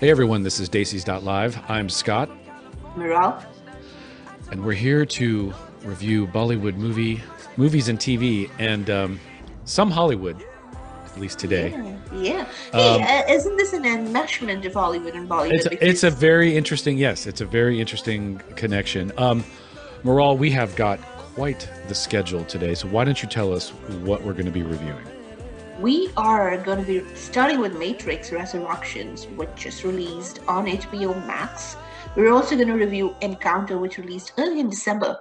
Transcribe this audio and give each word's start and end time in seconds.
Hey 0.00 0.10
everyone, 0.10 0.42
this 0.42 0.60
is 0.60 0.68
Dacey's.live. 0.68 1.58
I'm 1.68 1.88
Scott, 1.88 2.30
Miral. 2.96 3.44
and 4.52 4.64
we're 4.64 4.72
here 4.72 5.04
to 5.04 5.52
review 5.82 6.26
Bollywood 6.28 6.76
movie, 6.76 7.20
movies 7.56 7.88
and 7.88 7.98
TV, 7.98 8.48
and 8.60 8.88
um, 8.90 9.20
some 9.64 9.90
Hollywood, 9.90 10.40
at 11.04 11.18
least 11.18 11.40
today. 11.40 11.70
Yeah. 11.70 11.96
yeah. 12.14 12.44
Hey, 12.72 12.94
Um, 12.96 13.02
uh, 13.02 13.32
isn't 13.32 13.56
this 13.56 13.72
an 13.72 13.82
enmeshment 13.82 14.64
of 14.66 14.74
Hollywood 14.74 15.14
and 15.14 15.28
Bollywood? 15.28 15.52
It's 15.54 15.66
a, 15.66 15.88
it's 15.88 16.02
a 16.04 16.10
very 16.10 16.56
interesting, 16.56 16.96
yes, 16.96 17.26
it's 17.26 17.40
a 17.40 17.46
very 17.46 17.80
interesting 17.80 18.38
connection. 18.54 19.10
Um, 19.18 19.44
we 20.04 20.50
have 20.52 20.76
got 20.76 21.00
quite 21.34 21.68
the 21.88 21.94
schedule 21.94 22.44
today, 22.44 22.74
so 22.74 22.86
why 22.86 23.04
don't 23.04 23.20
you 23.20 23.28
tell 23.28 23.52
us 23.52 23.70
what 24.04 24.22
we're 24.22 24.32
going 24.32 24.46
to 24.46 24.52
be 24.52 24.62
reviewing? 24.62 25.04
We 25.78 26.10
are 26.16 26.56
going 26.56 26.84
to 26.84 26.84
be 26.84 27.14
starting 27.14 27.60
with 27.60 27.78
Matrix 27.78 28.32
Resurrections, 28.32 29.28
which 29.36 29.48
just 29.54 29.84
released 29.84 30.40
on 30.48 30.66
HBO 30.66 31.24
Max. 31.24 31.76
We're 32.16 32.32
also 32.32 32.56
going 32.56 32.66
to 32.66 32.74
review 32.74 33.14
Encounter, 33.20 33.78
which 33.78 33.96
released 33.96 34.32
early 34.38 34.58
in 34.58 34.70
December, 34.70 35.16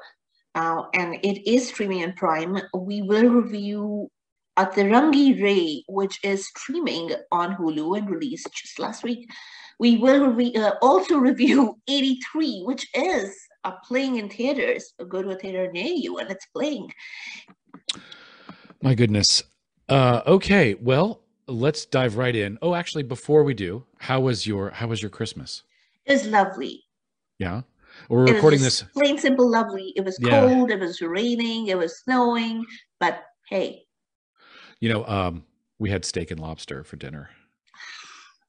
uh, 0.55 0.85
and 0.95 1.13
it 1.23 1.47
is 1.47 1.67
streaming 1.67 2.03
on 2.03 2.13
Prime. 2.13 2.59
We 2.73 3.03
will 3.03 3.29
review 3.29 4.09
Atrangi 4.57 5.39
Re, 5.39 5.85
which 5.89 6.19
is 6.23 6.47
streaming 6.47 7.11
on 7.31 7.55
Hulu 7.55 7.95
and 7.95 8.09
released 8.09 8.51
just 8.51 8.79
last 8.79 9.03
week. 9.03 9.29
We 9.77 9.97
will 9.97 10.29
re- 10.29 10.55
uh, 10.55 10.71
also 10.81 11.17
review 11.29 11.77
83, 11.87 12.63
which 12.63 12.87
is 12.95 13.37
uh, 13.63 13.73
playing 13.87 14.15
in 14.15 14.27
theaters. 14.27 14.91
Go 15.07 15.21
to 15.21 15.29
a 15.29 15.35
theater 15.35 15.71
near 15.71 15.85
you 15.85 16.17
and 16.17 16.31
it's 16.31 16.47
playing. 16.47 16.91
My 18.81 18.95
goodness. 18.95 19.43
Uh, 19.89 20.21
okay, 20.27 20.75
well, 20.75 21.21
let's 21.47 21.85
dive 21.85 22.17
right 22.17 22.35
in. 22.35 22.57
Oh, 22.61 22.75
actually, 22.75 23.03
before 23.03 23.43
we 23.43 23.53
do, 23.53 23.85
how 23.99 24.19
was 24.19 24.45
your 24.45 24.71
how 24.71 24.87
was 24.87 25.01
your 25.01 25.09
Christmas? 25.09 25.63
It 26.05 26.13
was 26.13 26.27
lovely. 26.27 26.83
Yeah, 27.39 27.61
we're 28.09 28.27
It 28.27 28.33
recording 28.33 28.61
this. 28.61 28.83
plain 28.93 29.17
simple 29.17 29.49
lovely. 29.49 29.93
It 29.95 30.03
was 30.03 30.17
Yeah. 30.19 30.41
cold, 30.41 30.71
it 30.71 30.79
was 30.79 31.01
raining, 31.01 31.67
it 31.67 31.77
was 31.77 31.99
snowing, 32.03 32.65
but 32.99 33.23
hey, 33.49 33.83
You 34.79 34.89
know, 34.89 35.05
um, 35.07 35.45
we 35.79 35.89
had 35.89 36.03
steak 36.05 36.29
and 36.31 36.39
lobster 36.39 36.83
for 36.83 36.97
dinner. 36.97 37.29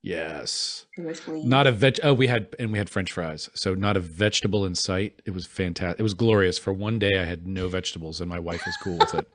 Yes, 0.02 0.86
it 0.96 1.04
was 1.04 1.20
clean. 1.20 1.48
not 1.48 1.66
a 1.66 1.72
veg. 1.72 1.98
Oh, 2.02 2.14
we 2.14 2.26
had 2.28 2.54
and 2.58 2.70
we 2.72 2.78
had 2.78 2.88
French 2.90 3.12
fries. 3.12 3.48
So 3.54 3.74
not 3.74 3.96
a 3.96 4.00
vegetable 4.00 4.64
in 4.64 4.74
sight. 4.74 5.20
It 5.24 5.32
was 5.32 5.46
fantastic. 5.46 5.98
It 6.00 6.02
was 6.04 6.14
glorious. 6.14 6.58
For 6.58 6.72
one 6.72 6.98
day, 6.98 7.18
I 7.18 7.24
had 7.24 7.46
no 7.46 7.68
vegetables, 7.68 8.20
and 8.20 8.28
my 8.30 8.38
wife 8.38 8.64
was 8.64 8.76
cool 8.76 8.96
with 8.98 9.14
it. 9.14 9.26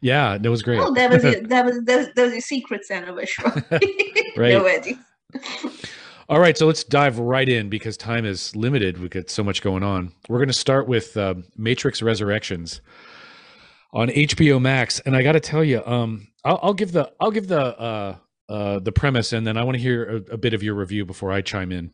Yeah, 0.00 0.38
that 0.38 0.50
was 0.50 0.62
great. 0.62 0.80
Oh, 0.80 0.92
that 0.94 1.10
was 1.10 1.24
it. 1.24 1.48
That 1.48 1.64
was 1.64 1.80
that 1.84 1.96
was, 1.98 2.08
that 2.14 2.22
was 2.22 2.32
your 2.32 2.40
secret 2.40 2.84
Santa 2.84 3.12
wish. 3.12 3.36
Right. 4.36 4.98
All 6.28 6.40
right, 6.40 6.58
so 6.58 6.66
let's 6.66 6.82
dive 6.82 7.18
right 7.18 7.48
in 7.48 7.68
because 7.68 7.96
time 7.96 8.24
is 8.24 8.54
limited. 8.56 8.98
We've 9.00 9.10
got 9.10 9.30
so 9.30 9.44
much 9.44 9.62
going 9.62 9.82
on. 9.82 10.12
We're 10.28 10.38
going 10.38 10.48
to 10.48 10.54
start 10.54 10.88
with 10.88 11.16
uh, 11.16 11.36
Matrix 11.56 12.02
Resurrections 12.02 12.80
on 13.92 14.08
HBO 14.08 14.60
Max, 14.60 15.00
and 15.00 15.16
I 15.16 15.22
got 15.22 15.32
to 15.32 15.40
tell 15.40 15.62
you, 15.64 15.84
um, 15.86 16.26
I'll, 16.44 16.58
I'll 16.62 16.74
give 16.74 16.92
the 16.92 17.12
I'll 17.20 17.30
give 17.30 17.46
the 17.48 17.60
uh, 17.60 18.16
uh, 18.48 18.78
the 18.80 18.92
premise, 18.92 19.32
and 19.32 19.46
then 19.46 19.56
I 19.56 19.64
want 19.64 19.76
to 19.76 19.82
hear 19.82 20.22
a, 20.28 20.34
a 20.34 20.36
bit 20.36 20.52
of 20.52 20.62
your 20.62 20.74
review 20.74 21.06
before 21.06 21.32
I 21.32 21.40
chime 21.42 21.72
in. 21.72 21.92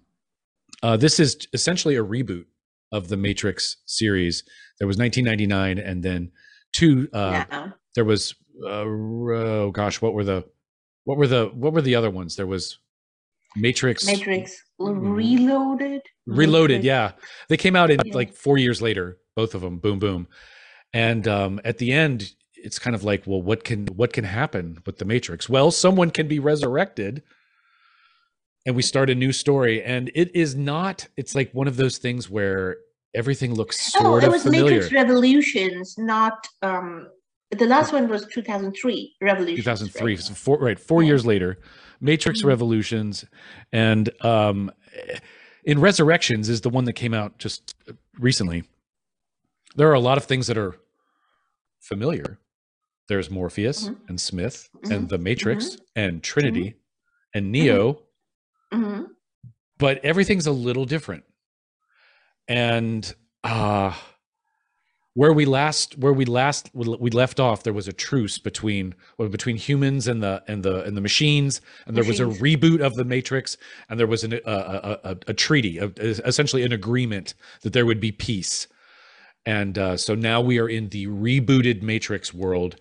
Uh, 0.82 0.96
this 0.96 1.20
is 1.20 1.46
essentially 1.52 1.96
a 1.96 2.04
reboot 2.04 2.46
of 2.90 3.08
the 3.08 3.16
Matrix 3.16 3.76
series. 3.86 4.44
There 4.78 4.88
was 4.88 4.96
1999, 4.96 5.78
and 5.78 6.02
then 6.02 6.32
two. 6.72 7.08
Uh, 7.12 7.44
yeah. 7.50 7.70
There 7.94 8.04
was 8.04 8.34
uh, 8.64 8.84
oh 8.84 9.70
gosh, 9.72 10.00
what 10.00 10.14
were 10.14 10.24
the 10.24 10.44
what 11.04 11.18
were 11.18 11.26
the 11.26 11.46
what 11.54 11.72
were 11.72 11.82
the 11.82 11.94
other 11.94 12.10
ones? 12.10 12.36
There 12.36 12.46
was 12.46 12.78
Matrix 13.56 14.06
Matrix 14.06 14.56
Mm. 14.80 15.14
Reloaded. 15.14 16.02
Reloaded, 16.26 16.78
Matrix- 16.78 16.84
yeah. 16.86 17.12
They 17.48 17.56
came 17.56 17.76
out 17.76 17.90
in 17.92 18.00
like 18.12 18.34
four 18.34 18.58
years 18.58 18.82
later, 18.82 19.18
both 19.36 19.54
of 19.54 19.60
them, 19.60 19.78
boom, 19.78 20.00
boom. 20.00 20.26
And 20.92 21.28
um, 21.28 21.60
at 21.64 21.78
the 21.78 21.92
end, 21.92 22.32
it's 22.56 22.80
kind 22.80 22.96
of 22.96 23.04
like, 23.04 23.22
well, 23.26 23.40
what 23.40 23.62
can 23.62 23.86
what 23.88 24.12
can 24.12 24.24
happen 24.24 24.78
with 24.84 24.98
the 24.98 25.04
Matrix? 25.04 25.48
Well, 25.48 25.70
someone 25.70 26.10
can 26.10 26.26
be 26.26 26.40
resurrected, 26.40 27.22
and 28.66 28.74
we 28.74 28.82
start 28.82 29.08
a 29.10 29.14
new 29.14 29.30
story. 29.32 29.82
And 29.84 30.10
it 30.16 30.34
is 30.34 30.56
not. 30.56 31.06
It's 31.16 31.34
like 31.34 31.52
one 31.52 31.68
of 31.68 31.76
those 31.76 31.98
things 31.98 32.28
where 32.28 32.78
everything 33.14 33.54
looks 33.54 33.92
Oh, 34.00 34.16
it 34.16 34.24
of 34.24 34.32
was 34.32 34.42
familiar. 34.42 34.80
Matrix 34.80 34.92
Revolutions, 34.92 35.96
not 35.96 36.48
um. 36.62 37.06
The 37.58 37.66
last 37.66 37.92
one 37.92 38.08
was 38.08 38.26
2003 38.26 39.16
Revolution. 39.20 39.56
2003 39.56 40.12
right? 40.14 40.20
so 40.22 40.34
four 40.34 40.58
right 40.58 40.78
four 40.78 41.02
Yeah. 41.02 41.08
years 41.08 41.26
later 41.26 41.58
matrix 42.00 42.42
Mhm. 42.42 42.46
revolutions 42.46 43.24
and 43.72 44.10
um 44.24 44.70
in 45.64 45.78
resurrections 45.80 46.48
is 46.48 46.62
the 46.62 46.70
one 46.70 46.84
that 46.86 46.94
came 46.94 47.14
out 47.14 47.38
just 47.38 47.74
recently 48.18 48.64
there 49.76 49.88
are 49.88 49.94
a 49.94 50.00
lot 50.00 50.18
of 50.18 50.24
things 50.24 50.46
that 50.46 50.56
are 50.58 50.76
familiar 51.80 52.38
there's 53.08 53.30
morpheus 53.30 53.88
Mhm. 53.88 54.08
and 54.08 54.20
smith 54.20 54.68
Mhm. 54.84 54.90
and 54.96 55.08
the 55.10 55.18
matrix 55.18 55.76
and 55.94 56.22
trinity 56.22 56.74
and 57.34 57.52
neo 57.52 58.02
Mhm. 58.72 59.08
but 59.78 60.02
everything's 60.04 60.46
a 60.46 60.52
little 60.52 60.84
different 60.86 61.24
and 62.48 63.14
uh 63.44 63.94
where 65.14 65.32
we 65.32 65.44
last 65.44 65.98
where 65.98 66.12
we 66.12 66.24
last 66.24 66.70
we 66.74 67.10
left 67.10 67.38
off 67.38 67.62
there 67.62 67.72
was 67.72 67.86
a 67.86 67.92
truce 67.92 68.38
between 68.38 68.94
well, 69.18 69.28
between 69.28 69.56
humans 69.56 70.08
and 70.08 70.22
the 70.22 70.42
and 70.48 70.62
the 70.62 70.82
and 70.84 70.96
the 70.96 71.00
machines 71.00 71.60
and 71.86 71.96
there 71.96 72.04
was 72.04 72.20
a 72.20 72.24
reboot 72.24 72.80
of 72.80 72.94
the 72.94 73.04
matrix 73.04 73.56
and 73.88 74.00
there 74.00 74.06
was 74.06 74.24
an, 74.24 74.32
a, 74.32 74.40
a, 74.46 74.98
a, 75.04 75.16
a 75.28 75.34
treaty 75.34 75.78
a, 75.78 75.90
essentially 75.98 76.62
an 76.62 76.72
agreement 76.72 77.34
that 77.62 77.72
there 77.72 77.86
would 77.86 78.00
be 78.00 78.12
peace. 78.12 78.66
And 79.44 79.76
uh, 79.76 79.96
so 79.96 80.14
now 80.14 80.40
we 80.40 80.60
are 80.60 80.68
in 80.68 80.88
the 80.90 81.08
rebooted 81.08 81.82
matrix 81.82 82.32
world. 82.32 82.76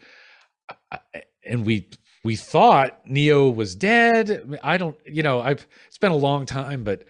And 1.43 1.65
we 1.65 1.89
we 2.23 2.35
thought 2.35 3.01
neo 3.05 3.49
was 3.49 3.75
dead. 3.75 4.59
I 4.63 4.77
don't 4.77 4.95
you 5.05 5.23
know 5.23 5.41
i've 5.41 5.67
it's 5.87 5.97
been 5.97 6.11
a 6.11 6.17
long 6.17 6.45
time 6.45 6.83
but 6.83 7.03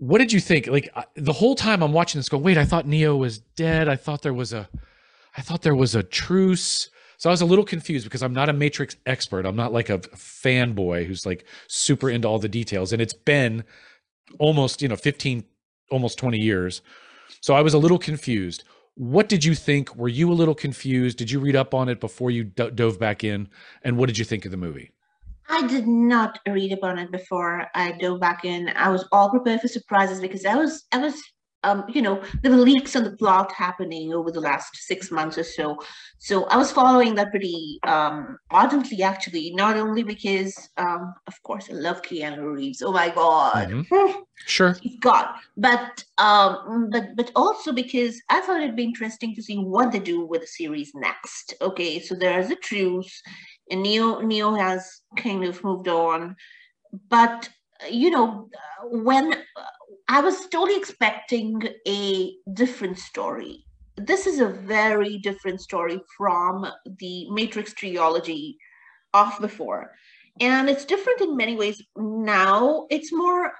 what 0.00 0.16
did 0.16 0.32
you 0.32 0.40
think? 0.40 0.66
Like 0.66 0.90
the 1.14 1.32
whole 1.32 1.54
time 1.54 1.82
i'm 1.82 1.92
watching 1.92 2.18
this 2.18 2.28
go 2.30 2.38
wait 2.38 2.56
i 2.56 2.64
thought 2.64 2.86
neo 2.86 3.16
was 3.16 3.38
dead. 3.38 3.86
I 3.86 3.96
thought 3.96 4.22
there 4.22 4.34
was 4.34 4.52
a 4.52 4.68
i 5.36 5.42
thought 5.42 5.62
there 5.62 5.74
was 5.74 5.94
a 5.94 6.02
truce. 6.02 6.88
So 7.18 7.28
i 7.28 7.32
was 7.32 7.42
a 7.42 7.46
little 7.46 7.66
confused 7.66 8.04
because 8.06 8.22
i'm 8.22 8.32
not 8.32 8.48
a 8.48 8.54
matrix 8.54 8.96
expert. 9.04 9.44
I'm 9.44 9.56
not 9.56 9.74
like 9.74 9.90
a 9.90 9.98
fanboy 9.98 11.06
who's 11.06 11.26
like 11.26 11.44
super 11.68 12.08
into 12.08 12.26
all 12.26 12.38
the 12.38 12.48
details. 12.48 12.92
And 12.94 13.02
it's 13.02 13.12
been 13.12 13.62
almost 14.38 14.80
you 14.80 14.88
know 14.88 14.96
15 14.96 15.44
almost 15.90 16.18
20 16.18 16.38
years. 16.38 16.80
So 17.42 17.54
i 17.54 17.60
was 17.60 17.74
a 17.74 17.78
little 17.78 17.98
confused. 17.98 18.64
What 18.94 19.28
did 19.28 19.44
you 19.44 19.54
think? 19.54 19.94
Were 19.96 20.08
you 20.08 20.32
a 20.32 20.34
little 20.34 20.54
confused? 20.54 21.18
Did 21.18 21.30
you 21.30 21.40
read 21.40 21.56
up 21.56 21.74
on 21.74 21.90
it 21.90 22.00
before 22.00 22.30
you 22.30 22.44
do- 22.44 22.70
dove 22.70 22.98
back 22.98 23.22
in? 23.22 23.48
And 23.82 23.98
what 23.98 24.06
did 24.06 24.18
you 24.18 24.24
think 24.24 24.44
of 24.46 24.50
the 24.50 24.56
movie 24.56 24.90
I 25.50 25.66
did 25.66 25.86
not 25.86 26.38
read 26.48 26.72
upon 26.72 26.98
it 26.98 27.10
before 27.10 27.66
I 27.74 27.92
dove 27.92 28.20
back 28.20 28.44
in. 28.44 28.68
I 28.76 28.88
was 28.88 29.06
all 29.10 29.30
prepared 29.30 29.60
for 29.60 29.68
surprises 29.68 30.20
because 30.20 30.46
I 30.46 30.54
was, 30.54 30.84
I 30.92 30.98
was, 30.98 31.20
um, 31.64 31.84
you 31.88 32.02
know, 32.02 32.22
there 32.42 32.52
were 32.52 32.56
leaks 32.58 32.94
on 32.94 33.04
the 33.04 33.16
plot 33.16 33.52
happening 33.52 34.14
over 34.14 34.30
the 34.30 34.40
last 34.40 34.76
six 34.76 35.10
months 35.10 35.36
or 35.36 35.42
so. 35.42 35.78
So 36.18 36.44
I 36.44 36.56
was 36.56 36.70
following 36.70 37.16
that 37.16 37.30
pretty 37.30 37.80
um, 37.82 38.38
ardently, 38.50 39.02
actually. 39.02 39.52
Not 39.54 39.76
only 39.76 40.02
because, 40.02 40.70
um, 40.76 41.14
of 41.26 41.42
course, 41.42 41.68
I 41.68 41.74
love 41.74 42.00
Keanu 42.02 42.54
Reeves. 42.54 42.80
Oh 42.80 42.92
my 42.92 43.10
God, 43.10 43.84
sure 44.46 44.72
he's 44.80 44.98
God. 45.00 45.26
But, 45.56 46.04
um, 46.18 46.88
but, 46.90 47.16
but 47.16 47.30
also 47.36 47.72
because 47.72 48.22
I 48.30 48.40
thought 48.40 48.62
it'd 48.62 48.76
be 48.76 48.84
interesting 48.84 49.34
to 49.34 49.42
see 49.42 49.58
what 49.58 49.92
they 49.92 49.98
do 49.98 50.24
with 50.24 50.42
the 50.42 50.46
series 50.46 50.92
next. 50.94 51.54
Okay, 51.60 52.00
so 52.00 52.14
there's 52.14 52.50
a 52.50 52.56
truce 52.56 53.20
and 53.70 53.82
Neo 53.82 54.20
Neo 54.20 54.54
has 54.54 55.00
kind 55.16 55.44
of 55.44 55.62
moved 55.64 55.88
on, 55.88 56.36
but 57.08 57.48
you 57.90 58.10
know 58.10 58.48
when 58.84 59.34
I 60.08 60.20
was 60.20 60.46
totally 60.48 60.76
expecting 60.76 61.62
a 61.86 62.34
different 62.52 62.98
story. 62.98 63.64
This 63.96 64.26
is 64.26 64.40
a 64.40 64.48
very 64.48 65.18
different 65.18 65.60
story 65.60 66.00
from 66.16 66.66
the 66.98 67.30
Matrix 67.30 67.74
trilogy 67.74 68.56
of 69.14 69.38
before, 69.40 69.92
and 70.40 70.68
it's 70.70 70.84
different 70.84 71.20
in 71.20 71.36
many 71.36 71.56
ways. 71.56 71.82
Now 71.96 72.86
it's 72.90 73.12
more. 73.12 73.52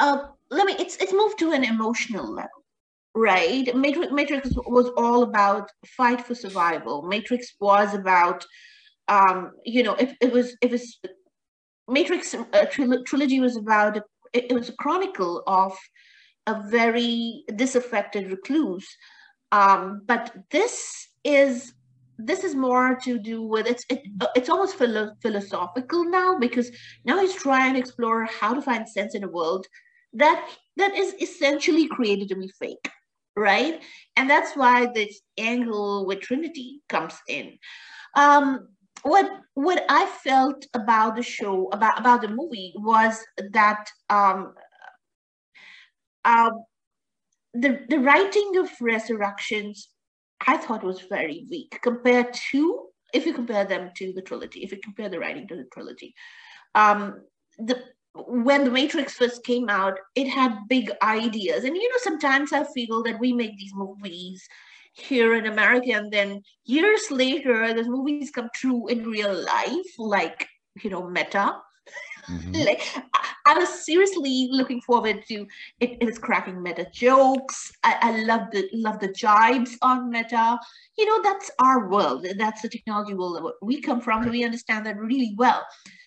Uh, 0.00 0.28
let 0.50 0.66
me. 0.66 0.74
It's 0.78 0.96
it's 0.96 1.12
moved 1.12 1.38
to 1.40 1.52
an 1.52 1.64
emotional 1.64 2.26
level 2.32 2.50
right 3.14 3.74
matrix 3.74 4.12
matrix 4.12 4.48
was 4.68 4.88
all 4.96 5.24
about 5.24 5.68
fight 5.84 6.20
for 6.20 6.32
survival 6.32 7.02
matrix 7.02 7.54
was 7.60 7.92
about 7.92 8.46
um 9.10 9.52
you 9.64 9.82
know 9.82 9.94
it, 9.94 10.16
it 10.20 10.32
was 10.32 10.56
it 10.62 10.70
was 10.70 10.84
matrix 11.88 12.34
uh, 12.34 12.44
tril- 12.72 13.04
trilogy 13.04 13.40
was 13.40 13.56
about 13.56 13.96
it, 13.96 14.04
it 14.32 14.52
was 14.52 14.68
a 14.68 14.76
chronicle 14.76 15.42
of 15.46 15.76
a 16.46 16.62
very 16.68 17.44
disaffected 17.56 18.30
recluse. 18.30 18.88
Um 19.52 20.02
but 20.06 20.24
this 20.50 20.74
is 21.24 21.74
this 22.30 22.44
is 22.44 22.54
more 22.54 22.96
to 23.04 23.18
do 23.18 23.42
with 23.42 23.66
it's 23.66 23.84
it, 23.90 24.00
it's 24.36 24.48
almost 24.48 24.76
philo- 24.76 25.14
philosophical 25.22 26.04
now 26.04 26.38
because 26.38 26.70
now 27.04 27.18
he's 27.20 27.34
trying 27.34 27.74
to 27.74 27.80
explore 27.80 28.24
how 28.40 28.54
to 28.54 28.62
find 28.62 28.88
sense 28.88 29.14
in 29.14 29.24
a 29.24 29.28
world 29.38 29.66
that 30.22 30.38
that 30.76 30.94
is 30.94 31.14
essentially 31.26 31.86
created 31.88 32.28
to 32.28 32.36
be 32.36 32.48
fake 32.62 32.88
right? 33.36 33.80
And 34.16 34.28
that's 34.28 34.54
why 34.56 34.86
this 34.92 35.20
angle 35.38 36.04
with 36.06 36.20
trinity 36.20 36.82
comes 36.88 37.14
in. 37.28 37.58
Um 38.16 38.68
what 39.02 39.30
what 39.54 39.84
i 39.88 40.06
felt 40.22 40.66
about 40.74 41.16
the 41.16 41.22
show 41.22 41.68
about 41.72 41.98
about 41.98 42.20
the 42.20 42.28
movie 42.28 42.72
was 42.76 43.18
that 43.52 43.88
um 44.08 44.52
uh, 46.24 46.50
the 47.54 47.80
the 47.88 47.98
writing 47.98 48.56
of 48.58 48.70
resurrections 48.80 49.88
I 50.46 50.56
thought 50.56 50.84
was 50.84 51.00
very 51.02 51.46
weak 51.50 51.78
compared 51.82 52.32
to 52.50 52.86
if 53.12 53.26
you 53.26 53.34
compare 53.34 53.64
them 53.64 53.90
to 53.96 54.12
the 54.12 54.22
trilogy, 54.22 54.60
if 54.62 54.70
you 54.70 54.78
compare 54.82 55.08
the 55.08 55.18
writing 55.18 55.48
to 55.48 55.56
the 55.56 55.66
trilogy. 55.72 56.14
Um, 56.74 57.22
the 57.58 57.82
when 58.14 58.64
the 58.64 58.70
Matrix 58.70 59.14
first 59.14 59.44
came 59.44 59.68
out, 59.68 59.98
it 60.16 60.28
had 60.28 60.68
big 60.68 60.90
ideas. 61.02 61.64
And 61.64 61.76
you 61.76 61.88
know, 61.88 61.98
sometimes 62.02 62.52
I 62.52 62.64
feel 62.64 63.02
that 63.04 63.20
we 63.20 63.32
make 63.32 63.56
these 63.56 63.72
movies 63.74 64.46
here 64.92 65.34
in 65.34 65.46
America, 65.46 65.92
and 65.92 66.12
then 66.12 66.42
years 66.64 67.10
later, 67.10 67.72
those 67.74 67.88
movies 67.88 68.30
come 68.30 68.48
true 68.54 68.88
in 68.88 69.04
real 69.04 69.34
life, 69.44 69.92
like 69.98 70.48
you 70.82 70.90
know, 70.90 71.08
Meta. 71.08 71.56
Mm-hmm. 72.28 72.52
like 72.66 72.82
I 73.46 73.54
was 73.54 73.84
seriously 73.84 74.48
looking 74.50 74.80
forward 74.82 75.24
to 75.28 75.46
it. 75.80 75.96
It 76.00 76.04
was 76.04 76.18
cracking 76.18 76.62
meta 76.62 76.86
jokes. 76.92 77.72
I, 77.82 77.96
I 78.00 78.22
love 78.22 78.50
the 78.52 78.68
love 78.72 79.00
the 79.00 79.08
jibes 79.08 79.76
on 79.82 80.10
meta. 80.10 80.58
You 80.98 81.06
know, 81.06 81.22
that's 81.22 81.50
our 81.58 81.88
world. 81.88 82.26
That's 82.36 82.62
the 82.62 82.68
technology 82.68 83.14
world 83.14 83.52
we 83.62 83.80
come 83.80 84.00
from. 84.00 84.28
We 84.28 84.44
understand 84.44 84.86
that 84.86 84.98
really 84.98 85.34
well. 85.36 85.64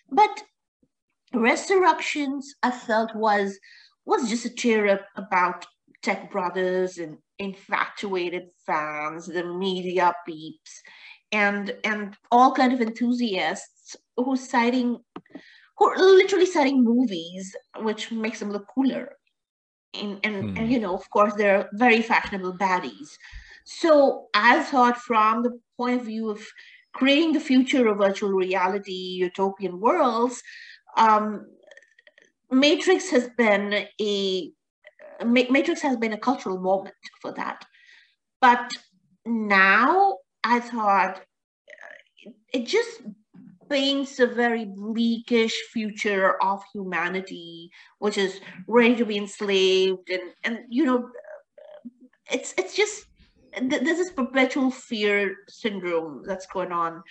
But 0.09 0.43
Resurrections, 1.33 2.53
I 2.61 2.69
felt 2.69 3.15
was 3.15 3.59
was 4.05 4.29
just 4.29 4.45
a 4.45 4.53
cheer 4.53 4.87
up 4.87 5.01
about 5.15 5.65
tech 6.03 6.31
brothers 6.31 6.99
and 6.99 7.17
infatuated 7.43 8.49
fans, 8.65 9.27
the 9.27 9.43
media 9.43 10.13
peeps, 10.25 10.81
and 11.31 11.75
and 11.83 12.15
all 12.31 12.53
kind 12.53 12.73
of 12.73 12.81
enthusiasts 12.81 13.95
who 14.17 14.35
citing 14.35 14.99
who 15.77 15.85
are 15.87 15.97
literally 15.97 16.45
selling 16.45 16.83
movies, 16.83 17.55
which 17.79 18.11
makes 18.11 18.39
them 18.39 18.51
look 18.51 18.67
cooler. 18.73 19.17
And, 19.95 20.19
and, 20.23 20.51
hmm. 20.51 20.57
and 20.57 20.71
you 20.71 20.79
know, 20.79 20.95
of 20.95 21.07
course, 21.09 21.33
they're 21.35 21.69
very 21.73 22.01
fashionable 22.01 22.57
baddies. 22.57 23.09
So 23.65 24.27
I 24.33 24.61
thought 24.63 24.97
from 24.97 25.43
the 25.43 25.59
point 25.77 26.01
of 26.01 26.07
view 26.07 26.29
of 26.29 26.45
creating 26.93 27.33
the 27.33 27.39
future 27.39 27.87
of 27.87 27.97
virtual 27.97 28.31
reality, 28.31 28.91
utopian 28.91 29.79
worlds, 29.79 30.41
um, 30.97 31.45
Matrix 32.51 33.09
has 33.09 33.29
been 33.37 33.87
a 33.99 34.51
Matrix 35.25 35.81
has 35.81 35.97
been 35.97 36.13
a 36.13 36.17
cultural 36.17 36.59
moment 36.59 36.95
for 37.21 37.31
that. 37.33 37.65
But 38.41 38.71
now 39.25 40.17
I 40.43 40.59
thought 40.59 41.17
uh, 41.17 42.31
it 42.53 42.65
just 42.65 43.01
paints 43.69 44.19
a 44.19 44.27
very 44.27 44.65
bleakish 44.65 45.55
future 45.71 46.41
of 46.43 46.61
humanity, 46.73 47.71
which 47.99 48.17
is 48.17 48.39
ready 48.67 48.95
to 48.95 49.05
be 49.05 49.17
enslaved, 49.17 50.09
and 50.09 50.23
and 50.43 50.59
you 50.69 50.85
know, 50.85 51.09
it's 52.31 52.53
it's 52.57 52.75
just 52.75 53.05
there's 53.61 53.97
this 53.97 54.11
perpetual 54.11 54.71
fear 54.71 55.35
syndrome 55.47 56.23
that's 56.25 56.45
going 56.47 56.71
on. 56.71 57.03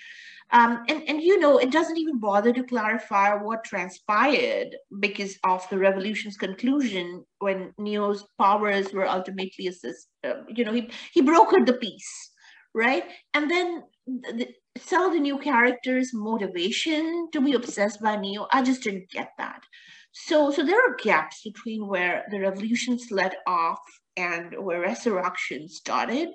Um, 0.51 0.85
and, 0.89 1.03
and 1.09 1.23
you 1.23 1.41
know, 1.41 1.59
it 1.59 1.71
doesn't 1.71 1.97
even 1.97 2.21
bother 2.21 2.53
to 2.53 2.63
clarify 2.65 3.35
what 3.35 3.65
transpired 3.65 4.77
because 5.01 5.39
of 5.45 5.67
the 5.71 5.79
revolution's 5.79 6.37
conclusion 6.37 7.25
when 7.39 7.73
Neo's 7.79 8.27
powers 8.39 8.93
were 8.93 9.09
ultimately 9.09 9.69
assist, 9.69 10.09
uh, 10.25 10.43
you 10.49 10.65
know, 10.65 10.73
he, 10.73 10.91
he 11.15 11.23
brokered 11.23 11.65
the 11.65 11.73
peace, 11.75 12.31
right? 12.75 13.05
And 13.33 13.51
then 13.51 13.85
the, 14.07 14.49
of 14.75 15.13
the 15.13 15.21
new 15.21 15.39
characters' 15.39 16.13
motivation 16.13 17.29
to 17.33 17.41
be 17.41 17.55
obsessed 17.55 18.03
by 18.03 18.17
Neo, 18.17 18.47
I 18.53 18.63
just 18.63 18.83
didn't 18.83 19.11
get 19.11 19.31
that. 19.39 19.63
So, 20.13 20.51
so 20.51 20.65
there 20.65 20.79
are 20.79 20.97
gaps 21.03 21.43
between 21.43 21.87
where 21.87 22.25
the 22.31 22.39
revolutions 22.39 23.11
led 23.11 23.35
off 23.47 23.81
and 24.17 24.55
where 24.59 24.81
resurrection 24.81 25.69
started. 25.69 26.29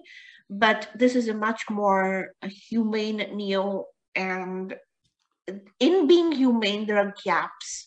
But 0.50 0.89
this 0.95 1.15
is 1.15 1.27
a 1.27 1.33
much 1.33 1.63
more 1.69 2.31
a 2.41 2.47
humane 2.47 3.18
Neo, 3.35 3.85
and 4.15 4.75
in 5.79 6.07
being 6.07 6.31
humane, 6.31 6.88
there 6.88 6.97
are 6.97 7.13
gaps 7.24 7.85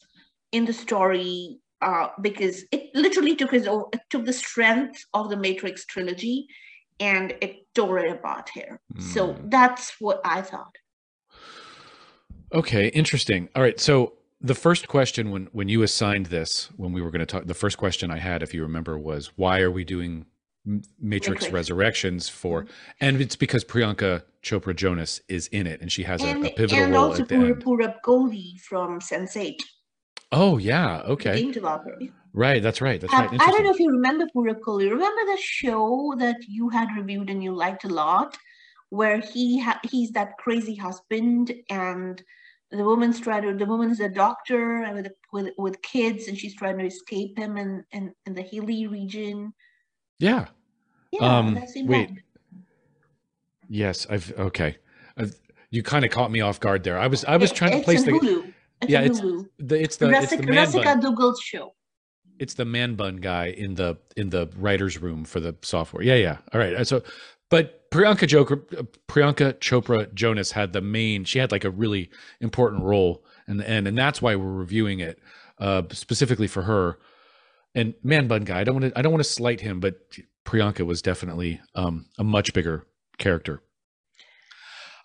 in 0.53 0.65
the 0.65 0.73
story 0.73 1.59
uh, 1.83 2.09
because 2.21 2.65
it 2.73 2.91
literally 2.95 3.35
took 3.35 3.51
his 3.51 3.67
own, 3.67 3.85
it 3.93 4.01
took 4.11 4.25
the 4.25 4.33
strength 4.33 5.03
of 5.15 5.31
the 5.31 5.37
Matrix 5.37 5.87
trilogy 5.87 6.47
and 6.99 7.35
it 7.41 7.57
tore 7.75 7.99
it 7.99 8.13
apart 8.13 8.51
here. 8.53 8.79
Mm. 8.95 9.03
So 9.03 9.33
hmm. 9.33 9.49
that's 9.49 9.95
what 10.01 10.21
I 10.25 10.43
thought. 10.43 10.75
Okay, 12.53 12.89
interesting. 12.89 13.49
All 13.55 13.63
right, 13.63 13.81
so 13.81 14.15
the 14.41 14.55
first 14.55 14.89
question 14.89 15.31
when 15.31 15.49
when 15.53 15.69
you 15.69 15.83
assigned 15.83 16.27
this, 16.27 16.71
when 16.77 16.93
we 16.93 17.03
were 17.03 17.11
going 17.11 17.21
to 17.21 17.27
talk, 17.27 17.47
the 17.47 17.55
first 17.55 17.79
question 17.79 18.11
I 18.11 18.19
had, 18.19 18.43
if 18.43 18.55
you 18.55 18.63
remember, 18.63 18.99
was 18.99 19.33
why 19.37 19.61
are 19.61 19.71
we 19.71 19.85
doing 19.85 20.27
Matrix 20.99 21.45
okay. 21.45 21.53
Resurrections 21.53 22.29
for? 22.29 22.63
Mm-hmm. 22.63 22.73
And 23.01 23.21
it's 23.21 23.37
because 23.37 23.65
Priyanka 23.65 24.23
Chopra 24.43 24.75
Jonas 24.75 25.21
is 25.29 25.47
in 25.49 25.67
it, 25.67 25.81
and 25.81 25.93
she 25.93 26.05
has 26.05 26.23
and, 26.23 26.45
a, 26.45 26.49
a 26.49 26.55
pivotal 26.55 26.85
and 26.85 26.93
role 26.93 27.11
also 27.11 27.23
at 27.23 27.29
the 27.29 27.37
Pura, 27.37 27.53
end. 27.53 27.65
Purab 27.65 27.95
Kohli 28.05 28.59
from 28.61 29.01
Sense8. 29.01 29.57
Oh 30.33 30.59
yeah, 30.59 31.01
okay. 31.03 31.41
Game 31.43 31.53
developer. 31.53 31.99
Right, 32.33 32.63
that's 32.63 32.81
right. 32.81 33.01
That's 33.01 33.13
right. 33.13 33.29
I 33.33 33.51
don't 33.51 33.65
know 33.65 33.73
if 33.73 33.81
you 33.81 33.91
remember 33.91 34.27
Purab 34.35 34.61
Kohli. 34.61 34.89
Remember 34.91 35.33
the 35.33 35.39
show 35.41 36.15
that 36.19 36.37
you 36.49 36.69
had 36.69 36.89
reviewed 36.97 37.29
and 37.29 37.43
you 37.43 37.53
liked 37.53 37.85
a 37.85 37.89
lot, 37.89 38.39
where 38.89 39.19
he 39.19 39.61
ha- 39.61 39.81
he's 39.83 40.13
that 40.13 40.39
crazy 40.39 40.77
husband 40.77 41.53
and 41.69 42.23
the 42.71 42.85
woman's 42.85 43.21
trying 43.21 43.43
to 43.43 43.55
the 43.55 43.67
woman's 43.67 44.01
a 44.01 44.09
doctor 44.09 44.83
and 44.83 44.97
with, 44.97 45.13
with 45.33 45.55
with 45.59 45.83
kids 45.83 46.29
and 46.29 46.39
she's 46.39 46.55
trying 46.55 46.79
to 46.79 46.87
escape 46.87 47.37
him 47.39 47.57
in 47.57 47.85
in, 47.93 48.15
in 48.27 48.35
the 48.35 48.43
hilly 48.43 48.87
region. 48.87 49.53
Yeah. 50.19 50.47
Yeah. 51.13 51.39
Um, 51.39 51.59
wait. 51.77 52.11
Yes, 53.69 54.07
I've 54.09 54.33
okay. 54.39 54.77
I've, 55.17 55.35
you 55.71 55.83
kind 55.83 56.05
of 56.05 56.11
caught 56.11 56.31
me 56.31 56.41
off 56.41 56.61
guard 56.61 56.85
there. 56.85 56.99
I 56.99 57.07
was 57.07 57.25
I 57.25 57.37
was 57.37 57.51
trying 57.53 57.79
to 57.79 57.85
place 57.85 58.05
the 58.05 58.13
Hulu. 58.13 58.53
It's 58.83 58.91
yeah, 58.91 59.01
it's 59.01 59.21
the 59.21 59.83
it's 59.83 59.97
the 59.97 60.11
it's 60.11 60.73
the 60.73 60.83
man 60.83 61.01
Dougal's 61.01 61.41
show 61.41 61.75
it's 62.41 62.55
the 62.55 62.65
man 62.65 62.95
bun 62.95 63.17
guy 63.17 63.49
in 63.49 63.75
the 63.75 63.97
in 64.17 64.31
the 64.31 64.51
writers 64.57 65.01
room 65.01 65.25
for 65.25 65.39
the 65.39 65.55
software. 65.63 66.03
Yeah, 66.03 66.15
yeah. 66.15 66.39
All 66.53 66.59
right. 66.59 66.87
So, 66.87 67.03
but 67.51 67.91
Priyanka 67.91 68.27
Chopra, 68.29 68.87
Priyanka 69.09 69.55
Chopra 69.55 70.13
Jonas 70.15 70.53
had 70.53 70.73
the 70.73 70.81
main. 70.81 71.25
She 71.25 71.39
had 71.39 71.53
like 71.53 71.65
a 71.65 71.71
really 71.71 72.09
important 72.41 72.85
role 72.85 73.25
in 73.49 73.57
the 73.59 73.69
end, 73.69 73.89
and 73.89 73.99
that's 73.99 74.23
why 74.23 74.37
we're 74.37 74.53
reviewing 74.53 75.01
it 75.01 75.19
uh, 75.59 75.83
specifically 75.91 76.47
for 76.47 76.63
her. 76.63 76.99
And 77.75 77.95
man 78.03 78.27
bun 78.27 78.45
guy, 78.45 78.61
I 78.61 78.65
don't 78.65 78.81
want 78.81 78.93
to 78.93 78.99
I 78.99 79.03
don't 79.03 79.13
want 79.13 79.25
to 79.25 79.31
slight 79.31 79.61
him, 79.61 79.81
but 79.81 79.97
Priyanka 80.45 80.87
was 80.87 81.03
definitely 81.03 81.61
um, 81.75 82.07
a 82.19 82.25
much 82.25 82.53
bigger 82.55 82.87
character. 83.19 83.63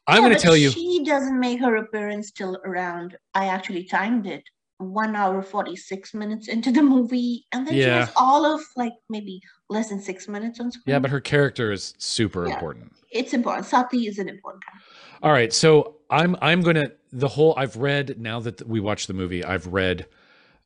I'm 0.07 0.21
yeah, 0.21 0.29
going 0.29 0.37
to 0.37 0.43
tell 0.43 0.57
you. 0.57 0.69
She 0.69 1.03
doesn't 1.03 1.39
make 1.39 1.59
her 1.61 1.77
appearance 1.77 2.31
till 2.31 2.57
around. 2.63 3.17
I 3.33 3.47
actually 3.47 3.85
timed 3.85 4.27
it 4.27 4.43
one 4.77 5.15
hour 5.15 5.41
46 5.41 6.13
minutes 6.13 6.47
into 6.47 6.71
the 6.71 6.81
movie 6.81 7.45
and 7.53 7.65
then 7.65 7.75
yeah. 7.75 7.83
she 7.83 7.89
has 7.91 8.11
all 8.17 8.45
of 8.45 8.61
like 8.75 8.91
maybe 9.09 9.41
less 9.69 9.89
than 9.89 9.99
six 9.99 10.27
minutes 10.27 10.59
on 10.59 10.71
screen. 10.71 10.83
Yeah 10.85 10.99
but 10.99 11.11
her 11.11 11.21
character 11.21 11.71
is 11.71 11.93
super 11.97 12.47
yeah, 12.47 12.53
important. 12.53 12.93
it's 13.11 13.33
important. 13.33 13.65
Sati 13.65 14.07
is 14.07 14.19
an 14.19 14.29
important 14.29 14.63
character. 14.63 14.85
All 15.23 15.31
right 15.31 15.51
so 15.51 15.95
i'm 16.09 16.35
i'm 16.41 16.61
gonna 16.61 16.91
the 17.11 17.27
whole 17.27 17.53
i've 17.57 17.75
read 17.77 18.19
now 18.19 18.39
that 18.39 18.67
we 18.67 18.79
watched 18.79 19.07
the 19.07 19.13
movie 19.13 19.43
i've 19.43 19.67
read 19.67 20.05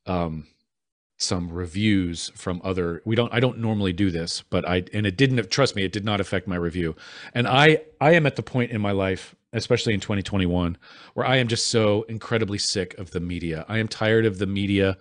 um 0.05 0.45
some 1.17 1.51
reviews 1.51 2.31
from 2.35 2.61
other 2.63 3.01
we 3.05 3.15
don't 3.15 3.33
i 3.33 3.39
don't 3.39 3.57
normally 3.57 3.91
do 3.91 4.09
this 4.09 4.41
but 4.49 4.67
i 4.67 4.83
and 4.93 5.05
it 5.05 5.17
didn't 5.17 5.49
trust 5.51 5.75
me 5.75 5.83
it 5.83 5.91
did 5.91 6.05
not 6.05 6.21
affect 6.21 6.47
my 6.47 6.55
review. 6.55 6.95
And 7.33 7.47
i 7.47 7.81
i 7.99 8.13
am 8.13 8.25
at 8.25 8.35
the 8.37 8.43
point 8.43 8.71
in 8.71 8.79
my 8.79 8.91
life 8.91 9.35
especially 9.51 9.93
in 9.93 9.99
2021 9.99 10.77
where 11.13 11.25
i 11.25 11.35
am 11.35 11.47
just 11.47 11.67
so 11.67 12.03
incredibly 12.03 12.57
sick 12.57 12.97
of 12.97 13.11
the 13.11 13.19
media. 13.19 13.65
I 13.67 13.79
am 13.79 13.87
tired 13.87 14.25
of 14.25 14.39
the 14.39 14.47
media 14.47 14.97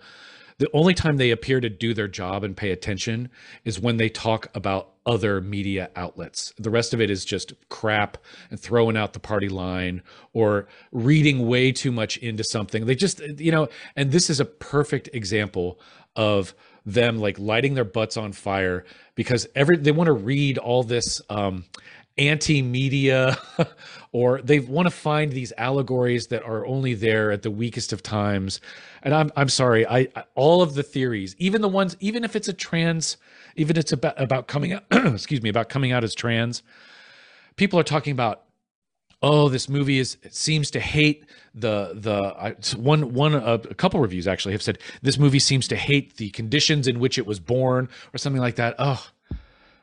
the 0.59 0.69
only 0.73 0.93
time 0.93 1.17
they 1.17 1.31
appear 1.31 1.59
to 1.59 1.69
do 1.69 1.93
their 1.93 2.07
job 2.07 2.43
and 2.43 2.55
pay 2.55 2.71
attention 2.71 3.29
is 3.65 3.79
when 3.79 3.97
they 3.97 4.09
talk 4.09 4.47
about 4.53 4.91
other 5.05 5.41
media 5.41 5.89
outlets. 5.95 6.53
The 6.59 6.69
rest 6.69 6.93
of 6.93 7.01
it 7.01 7.09
is 7.09 7.25
just 7.25 7.53
crap 7.69 8.17
and 8.51 8.59
throwing 8.59 8.95
out 8.95 9.13
the 9.13 9.19
party 9.19 9.49
line 9.49 10.03
or 10.33 10.67
reading 10.91 11.47
way 11.47 11.71
too 11.71 11.91
much 11.91 12.17
into 12.17 12.43
something. 12.43 12.85
They 12.85 12.95
just, 12.95 13.21
you 13.39 13.51
know, 13.51 13.69
and 13.95 14.11
this 14.11 14.29
is 14.29 14.39
a 14.39 14.45
perfect 14.45 15.09
example 15.13 15.79
of 16.15 16.53
them 16.85 17.17
like 17.17 17.39
lighting 17.39 17.73
their 17.73 17.85
butts 17.85 18.17
on 18.17 18.31
fire 18.31 18.85
because 19.15 19.47
every 19.55 19.77
they 19.77 19.91
want 19.91 20.07
to 20.07 20.13
read 20.13 20.57
all 20.57 20.81
this 20.83 21.21
um 21.29 21.65
anti-media 22.19 23.37
or 24.11 24.41
they 24.41 24.59
want 24.59 24.85
to 24.85 24.91
find 24.91 25.31
these 25.31 25.53
allegories 25.57 26.27
that 26.27 26.43
are 26.43 26.65
only 26.65 26.93
there 26.93 27.31
at 27.31 27.41
the 27.41 27.51
weakest 27.51 27.93
of 27.93 28.03
times. 28.03 28.59
And 29.01 29.13
i'm 29.13 29.31
i'm 29.37 29.47
sorry 29.47 29.87
i, 29.87 30.07
I 30.15 30.23
all 30.35 30.61
of 30.61 30.73
the 30.73 30.83
theories 30.83 31.33
even 31.37 31.61
the 31.61 31.69
ones 31.69 31.95
even 32.01 32.25
if 32.25 32.35
it's 32.35 32.49
a 32.49 32.53
trans 32.53 33.15
even 33.55 33.77
it's 33.77 33.93
about 33.93 34.21
about 34.21 34.47
coming 34.47 34.73
out 34.73 34.83
excuse 34.91 35.41
me 35.41 35.49
about 35.49 35.69
coming 35.69 35.93
out 35.93 36.03
as 36.03 36.13
trans 36.13 36.63
people 37.55 37.79
are 37.79 37.83
talking 37.83 38.11
about 38.11 38.43
oh 39.21 39.49
this 39.49 39.69
movie 39.69 39.99
is 39.99 40.17
seems 40.29 40.71
to 40.71 40.79
hate 40.79 41.25
the 41.53 41.91
the 41.93 42.77
one 42.77 43.13
one 43.13 43.35
uh, 43.35 43.57
a 43.69 43.75
couple 43.75 43.99
reviews 43.99 44.27
actually 44.27 44.53
have 44.53 44.61
said 44.61 44.77
this 45.01 45.17
movie 45.17 45.39
seems 45.39 45.67
to 45.67 45.75
hate 45.75 46.17
the 46.17 46.29
conditions 46.31 46.87
in 46.87 46.99
which 46.99 47.17
it 47.17 47.25
was 47.25 47.39
born 47.39 47.89
or 48.13 48.17
something 48.17 48.41
like 48.41 48.55
that. 48.55 48.75
Oh 48.79 49.07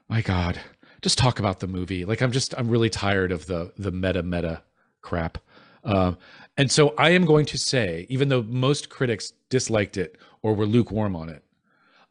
my 0.08 0.20
god 0.20 0.60
just 1.02 1.18
talk 1.18 1.38
about 1.38 1.60
the 1.60 1.66
movie. 1.66 2.04
Like 2.04 2.20
I'm 2.20 2.32
just 2.32 2.54
I'm 2.56 2.68
really 2.68 2.90
tired 2.90 3.32
of 3.32 3.46
the 3.46 3.72
the 3.76 3.92
meta 3.92 4.22
meta 4.22 4.62
crap. 5.02 5.38
Uh, 5.84 6.14
and 6.56 6.70
so 6.70 6.94
I 6.98 7.10
am 7.10 7.24
going 7.24 7.46
to 7.46 7.58
say, 7.58 8.06
even 8.08 8.28
though 8.28 8.42
most 8.42 8.88
critics 8.88 9.32
disliked 9.50 9.96
it 9.96 10.18
or 10.42 10.54
were 10.54 10.66
lukewarm 10.66 11.14
on 11.14 11.28
it, 11.28 11.44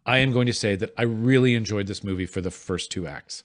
I 0.06 0.20
am 0.20 0.32
going 0.32 0.46
to 0.48 0.54
say 0.54 0.76
that 0.76 0.94
I 0.98 1.04
really 1.04 1.56
enjoyed 1.56 1.88
this 1.88 2.04
movie 2.04 2.26
for 2.26 2.40
the 2.40 2.52
first 2.52 2.92
two 2.92 3.06
acts. 3.06 3.44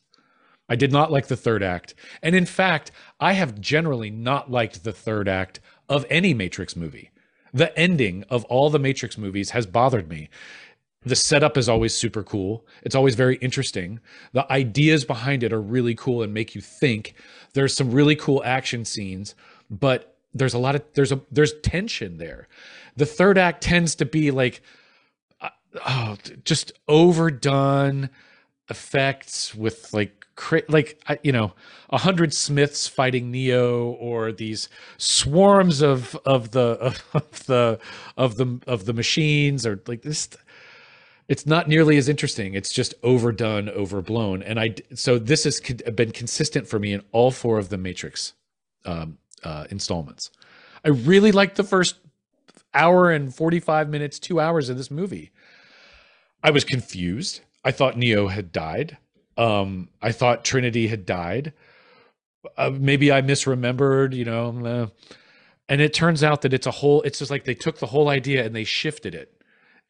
I 0.69 0.77
did 0.77 0.93
not 0.93 1.11
like 1.11 1.27
the 1.27 1.37
third 1.37 1.65
act. 1.65 1.95
And 2.23 2.37
in 2.37 2.47
fact, 2.47 2.93
I 3.19 3.33
have 3.33 3.61
generally 3.61 4.11
not 4.11 4.51
liked 4.51 4.85
the 4.85 4.93
third 4.93 5.27
act 5.27 5.59
of 5.89 6.07
any 6.09 6.33
Matrix 6.33 6.77
movie. 6.77 7.11
The 7.53 7.77
ending 7.77 8.25
of 8.31 8.45
all 8.45 8.71
the 8.71 8.79
Matrix 8.79 9.19
movies 9.19 9.51
has 9.51 9.67
bothered 9.67 10.09
me 10.09 10.29
the 11.03 11.17
setup 11.17 11.57
is 11.57 11.69
always 11.69 11.95
super 11.95 12.23
cool. 12.23 12.67
It's 12.83 12.95
always 12.95 13.15
very 13.15 13.37
interesting. 13.37 14.01
The 14.33 14.51
ideas 14.53 15.05
behind 15.05 15.43
it 15.43 15.53
are 15.53 15.61
really 15.61 15.95
cool 15.95 16.23
and 16.23 16.35
make 16.35 16.55
you 16.55 16.61
think. 16.61 17.15
There's 17.55 17.75
some 17.75 17.91
really 17.91 18.17
cool 18.17 18.43
action 18.45 18.85
scenes, 18.85 19.35
but 19.71 20.17
there's 20.35 20.55
a 20.55 20.59
lot 20.59 20.75
of 20.75 20.85
there's 20.95 21.13
a 21.13 21.21
there's 21.31 21.55
tension 21.63 22.19
there. 22.19 22.49
The 22.97 23.07
third 23.07 23.39
act 23.39 23.63
tends 23.63 23.95
to 23.97 24.05
be 24.05 24.31
like 24.31 24.63
uh, 25.41 25.49
oh, 25.87 26.17
just 26.45 26.73
overdone 26.87 28.11
effects 28.69 29.55
with 29.55 29.93
like 29.95 30.27
like 30.69 31.03
you 31.23 31.33
know 31.33 31.53
a 31.91 31.99
hundred 31.99 32.33
smiths 32.33 32.87
fighting 32.87 33.31
neo 33.31 33.91
or 33.93 34.33
these 34.33 34.69
swarms 34.97 35.83
of 35.83 36.17
of 36.25 36.53
the 36.53 36.99
of 37.15 37.47
the 37.47 37.79
of 38.17 38.37
the 38.37 38.61
of 38.67 38.85
the 38.85 38.93
machines 38.93 39.67
or 39.67 39.81
like 39.87 40.03
this 40.03 40.29
it's 41.31 41.47
not 41.47 41.69
nearly 41.69 41.97
as 41.97 42.09
interesting. 42.09 42.55
It's 42.55 42.73
just 42.73 42.93
overdone, 43.05 43.69
overblown. 43.69 44.43
And 44.43 44.59
I 44.59 44.75
so 44.95 45.17
this 45.17 45.45
has 45.45 45.61
been 45.61 46.11
consistent 46.11 46.67
for 46.67 46.81
me 46.81 46.93
in 46.93 47.05
all 47.13 47.31
four 47.31 47.57
of 47.59 47.69
the 47.69 47.79
Matrix 47.79 48.35
um, 48.85 49.17
uh, 49.45 49.65
installments. 49.71 50.33
I 50.85 50.89
really 50.89 51.31
liked 51.31 51.55
the 51.55 51.63
first 51.63 51.99
hour 52.75 53.13
and 53.13 53.33
45 53.33 53.89
minutes, 53.89 54.19
two 54.19 54.41
hours 54.41 54.69
of 54.69 54.77
this 54.77 54.91
movie. 54.91 55.31
I 56.43 56.51
was 56.51 56.65
confused. 56.65 57.43
I 57.65 57.71
thought 57.71 57.97
Neo 57.97 58.27
had 58.27 58.51
died. 58.51 58.99
Um, 59.39 59.89
I 60.03 60.11
thought 60.11 60.45
Trinity 60.45 60.89
had 60.89 61.07
died. 61.07 61.53
Uh, 62.57 62.71
maybe 62.71 63.13
I 63.13 63.23
misremembered, 63.23 64.15
you 64.15 64.25
know. 64.25 64.91
And 65.69 65.81
it 65.81 65.95
turns 65.95 66.25
out 66.25 66.43
that 66.43 66.53
it's 66.53 66.67
a 66.67 66.73
whole, 66.73 67.03
it's 67.03 67.21
just 67.21 67.31
like 67.31 67.45
they 67.45 67.55
took 67.55 67.79
the 67.79 67.87
whole 67.87 68.09
idea 68.09 68.45
and 68.45 68.57
they 68.57 68.65
shifted 68.65 69.15
it 69.15 69.40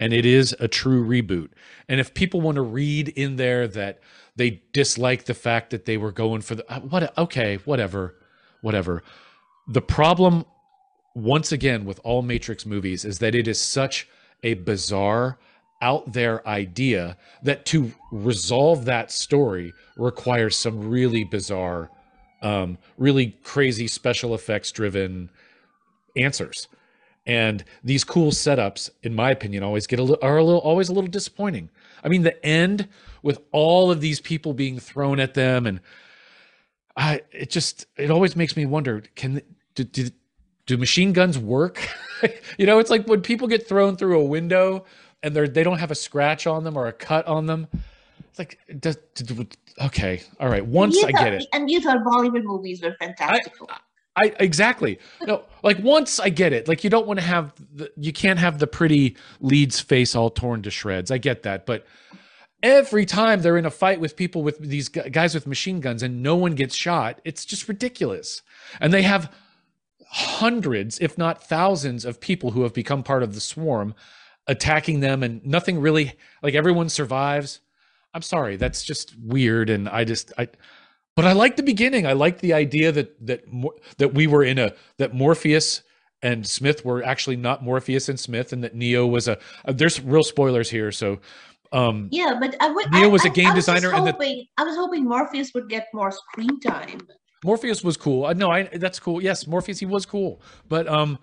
and 0.00 0.14
it 0.14 0.24
is 0.24 0.56
a 0.58 0.66
true 0.66 1.06
reboot. 1.06 1.50
And 1.88 2.00
if 2.00 2.14
people 2.14 2.40
want 2.40 2.56
to 2.56 2.62
read 2.62 3.08
in 3.08 3.36
there 3.36 3.68
that 3.68 4.00
they 4.34 4.62
dislike 4.72 5.24
the 5.24 5.34
fact 5.34 5.70
that 5.70 5.84
they 5.84 5.98
were 5.98 6.10
going 6.10 6.40
for 6.40 6.54
the 6.54 6.72
uh, 6.72 6.80
what 6.80 7.16
okay, 7.18 7.56
whatever, 7.66 8.16
whatever. 8.62 9.02
The 9.68 9.82
problem 9.82 10.46
once 11.14 11.52
again 11.52 11.84
with 11.84 12.00
all 12.02 12.22
Matrix 12.22 12.64
movies 12.64 13.04
is 13.04 13.18
that 13.18 13.34
it 13.34 13.46
is 13.46 13.60
such 13.60 14.08
a 14.42 14.54
bizarre 14.54 15.38
out 15.82 16.12
there 16.12 16.46
idea 16.48 17.16
that 17.42 17.66
to 17.66 17.92
resolve 18.10 18.86
that 18.86 19.10
story 19.10 19.72
requires 19.96 20.56
some 20.56 20.88
really 20.88 21.24
bizarre 21.24 21.90
um 22.42 22.78
really 22.98 23.36
crazy 23.42 23.86
special 23.86 24.34
effects 24.34 24.72
driven 24.72 25.30
answers 26.16 26.68
and 27.30 27.64
these 27.84 28.02
cool 28.02 28.32
setups 28.32 28.90
in 29.04 29.14
my 29.14 29.30
opinion 29.30 29.62
always 29.62 29.86
get 29.86 30.00
a 30.00 30.02
little 30.02 30.18
are 30.20 30.38
a 30.38 30.44
little 30.44 30.60
always 30.60 30.88
a 30.88 30.92
little 30.92 31.08
disappointing. 31.08 31.70
I 32.02 32.08
mean 32.08 32.22
the 32.22 32.44
end 32.44 32.88
with 33.22 33.40
all 33.52 33.90
of 33.90 34.00
these 34.00 34.20
people 34.20 34.52
being 34.52 34.80
thrown 34.80 35.20
at 35.20 35.34
them 35.34 35.66
and 35.66 35.80
i 36.96 37.20
it 37.30 37.48
just 37.48 37.86
it 37.96 38.10
always 38.10 38.34
makes 38.34 38.56
me 38.56 38.66
wonder 38.66 39.02
can 39.14 39.40
do, 39.76 39.84
do, 39.84 40.08
do 40.66 40.76
machine 40.76 41.12
guns 41.12 41.38
work? 41.38 41.88
You 42.58 42.66
know 42.66 42.78
it's 42.80 42.90
like 42.90 43.06
when 43.06 43.22
people 43.22 43.48
get 43.48 43.66
thrown 43.66 43.96
through 43.96 44.20
a 44.20 44.24
window 44.24 44.84
and 45.22 45.34
they're 45.34 45.48
they 45.48 45.62
don't 45.62 45.78
have 45.78 45.90
a 45.90 45.94
scratch 45.94 46.46
on 46.46 46.64
them 46.64 46.76
or 46.76 46.86
a 46.86 46.92
cut 46.92 47.26
on 47.26 47.46
them 47.46 47.66
it's 48.28 48.38
like 48.38 48.58
does, 48.78 48.98
okay 49.80 50.22
all 50.38 50.50
right 50.50 50.66
once 50.66 51.02
i 51.02 51.12
get 51.12 51.32
it. 51.32 51.46
and 51.54 51.70
you 51.70 51.80
thought 51.80 52.04
bollywood 52.04 52.44
movies 52.44 52.82
were 52.82 52.94
fantastical. 53.00 53.70
I, 53.70 53.78
I 54.16 54.34
exactly. 54.40 54.98
No 55.22 55.44
like 55.62 55.78
once 55.78 56.18
I 56.18 56.30
get 56.30 56.52
it 56.52 56.68
like 56.68 56.82
you 56.82 56.90
don't 56.90 57.06
want 57.06 57.20
to 57.20 57.26
have 57.26 57.52
the, 57.72 57.90
you 57.96 58.12
can't 58.12 58.38
have 58.38 58.58
the 58.58 58.66
pretty 58.66 59.16
lead's 59.40 59.80
face 59.80 60.14
all 60.16 60.30
torn 60.30 60.62
to 60.62 60.70
shreds. 60.70 61.10
I 61.10 61.18
get 61.18 61.42
that 61.44 61.64
but 61.64 61.86
every 62.62 63.06
time 63.06 63.40
they're 63.40 63.56
in 63.56 63.66
a 63.66 63.70
fight 63.70 64.00
with 64.00 64.16
people 64.16 64.42
with 64.42 64.58
these 64.58 64.88
guys 64.88 65.34
with 65.34 65.46
machine 65.46 65.80
guns 65.80 66.02
and 66.02 66.22
no 66.22 66.36
one 66.36 66.54
gets 66.54 66.74
shot 66.74 67.20
it's 67.24 67.44
just 67.44 67.68
ridiculous. 67.68 68.42
And 68.80 68.92
they 68.92 69.02
have 69.02 69.32
hundreds 70.08 70.98
if 70.98 71.16
not 71.16 71.46
thousands 71.46 72.04
of 72.04 72.20
people 72.20 72.50
who 72.50 72.62
have 72.64 72.74
become 72.74 73.04
part 73.04 73.22
of 73.22 73.34
the 73.34 73.40
swarm 73.40 73.94
attacking 74.48 75.00
them 75.00 75.22
and 75.22 75.44
nothing 75.46 75.80
really 75.80 76.14
like 76.42 76.54
everyone 76.54 76.88
survives. 76.88 77.60
I'm 78.12 78.22
sorry 78.22 78.56
that's 78.56 78.82
just 78.82 79.14
weird 79.22 79.70
and 79.70 79.88
I 79.88 80.02
just 80.02 80.32
I 80.36 80.48
but 81.16 81.24
I 81.24 81.32
like 81.32 81.56
the 81.56 81.62
beginning. 81.62 82.06
I 82.06 82.12
like 82.12 82.40
the 82.40 82.52
idea 82.52 82.92
that 82.92 83.26
that 83.26 83.44
that 83.98 84.14
we 84.14 84.26
were 84.26 84.44
in 84.44 84.58
a 84.58 84.72
that 84.98 85.14
Morpheus 85.14 85.82
and 86.22 86.46
Smith 86.46 86.84
were 86.84 87.02
actually 87.02 87.36
not 87.36 87.62
Morpheus 87.62 88.08
and 88.08 88.18
Smith, 88.18 88.52
and 88.52 88.62
that 88.64 88.74
Neo 88.74 89.06
was 89.06 89.28
a. 89.28 89.38
Uh, 89.64 89.72
there's 89.72 90.00
real 90.00 90.22
spoilers 90.22 90.70
here, 90.70 90.92
so. 90.92 91.20
Um, 91.72 92.08
yeah, 92.10 92.36
but 92.40 92.56
I 92.60 92.68
would, 92.68 92.90
Neo 92.90 93.04
I, 93.04 93.06
was 93.06 93.24
a 93.24 93.30
game 93.30 93.46
I, 93.46 93.52
I 93.52 93.54
designer, 93.54 93.90
hoping, 93.92 94.08
and 94.08 94.18
the, 94.20 94.48
I 94.58 94.64
was 94.64 94.74
hoping 94.76 95.04
Morpheus 95.04 95.52
would 95.54 95.68
get 95.68 95.86
more 95.94 96.10
screen 96.10 96.58
time. 96.58 97.00
Morpheus 97.44 97.84
was 97.84 97.96
cool. 97.96 98.26
Uh, 98.26 98.32
no, 98.32 98.50
I 98.50 98.64
that's 98.64 98.98
cool. 98.98 99.22
Yes, 99.22 99.46
Morpheus 99.46 99.78
he 99.78 99.86
was 99.86 100.04
cool, 100.04 100.42
but 100.68 100.88
um, 100.88 101.18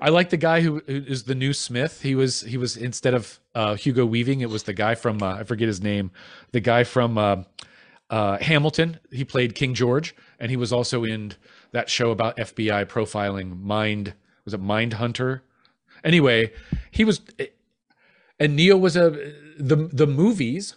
I 0.00 0.10
like 0.10 0.30
the 0.30 0.36
guy 0.36 0.60
who, 0.60 0.80
who 0.86 1.02
is 1.06 1.24
the 1.24 1.34
new 1.34 1.52
Smith. 1.52 2.00
He 2.00 2.14
was 2.14 2.42
he 2.42 2.56
was 2.56 2.76
instead 2.76 3.14
of 3.14 3.40
uh, 3.54 3.74
Hugo 3.74 4.06
Weaving, 4.06 4.40
it 4.40 4.50
was 4.50 4.62
the 4.62 4.72
guy 4.72 4.94
from 4.94 5.22
uh, 5.22 5.34
I 5.34 5.42
forget 5.42 5.66
his 5.66 5.82
name, 5.82 6.12
the 6.52 6.60
guy 6.60 6.84
from 6.84 7.18
uh, 7.18 7.42
uh, 8.10 8.38
Hamilton. 8.38 8.98
He 9.10 9.24
played 9.24 9.54
King 9.54 9.74
George, 9.74 10.14
and 10.38 10.50
he 10.50 10.56
was 10.56 10.72
also 10.72 11.04
in 11.04 11.34
that 11.72 11.90
show 11.90 12.10
about 12.10 12.36
FBI 12.36 12.86
profiling. 12.86 13.60
Mind 13.60 14.14
was 14.44 14.54
it 14.54 14.62
Mindhunter? 14.62 15.42
Anyway, 16.02 16.52
he 16.90 17.04
was, 17.04 17.20
and 18.38 18.56
Neo 18.56 18.76
was 18.76 18.96
a 18.96 19.10
the 19.58 19.88
the 19.92 20.06
movies 20.06 20.76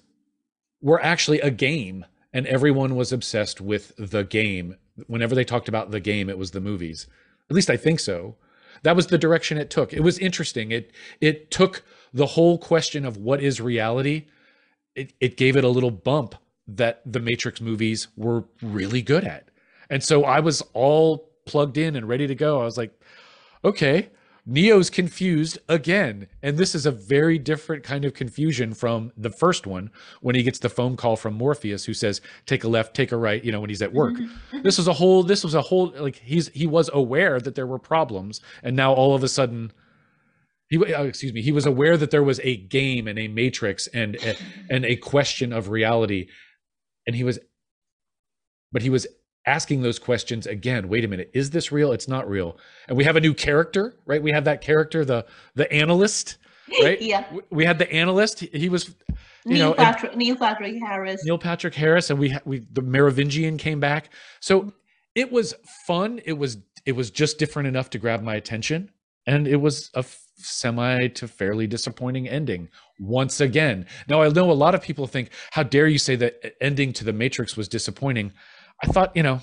were 0.82 1.02
actually 1.04 1.40
a 1.40 1.52
game, 1.52 2.06
and 2.34 2.48
everyone 2.48 2.96
was 2.96 3.14
obsessed 3.14 3.62
with 3.62 3.94
the 3.98 4.24
game. 4.24 4.76
Whenever 5.08 5.36
they 5.36 5.46
talked 5.46 5.70
about 5.70 5.92
the 5.92 6.00
game, 6.00 6.30
it 6.30 6.38
was 6.38 6.52
the 6.52 6.60
movies. 6.60 7.08
At 7.50 7.56
least 7.56 7.70
I 7.70 7.78
think 7.78 8.00
so. 8.00 8.36
That 8.84 8.96
was 8.96 9.08
the 9.08 9.18
direction 9.18 9.58
it 9.58 9.70
took. 9.70 9.94
It 9.94 10.02
was 10.02 10.18
interesting. 10.20 10.72
It 10.72 10.92
it 11.22 11.52
took 11.52 11.84
the 12.14 12.26
whole 12.26 12.58
question 12.58 13.06
of 13.06 13.16
what 13.18 13.42
is 13.42 13.62
reality. 13.62 14.26
It, 14.96 15.14
it 15.22 15.38
gave 15.38 15.56
it 15.56 15.64
a 15.64 15.70
little 15.70 15.92
bump 15.92 16.36
that 16.78 17.01
the 17.06 17.20
Matrix 17.20 17.62
movies 17.62 18.08
were 18.16 18.46
really 18.62 19.01
good 19.01 19.24
at. 19.24 19.50
And 19.90 20.04
so 20.04 20.24
I 20.24 20.40
was 20.40 20.62
all 20.74 21.30
plugged 21.46 21.78
in 21.78 21.96
and 21.96 22.08
ready 22.08 22.28
to 22.28 22.36
go. 22.36 22.62
I 22.62 22.66
was 22.66 22.78
like, 22.78 22.92
okay, 23.63 24.10
Neo's 24.46 24.90
confused 24.90 25.60
again. 25.70 26.28
And 26.42 26.58
this 26.58 26.74
is 26.74 26.86
a 26.86 26.92
very 26.92 27.38
different 27.38 27.84
kind 27.84 28.06
of 28.06 28.13
confusion 28.13 28.74
from 28.74 29.12
the 29.16 29.30
first 29.30 29.68
one 29.68 29.92
when 30.22 30.36
he 30.36 30.44
gets 30.44 30.60
the 30.60 30.70
phone 30.70 30.98
call 30.98 31.16
from 31.16 31.36
Morpheus 31.36 31.86
who 31.86 31.94
says, 31.94 32.22
take 32.46 32.63
a 32.63 32.68
left, 32.68 32.96
take 32.96 33.12
a 33.12 33.18
right, 33.18 33.44
you 33.44 33.51
know, 33.51 33.60
when 33.60 33.70
he's 33.70 33.82
at 33.82 33.94
work. 33.94 34.16
This 34.63 34.78
was 34.78 34.88
a 34.88 34.94
whole, 34.94 35.24
this 35.24 35.44
was 35.44 35.56
a 35.56 35.62
whole, 35.62 35.92
like 35.98 36.18
he's, 36.18 36.50
he 36.50 36.68
was 36.68 36.90
aware 36.94 37.40
that 37.40 37.56
there 37.56 37.66
were 37.66 37.80
problems. 37.80 38.42
And 38.62 38.75
now 38.75 38.94
all 38.94 39.16
of 39.16 39.24
a 39.24 39.28
sudden, 39.28 39.72
he, 40.70 40.78
uh, 40.78 41.04
excuse 41.04 41.34
me, 41.34 41.42
he 41.42 41.51
was 41.51 41.66
aware 41.66 41.98
that 41.98 42.12
there 42.12 42.24
was 42.24 42.40
a 42.44 42.58
game 42.58 43.08
and 43.08 43.18
a 43.18 43.28
matrix 43.28 43.88
and, 43.88 44.18
and 44.70 44.86
a 44.86 44.96
question 44.98 45.51
of 45.51 45.70
reality 45.70 46.28
and 47.08 47.15
he 47.15 47.24
was 47.24 47.39
but 48.72 48.81
he 48.81 48.89
was 48.89 49.08
asking 49.46 49.81
those 49.81 49.98
questions 50.00 50.46
again 50.46 50.88
wait 50.88 51.03
a 51.03 51.08
minute 51.08 51.29
is 51.34 51.50
this 51.50 51.72
real 51.72 51.91
it's 51.91 52.08
not 52.08 52.29
real 52.29 52.58
and 52.88 52.96
we 52.98 53.03
have 53.03 53.15
a 53.15 53.20
new 53.22 53.34
character 53.34 53.96
right 54.05 54.22
we 54.22 54.31
have 54.31 54.46
that 54.46 54.62
character 54.62 55.03
the 55.03 55.25
the 55.55 55.72
analyst 55.74 56.38
right? 56.84 57.01
Yeah. 57.01 57.25
We 57.50 57.65
had 57.65 57.79
the 57.79 57.91
analyst. 57.91 58.39
He, 58.39 58.70
was 58.70 58.88
you 59.46 59.55
Neil 59.55 59.58
know, 59.60 59.67
and- 59.74 59.77
Patrick 59.77 60.15
Neil 60.15 60.38
Patrick 60.38 60.77
Harris. 60.81 61.22
Neil 61.25 61.38
Patrick 61.38 61.75
Harris, 61.75 62.10
and 62.10 62.17
we 62.17 62.38
we 62.46 62.60
the 62.72 62.81
Merovingian 62.81 63.58
came 63.58 63.81
back. 63.81 64.13
So 64.39 64.72
it 65.13 65.34
was 65.34 65.53
fun. 65.86 66.22
It 66.24 66.34
was 66.34 66.60
it 66.86 66.93
was 66.93 67.12
just 67.12 67.38
different 67.39 67.67
enough 67.67 67.89
to 67.89 67.98
grab 68.00 68.22
my 68.22 68.36
attention, 68.36 68.89
and 69.27 69.50
it 69.50 69.58
was 69.58 69.89
a 69.96 70.00
f- 70.00 70.22
semi 70.45 71.07
to 71.07 71.27
fairly 71.27 71.67
disappointing 71.67 72.27
ending 72.27 72.69
once 73.00 73.41
again. 73.41 73.86
Now 74.07 74.21
I 74.21 74.29
know 74.29 74.51
a 74.51 74.53
lot 74.53 74.75
of 74.75 74.81
people 74.81 75.07
think, 75.07 75.29
"How 75.51 75.63
dare 75.63 75.88
you 75.88 75.98
say 75.98 76.15
that 76.17 76.55
ending 76.62 76.93
to 76.93 77.03
the 77.03 77.13
Matrix 77.13 77.55
was 77.57 77.67
disappointing?" 77.67 78.33
I 78.83 78.88
thought, 78.88 79.15
you 79.15 79.24
know, 79.24 79.41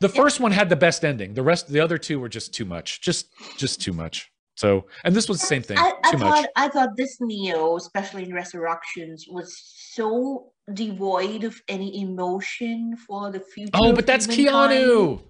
the 0.00 0.08
first 0.08 0.40
one 0.40 0.52
had 0.52 0.68
the 0.68 0.76
best 0.76 1.04
ending. 1.04 1.34
The 1.34 1.42
rest, 1.42 1.68
the 1.68 1.80
other 1.80 1.98
two 1.98 2.20
were 2.20 2.28
just 2.28 2.54
too 2.54 2.64
much, 2.64 3.00
just 3.00 3.28
just 3.56 3.80
too 3.80 3.92
much. 3.92 4.30
So, 4.54 4.86
and 5.04 5.14
this 5.14 5.28
was 5.28 5.40
the 5.40 5.46
same 5.46 5.62
thing, 5.62 5.78
I, 5.78 5.92
I 6.02 6.10
too 6.10 6.18
thought 6.18 6.30
much. 6.30 6.46
I 6.56 6.68
thought 6.68 6.96
this 6.96 7.18
Neo, 7.20 7.76
especially 7.76 8.24
in 8.24 8.34
Resurrections, 8.34 9.26
was 9.28 9.56
so 9.92 10.52
devoid 10.74 11.44
of 11.44 11.60
any 11.68 12.00
emotion 12.00 12.96
for 12.96 13.30
the 13.30 13.38
future. 13.38 13.70
Oh, 13.74 13.92
but 13.92 14.04
that's 14.04 14.26
humankind. 14.26 14.84
Keanu. 14.84 15.22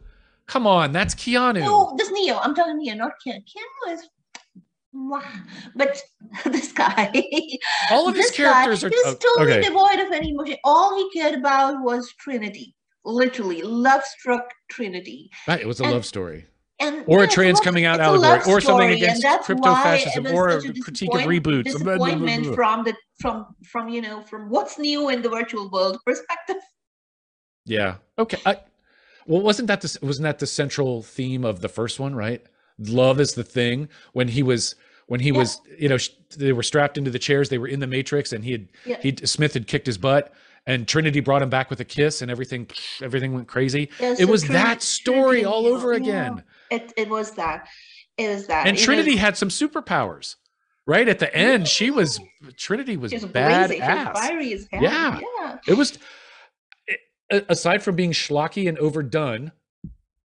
Come 0.46 0.66
on, 0.66 0.92
that's 0.92 1.14
Keanu. 1.14 1.60
No, 1.60 1.94
this 1.98 2.10
Neo. 2.10 2.38
I'm 2.38 2.54
talking 2.54 2.78
Neo, 2.78 2.94
not 2.94 3.12
Keanu. 3.24 3.40
Keanu 3.40 3.92
is. 3.92 4.08
Mwah. 4.94 5.22
But 5.74 6.02
this 6.46 6.72
guy, 6.72 7.10
All 7.90 8.08
of 8.08 8.16
his 8.16 8.30
this 8.30 8.38
guy, 8.38 8.64
characters 8.64 8.84
are 8.84 8.90
oh, 8.92 9.14
totally 9.14 9.58
okay. 9.58 9.68
devoid 9.68 10.06
of 10.06 10.12
any 10.12 10.30
emotion. 10.30 10.56
All 10.64 10.96
he 10.96 11.10
cared 11.18 11.34
about 11.38 11.82
was 11.82 12.12
Trinity, 12.18 12.74
literally 13.04 13.62
love 13.62 14.02
struck 14.04 14.52
Trinity. 14.70 15.30
Right, 15.46 15.60
it 15.60 15.66
was 15.66 15.80
a 15.80 15.84
and- 15.84 15.92
love 15.92 16.06
story. 16.06 16.46
And 16.80 17.02
or 17.08 17.18
yeah, 17.18 17.24
a 17.24 17.28
trans 17.28 17.58
coming 17.58 17.86
out 17.86 17.98
allegory, 17.98 18.40
or 18.46 18.60
something 18.60 18.90
against 18.90 19.26
crypto 19.42 19.74
fascism, 19.74 20.28
or 20.28 20.50
a 20.50 20.60
critique 20.80 21.12
of 21.12 21.22
reboots. 21.22 21.64
Disappointment 21.64 22.54
from 22.54 22.84
the 22.84 22.94
from 23.20 23.46
from 23.64 23.88
you 23.88 24.00
know 24.00 24.22
from 24.22 24.48
what's 24.48 24.78
new 24.78 25.08
in 25.08 25.20
the 25.20 25.28
virtual 25.28 25.68
world 25.70 25.98
perspective. 26.06 26.58
Yeah. 27.66 27.96
Okay. 28.16 28.38
I, 28.46 28.58
well, 29.26 29.42
wasn't 29.42 29.66
that 29.66 29.80
the 29.80 29.98
wasn't 30.02 30.24
that 30.24 30.38
the 30.38 30.46
central 30.46 31.02
theme 31.02 31.44
of 31.44 31.60
the 31.62 31.68
first 31.68 31.98
one? 31.98 32.14
Right. 32.14 32.46
Love 32.78 33.20
is 33.20 33.34
the 33.34 33.44
thing. 33.44 33.88
When 34.12 34.28
he 34.28 34.42
was 34.42 34.74
when 35.06 35.20
he 35.20 35.30
Yeah. 35.30 35.38
was 35.38 35.60
you 35.78 35.88
know 35.88 35.96
they 36.36 36.52
were 36.52 36.62
strapped 36.62 36.98
into 36.98 37.10
the 37.10 37.18
chairs. 37.18 37.48
They 37.48 37.58
were 37.58 37.68
in 37.68 37.80
the 37.80 37.86
Matrix, 37.86 38.32
and 38.32 38.44
he 38.44 38.52
had 38.52 38.68
Yeah. 38.84 39.00
he 39.00 39.16
Smith 39.24 39.54
had 39.54 39.66
kicked 39.66 39.86
his 39.86 39.98
butt, 39.98 40.32
and 40.66 40.86
Trinity 40.86 41.20
brought 41.20 41.42
him 41.42 41.48
back 41.50 41.70
with 41.70 41.80
a 41.80 41.84
kiss, 41.84 42.20
and 42.22 42.30
everything 42.30 42.68
everything 43.02 43.32
went 43.32 43.48
crazy. 43.48 43.88
Yeah, 44.00 44.12
it 44.12 44.18
so 44.18 44.26
was 44.26 44.42
Trin- 44.42 44.52
that 44.54 44.82
story 44.82 45.40
Trinity, 45.40 45.44
all 45.46 45.66
over 45.66 45.92
again. 45.94 46.42
It 46.70 46.92
it 46.96 47.08
was 47.08 47.32
that. 47.32 47.66
It 48.16 48.28
was 48.28 48.46
that. 48.48 48.66
And 48.66 48.76
It 48.76 48.80
was- 48.80 48.84
Trinity 48.84 49.16
had 49.16 49.36
some 49.36 49.48
superpowers. 49.48 50.36
Right 50.86 51.06
at 51.08 51.18
the 51.18 51.34
end, 51.34 51.68
she 51.68 51.90
was 51.90 52.18
Trinity 52.56 52.96
was 52.96 53.12
was 53.12 53.24
blazing. 53.26 53.76
She 53.76 53.82
badass. 53.82 54.12
fiery 54.14 54.52
as. 54.54 54.66
Yeah. 54.72 55.20
Yeah. 55.40 55.56
It 55.66 55.74
was 55.76 55.98
aside 57.30 57.82
from 57.82 57.94
being 57.96 58.12
schlocky 58.12 58.68
and 58.68 58.78
overdone, 58.78 59.52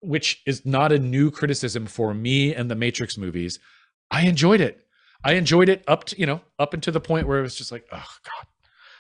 which 0.03 0.43
is 0.47 0.67
not 0.67 0.93
a 0.93 0.99
new 0.99 1.31
criticism 1.31 1.87
for 1.87 2.13
me 2.13 2.55
and 2.55 2.71
the 2.71 2.75
Matrix 2.75 3.17
movies. 3.17 3.59
I 4.11 4.27
enjoyed 4.27 4.61
it. 4.61 4.87
I 5.25 5.35
enjoyed 5.35 5.69
it 5.69 5.85
up 5.87 6.05
to 6.05 6.19
you 6.19 6.27
know 6.27 6.41
up 6.59 6.75
until 6.75 6.93
the 6.93 7.01
point 7.01 7.27
where 7.27 7.39
it 7.39 7.43
was 7.43 7.55
just 7.55 7.73
like, 7.73 7.87
oh 7.93 7.97
god, 8.25 8.47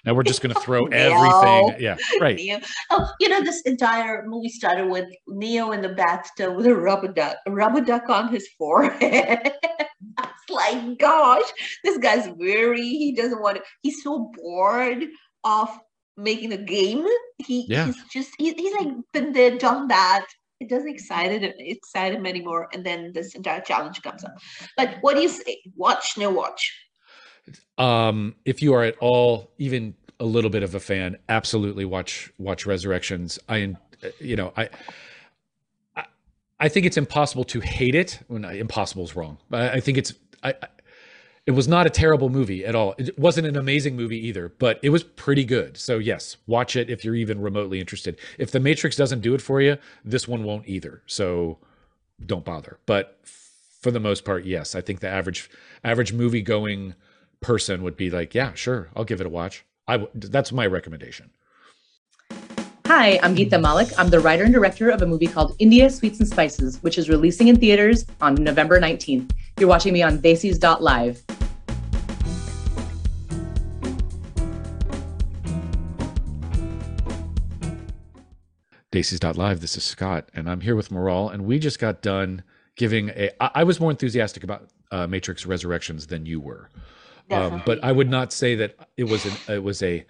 now 0.04 0.14
we're 0.14 0.23
just 0.23 0.42
going 0.42 0.54
to 0.54 0.61
throw 0.61 0.87
everything. 0.92 1.76
Yeah, 1.80 1.97
right. 2.21 2.37
Neo. 2.37 2.61
Oh, 2.90 3.09
you 3.21 3.28
know, 3.28 3.42
this 3.42 3.62
entire 3.62 4.25
movie 4.26 4.49
started 4.49 4.88
with 4.88 5.06
Neo 5.28 5.73
in 5.73 5.82
the 5.82 5.90
bathtub 5.90 6.56
with 6.56 6.66
a 6.66 6.75
rubber 6.75 7.09
duck, 7.09 7.37
a 7.47 7.50
rubber 7.50 7.80
duck 7.80 8.09
on 8.09 8.28
his 8.28 8.49
forehead. 8.59 9.52
That's 10.16 10.50
like, 10.50 10.99
gosh, 10.99 11.44
this 11.85 11.99
guy's 11.99 12.28
weary. 12.37 12.88
He 12.88 13.14
doesn't 13.14 13.40
want 13.40 13.59
to. 13.59 13.62
He's 13.82 14.02
so 14.02 14.30
bored 14.35 15.06
of 15.44 15.68
making 16.16 16.52
a 16.52 16.59
game. 16.59 17.06
He, 17.38 17.66
Yeah. 17.68 17.87
He's 17.87 18.02
just. 18.12 18.30
He, 18.38 18.52
he's 18.54 18.75
like 18.75 18.94
been 19.12 19.32
there, 19.32 19.56
done 19.56 19.88
that. 19.88 20.26
It 20.62 20.69
doesn't 20.69 20.88
excite 20.88 21.31
him, 21.33 21.52
excite 21.59 22.14
him 22.14 22.25
anymore. 22.25 22.69
And 22.73 22.87
then 22.87 23.12
this 23.12 23.35
entire 23.35 23.61
challenge 23.61 24.00
comes 24.02 24.25
up. 24.25 24.35
But 24.76 24.97
what 25.00 25.16
do 25.16 25.23
you 25.23 25.28
say? 25.28 25.61
Watch, 25.76 26.16
no 26.16 26.31
watch. 26.31 26.73
Um, 27.78 28.37
if 28.45 28.62
you 28.62 28.73
are 28.75 28.85
at 28.85 28.97
all 29.00 29.50
even 29.59 29.95
a 30.21 30.25
little 30.25 30.50
bit 30.50 30.62
of 30.62 30.75
a 30.76 30.81
fan, 30.81 31.16
absolutely 31.29 31.85
watch 31.85 32.33
watch 32.38 32.64
Resurrections. 32.64 33.38
I, 33.48 33.75
you 34.20 34.37
know, 34.37 34.53
I. 34.57 34.64
I- 35.96 36.07
I 36.61 36.68
think 36.68 36.87
it's 36.87 36.96
impossible 36.96 37.42
to 37.46 37.59
hate 37.59 37.96
it. 37.96 38.20
Well, 38.29 38.38
no, 38.38 38.48
impossible 38.51 39.03
is 39.03 39.16
wrong. 39.16 39.38
But 39.51 39.62
I 39.62 39.68
I 39.79 39.81
think 39.81 39.98
it's. 39.98 40.14
I- 40.44 40.55
it 41.46 41.52
was 41.52 41.66
not 41.66 41.87
a 41.87 41.90
terrible 41.90 42.28
movie 42.28 42.64
at 42.64 42.74
all. 42.74 42.94
It 42.98 43.18
wasn't 43.18 43.48
an 43.48 43.57
amazing 43.57 43.96
movie 43.96 44.26
either, 44.28 44.52
but 44.59 44.78
it 44.83 44.90
was 44.90 45.02
pretty 45.02 45.44
good. 45.44 45.76
So 45.76 45.98
yes, 45.98 46.37
watch 46.46 46.76
it 46.76 46.88
if 46.88 47.05
you're 47.05 47.16
even 47.16 47.40
remotely 47.40 47.81
interested. 47.81 48.18
If 48.38 48.52
The 48.52 48.61
Matrix 48.61 48.94
doesn't 48.96 49.20
do 49.20 49.35
it 49.35 49.42
for 49.42 49.61
you, 49.61 49.76
this 50.05 50.28
one 50.28 50.44
won't 50.44 50.68
either. 50.68 51.02
So 51.07 51.59
don't 52.24 52.44
bother. 52.44 52.78
But 52.87 53.18
for 53.24 53.90
the 53.90 53.98
most 53.98 54.24
part, 54.24 54.44
yes, 54.44 54.76
I 54.76 54.81
think 54.81 55.00
the 55.00 55.09
average 55.09 55.50
average 55.83 56.12
movie 56.12 56.42
going 56.42 56.94
person 57.40 57.83
would 57.83 57.96
be 57.96 58.09
like, 58.09 58.35
yeah, 58.35 58.55
sure, 58.55 58.90
I'll 58.94 59.05
give 59.05 59.20
it 59.20 59.26
a 59.26 59.31
watch. 59.31 59.64
I 59.88 59.96
w- 59.96 60.11
that's 60.14 60.52
my 60.52 60.66
recommendation. 60.66 61.31
Hi, 62.87 63.18
I'm 63.20 63.35
Geeta 63.35 63.61
Malik. 63.61 63.88
I'm 63.98 64.11
the 64.11 64.20
writer 64.20 64.44
and 64.44 64.52
director 64.52 64.90
of 64.90 65.02
a 65.02 65.07
movie 65.07 65.26
called 65.26 65.57
India 65.59 65.90
Sweets 65.90 66.20
and 66.20 66.28
Spices, 66.28 66.81
which 66.83 66.98
is 66.98 67.09
releasing 67.09 67.48
in 67.48 67.59
theaters 67.59 68.07
on 68.20 68.35
November 68.35 68.81
19th. 68.81 69.33
You're 69.62 69.68
watching 69.68 69.92
me 69.92 70.03
on 70.03 70.18
Bases.live. 70.18 71.22
Daisies.live. 78.90 79.61
This 79.61 79.77
is 79.77 79.85
Scott, 79.85 80.29
and 80.35 80.51
I'm 80.51 80.62
here 80.62 80.75
with 80.75 80.88
Maral, 80.88 81.33
and 81.33 81.44
we 81.44 81.61
just 81.61 81.79
got 81.79 82.03
done 82.03 82.42
giving 82.75 83.11
a. 83.11 83.31
I, 83.40 83.51
I 83.55 83.62
was 83.62 83.79
more 83.79 83.92
enthusiastic 83.92 84.42
about 84.42 84.68
uh, 84.90 85.07
Matrix 85.07 85.46
Resurrections 85.46 86.09
than 86.09 86.27
you 86.27 86.40
were, 86.40 86.68
um, 87.31 87.62
but 87.64 87.79
I 87.85 87.92
would 87.92 88.11
not 88.11 88.33
say 88.33 88.57
that 88.57 88.75
it 88.96 89.05
was 89.05 89.25
an 89.25 89.55
it 89.55 89.62
was 89.62 89.81
a, 89.85 90.05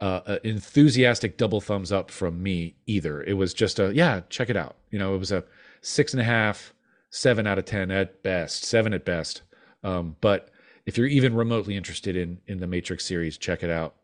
uh, 0.00 0.20
a 0.26 0.46
enthusiastic 0.46 1.38
double 1.38 1.60
thumbs 1.60 1.90
up 1.90 2.12
from 2.12 2.40
me 2.40 2.76
either. 2.86 3.20
It 3.20 3.34
was 3.34 3.52
just 3.52 3.80
a 3.80 3.92
yeah, 3.92 4.20
check 4.28 4.48
it 4.48 4.56
out. 4.56 4.76
You 4.92 5.00
know, 5.00 5.16
it 5.16 5.18
was 5.18 5.32
a 5.32 5.42
six 5.80 6.14
and 6.14 6.20
a 6.20 6.24
half, 6.24 6.72
seven 7.10 7.46
out 7.46 7.58
of 7.58 7.64
ten 7.64 7.90
at 7.90 8.22
best, 8.22 8.64
seven 8.64 8.92
at 8.92 9.04
best. 9.04 9.42
Um, 9.82 10.16
but 10.20 10.50
if 10.84 10.96
you're 10.96 11.06
even 11.06 11.34
remotely 11.34 11.76
interested 11.76 12.16
in 12.16 12.38
in 12.46 12.60
the 12.60 12.66
Matrix 12.66 13.04
series, 13.04 13.38
check 13.38 13.62
it 13.62 13.70
out. 13.70 13.96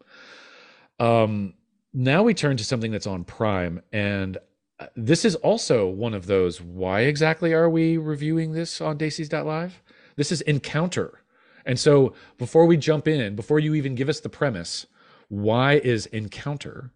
Um, 0.98 1.54
now 1.92 2.22
we 2.22 2.34
turn 2.34 2.56
to 2.56 2.64
something 2.64 2.90
that's 2.90 3.06
on 3.06 3.24
Prime, 3.24 3.82
and 3.92 4.38
uh, 4.78 4.86
this 4.96 5.24
is 5.24 5.34
also 5.36 5.88
one 5.88 6.14
of 6.14 6.26
those. 6.26 6.60
Why 6.60 7.00
exactly 7.02 7.52
are 7.52 7.68
we 7.68 7.98
reviewing 7.98 8.52
this 8.52 8.80
on 8.80 8.96
Daisies.live? 8.96 9.82
This 10.16 10.32
is 10.32 10.40
Encounter. 10.42 11.20
And 11.64 11.78
so 11.78 12.14
before 12.38 12.66
we 12.66 12.76
jump 12.76 13.06
in, 13.06 13.36
before 13.36 13.60
you 13.60 13.74
even 13.74 13.94
give 13.94 14.08
us 14.08 14.20
the 14.20 14.28
premise, 14.28 14.86
why 15.28 15.74
is 15.74 16.06
Encounter 16.06 16.92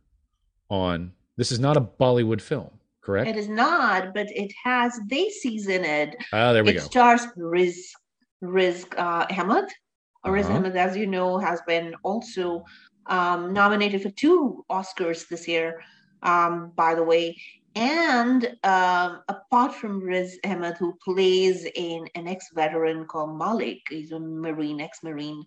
on? 0.68 1.12
This 1.36 1.52
is 1.52 1.60
not 1.60 1.76
a 1.76 1.80
Bollywood 1.82 2.40
film, 2.40 2.75
correct? 3.06 3.28
It 3.30 3.36
is 3.36 3.48
not, 3.48 4.12
but 4.12 4.26
it 4.44 4.52
has 4.64 4.90
Daisies 5.06 5.68
in 5.68 5.84
it. 5.84 6.10
Ah, 6.32 6.52
there 6.52 6.64
we 6.64 6.70
it 6.70 6.74
go. 6.74 6.80
stars 6.80 7.22
Riz 7.36 7.92
Riz 8.42 8.86
uh, 8.98 9.24
Ahmed. 9.30 9.68
Riz 10.26 10.46
Uh-huh. 10.46 10.56
Ahmed, 10.56 10.76
as 10.76 10.96
you 10.96 11.06
know, 11.06 11.38
has 11.38 11.60
been 11.66 11.94
also 12.02 12.64
um, 13.06 13.52
nominated 13.52 14.02
for 14.02 14.10
two 14.10 14.64
Oscars 14.78 15.28
this 15.28 15.46
year. 15.46 15.68
Um, 16.32 16.72
by 16.82 16.94
the 16.98 17.06
way, 17.12 17.24
and 17.76 18.40
um, 18.64 19.10
apart 19.28 19.72
from 19.74 20.00
Riz 20.00 20.38
Ahmed, 20.44 20.76
who 20.78 20.96
plays 21.04 21.58
in 21.74 22.08
an 22.14 22.26
ex-veteran 22.26 23.04
called 23.06 23.38
Malik, 23.38 23.80
he's 23.90 24.12
a 24.12 24.18
Marine, 24.18 24.80
ex-Marine. 24.80 25.44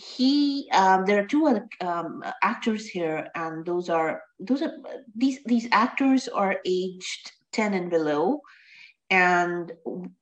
He, 0.00 0.68
um, 0.72 1.04
there 1.04 1.22
are 1.22 1.26
two 1.26 1.46
other 1.46 1.68
um, 1.82 2.24
actors 2.42 2.86
here, 2.86 3.28
and 3.34 3.66
those 3.66 3.90
are 3.90 4.22
those 4.38 4.62
are 4.62 4.72
these 5.14 5.40
these 5.44 5.68
actors 5.72 6.26
are 6.28 6.56
aged 6.64 7.32
ten 7.52 7.74
and 7.74 7.90
below, 7.90 8.40
and 9.10 9.72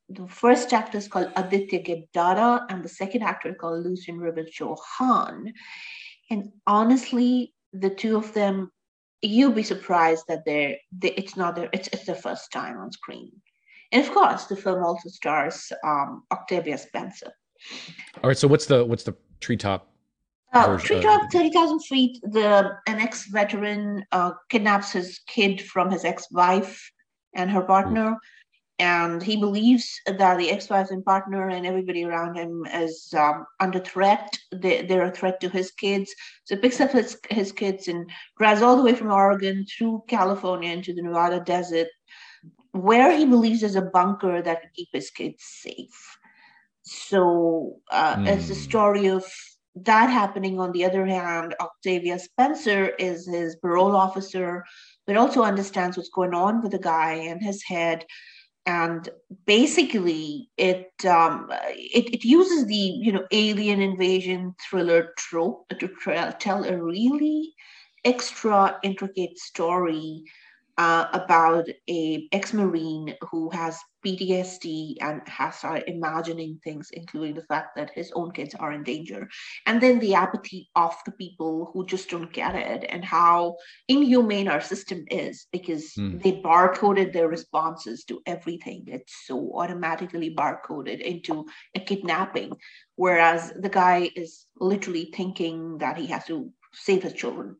the 0.09 0.27
first 0.27 0.73
actor 0.73 0.99
is 0.99 1.07
called 1.07 1.31
Aditya 1.37 1.83
Geddada, 1.83 2.67
and 2.71 2.83
the 2.83 2.89
second 2.89 3.23
actor 3.23 3.51
is 3.51 3.57
called 3.61 3.85
Lucian-River 3.85 4.45
Chauhan. 4.45 5.53
And 6.31 6.51
honestly, 6.67 7.55
the 7.73 7.91
two 7.91 8.17
of 8.17 8.33
them, 8.35 8.73
you'll 9.23 9.53
be 9.53 9.63
surprised 9.63 10.25
that 10.29 10.45
they're 10.45 10.77
they, 10.91 11.13
it's 11.13 11.37
not 11.37 11.55
their 11.55 11.69
it's 11.73 11.89
it's 11.93 12.07
their 12.07 12.17
first 12.17 12.51
time 12.51 12.79
on 12.79 12.91
screen. 12.91 13.31
And 13.93 14.05
of 14.05 14.13
course, 14.13 14.47
the 14.47 14.57
film 14.57 14.83
also 14.83 15.09
stars 15.09 15.71
um, 15.85 16.25
Octavia 16.33 16.79
Spencer. 16.79 17.33
All 18.23 18.29
right. 18.29 18.39
So 18.39 18.49
what's 18.49 18.67
the 18.67 18.85
what's 18.85 19.05
the 19.05 19.15
treetop? 19.41 19.89
Uh, 20.53 20.79
Treetop, 20.79 21.31
30,000 21.31 21.81
feet, 21.81 22.19
the 22.23 22.73
an 22.87 22.99
ex-veteran 22.99 24.03
uh, 24.13 24.33
kidnaps 24.49 24.93
his 24.93 25.21
kid 25.27 25.61
from 25.61 25.91
his 25.91 26.05
ex-wife 26.05 26.91
and 27.35 27.51
her 27.51 27.63
partner. 27.63 28.17
and 28.79 29.23
he 29.23 29.37
believes 29.37 30.01
that 30.07 30.39
the 30.39 30.51
ex-wife 30.51 30.91
and 30.91 31.05
partner 31.05 31.49
and 31.49 31.67
everybody 31.67 32.05
around 32.05 32.37
him 32.37 32.65
is 32.73 33.13
um, 33.19 33.45
under 33.59 33.81
threat. 33.81 34.39
They, 34.53 34.83
they're 34.83 35.07
a 35.07 35.11
threat 35.11 35.41
to 35.41 35.49
his 35.49 35.73
kids. 35.73 36.15
So 36.45 36.55
he 36.55 36.63
picks 36.63 36.81
up 36.81 36.93
his, 36.93 37.19
his 37.29 37.51
kids 37.53 37.89
and 37.89 38.09
drives 38.39 38.63
all 38.63 38.77
the 38.77 38.85
way 38.85 38.95
from 38.95 39.11
Oregon 39.11 39.67
through 39.67 40.05
California 40.09 40.73
into 40.73 40.95
the 40.95 41.03
Nevada 41.03 41.41
desert, 41.41 41.89
where 42.71 43.15
he 43.17 43.27
believes 43.27 43.61
there's 43.61 43.75
a 43.75 43.83
bunker 43.83 44.41
that 44.41 44.63
can 44.63 44.71
keep 44.75 44.89
his 44.93 45.11
kids 45.11 45.43
safe. 45.43 46.18
So 46.89 47.77
uh, 47.91 48.17
mm. 48.17 48.27
it's 48.27 48.49
the 48.49 48.55
hmm. 48.55 48.61
story 48.61 49.07
of 49.07 49.25
that 49.77 50.09
happening. 50.11 50.59
On 50.59 50.73
the 50.73 50.85
other 50.85 51.07
hand, 51.07 51.55
Octavia 51.61 52.19
Spencer 52.19 52.89
is 52.99 53.27
his 53.27 53.57
parole 53.57 53.95
officer, 53.95 54.65
but 55.07 55.17
also 55.17 55.43
understands 55.43 55.97
what's 55.97 56.09
going 56.09 56.35
on 56.35 56.63
with 56.63 56.73
the 56.73 56.79
guy 56.79 57.13
in 57.15 57.41
his 57.41 57.63
head 57.63 58.05
and 58.69 59.09
basically 59.47 60.51
it 60.59 60.93
um, 61.07 61.49
it, 61.71 62.13
it 62.17 62.25
uses 62.25 62.67
the 62.67 62.75
you 62.75 63.11
know 63.11 63.27
alien 63.33 63.81
invasion 63.81 64.55
thriller 64.69 65.15
trope 65.17 65.67
to 65.71 65.89
tell 66.39 66.65
a 66.65 66.77
really 66.77 67.55
extra 68.05 68.79
intricate 68.83 69.39
story 69.39 70.23
uh, 70.79 71.09
about 71.13 71.69
a 71.91 72.29
ex-marine 72.33 73.15
who 73.31 73.51
has 73.51 73.79
PTSD 74.07 74.95
and 75.01 75.21
has 75.27 75.57
started 75.57 75.89
imagining 75.89 76.61
things, 76.63 76.91
including 76.93 77.35
the 77.35 77.43
fact 77.43 77.75
that 77.75 77.91
his 77.95 78.13
own 78.13 78.31
kids 78.31 78.55
are 78.55 78.73
in 78.73 78.85
danger, 78.85 79.29
and 79.67 79.81
then 79.81 79.99
the 79.99 80.15
apathy 80.15 80.71
of 80.77 80.95
the 81.05 81.11
people 81.13 81.71
who 81.73 81.85
just 81.85 82.09
don't 82.09 82.33
get 82.33 82.55
it, 82.55 82.87
and 82.89 83.05
how 83.05 83.57
inhumane 83.89 84.47
our 84.47 84.61
system 84.61 85.05
is 85.11 85.47
because 85.53 85.93
mm. 85.95 86.23
they 86.23 86.41
barcoded 86.41 87.13
their 87.13 87.29
responses 87.29 88.05
to 88.05 88.21
everything. 88.27 88.85
It's 88.87 89.27
so 89.27 89.51
automatically 89.55 90.33
barcoded 90.33 91.01
into 91.01 91.45
a 91.75 91.81
kidnapping, 91.81 92.53
whereas 92.95 93.53
the 93.59 93.69
guy 93.69 94.11
is 94.15 94.47
literally 94.61 95.13
thinking 95.13 95.79
that 95.79 95.99
he 95.99 96.07
has 96.07 96.25
to 96.27 96.53
save 96.73 97.03
his 97.03 97.15
children 97.15 97.57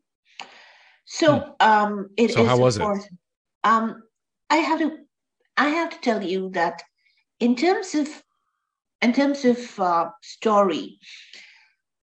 so 1.09 1.39
hmm. 1.39 1.51
um, 1.59 2.09
it 2.17 2.31
so 2.31 2.43
is, 2.43 2.47
how 2.47 2.57
was 2.57 2.77
course, 2.77 3.03
it? 3.03 3.11
Um, 3.63 4.03
I 4.49 4.57
have 4.57 4.79
to 4.79 4.97
I 5.57 5.69
have 5.69 5.89
to 5.89 5.99
tell 6.01 6.23
you 6.23 6.51
that 6.51 6.83
in 7.39 7.55
terms 7.55 7.95
of 7.95 8.07
in 9.01 9.11
terms 9.13 9.43
of 9.43 9.79
uh, 9.79 10.09
story, 10.21 10.99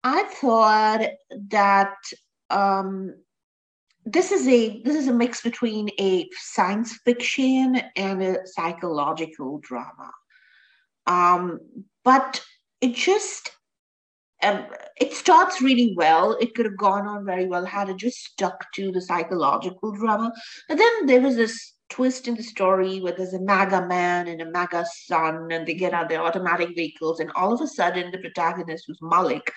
I 0.03 0.23
thought 0.23 1.07
that 1.49 1.97
um, 2.49 3.15
this 4.05 4.31
is 4.31 4.47
a 4.47 4.81
this 4.83 4.95
is 4.95 5.09
a 5.09 5.13
mix 5.13 5.41
between 5.41 5.89
a 5.99 6.29
science 6.31 6.97
fiction 7.03 7.81
and 7.97 8.23
a 8.23 8.47
psychological 8.47 9.59
drama. 9.59 10.11
Um, 11.05 11.59
but 12.05 12.41
it 12.79 12.95
just 12.95 13.51
um, 14.45 14.65
it 14.99 15.13
starts 15.13 15.61
really 15.61 15.93
well. 15.95 16.37
It 16.39 16.53
could 16.53 16.65
have 16.65 16.77
gone 16.77 17.07
on 17.07 17.25
very 17.25 17.47
well 17.47 17.65
had 17.65 17.89
it 17.89 17.97
just 17.97 18.23
stuck 18.23 18.71
to 18.73 18.91
the 18.91 19.01
psychological 19.01 19.91
drama. 19.91 20.31
But 20.69 20.77
then 20.77 21.05
there 21.05 21.21
was 21.21 21.35
this 21.35 21.73
twist 21.89 22.27
in 22.27 22.35
the 22.35 22.43
story 22.43 22.99
where 22.99 23.13
there's 23.13 23.33
a 23.33 23.41
MAGA 23.41 23.87
man 23.87 24.27
and 24.27 24.41
a 24.41 24.51
MAGA 24.51 24.85
son, 25.05 25.51
and 25.51 25.67
they 25.67 25.73
get 25.73 25.93
out 25.93 26.09
their 26.09 26.21
automatic 26.21 26.69
vehicles, 26.75 27.19
and 27.19 27.31
all 27.35 27.53
of 27.53 27.61
a 27.61 27.67
sudden 27.67 28.11
the 28.11 28.17
protagonist, 28.17 28.85
who's 28.87 28.99
Malik, 29.01 29.51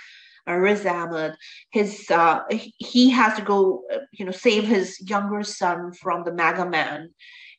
Riz 0.46 0.86
Ahmed, 0.86 1.34
his 1.70 2.10
uh, 2.10 2.40
he 2.50 3.10
has 3.10 3.36
to 3.36 3.42
go, 3.42 3.82
uh, 3.92 3.98
you 4.12 4.24
know, 4.24 4.32
save 4.32 4.64
his 4.64 4.98
younger 5.08 5.42
son 5.42 5.92
from 5.92 6.24
the 6.24 6.32
MAGA 6.32 6.66
man, 6.66 7.10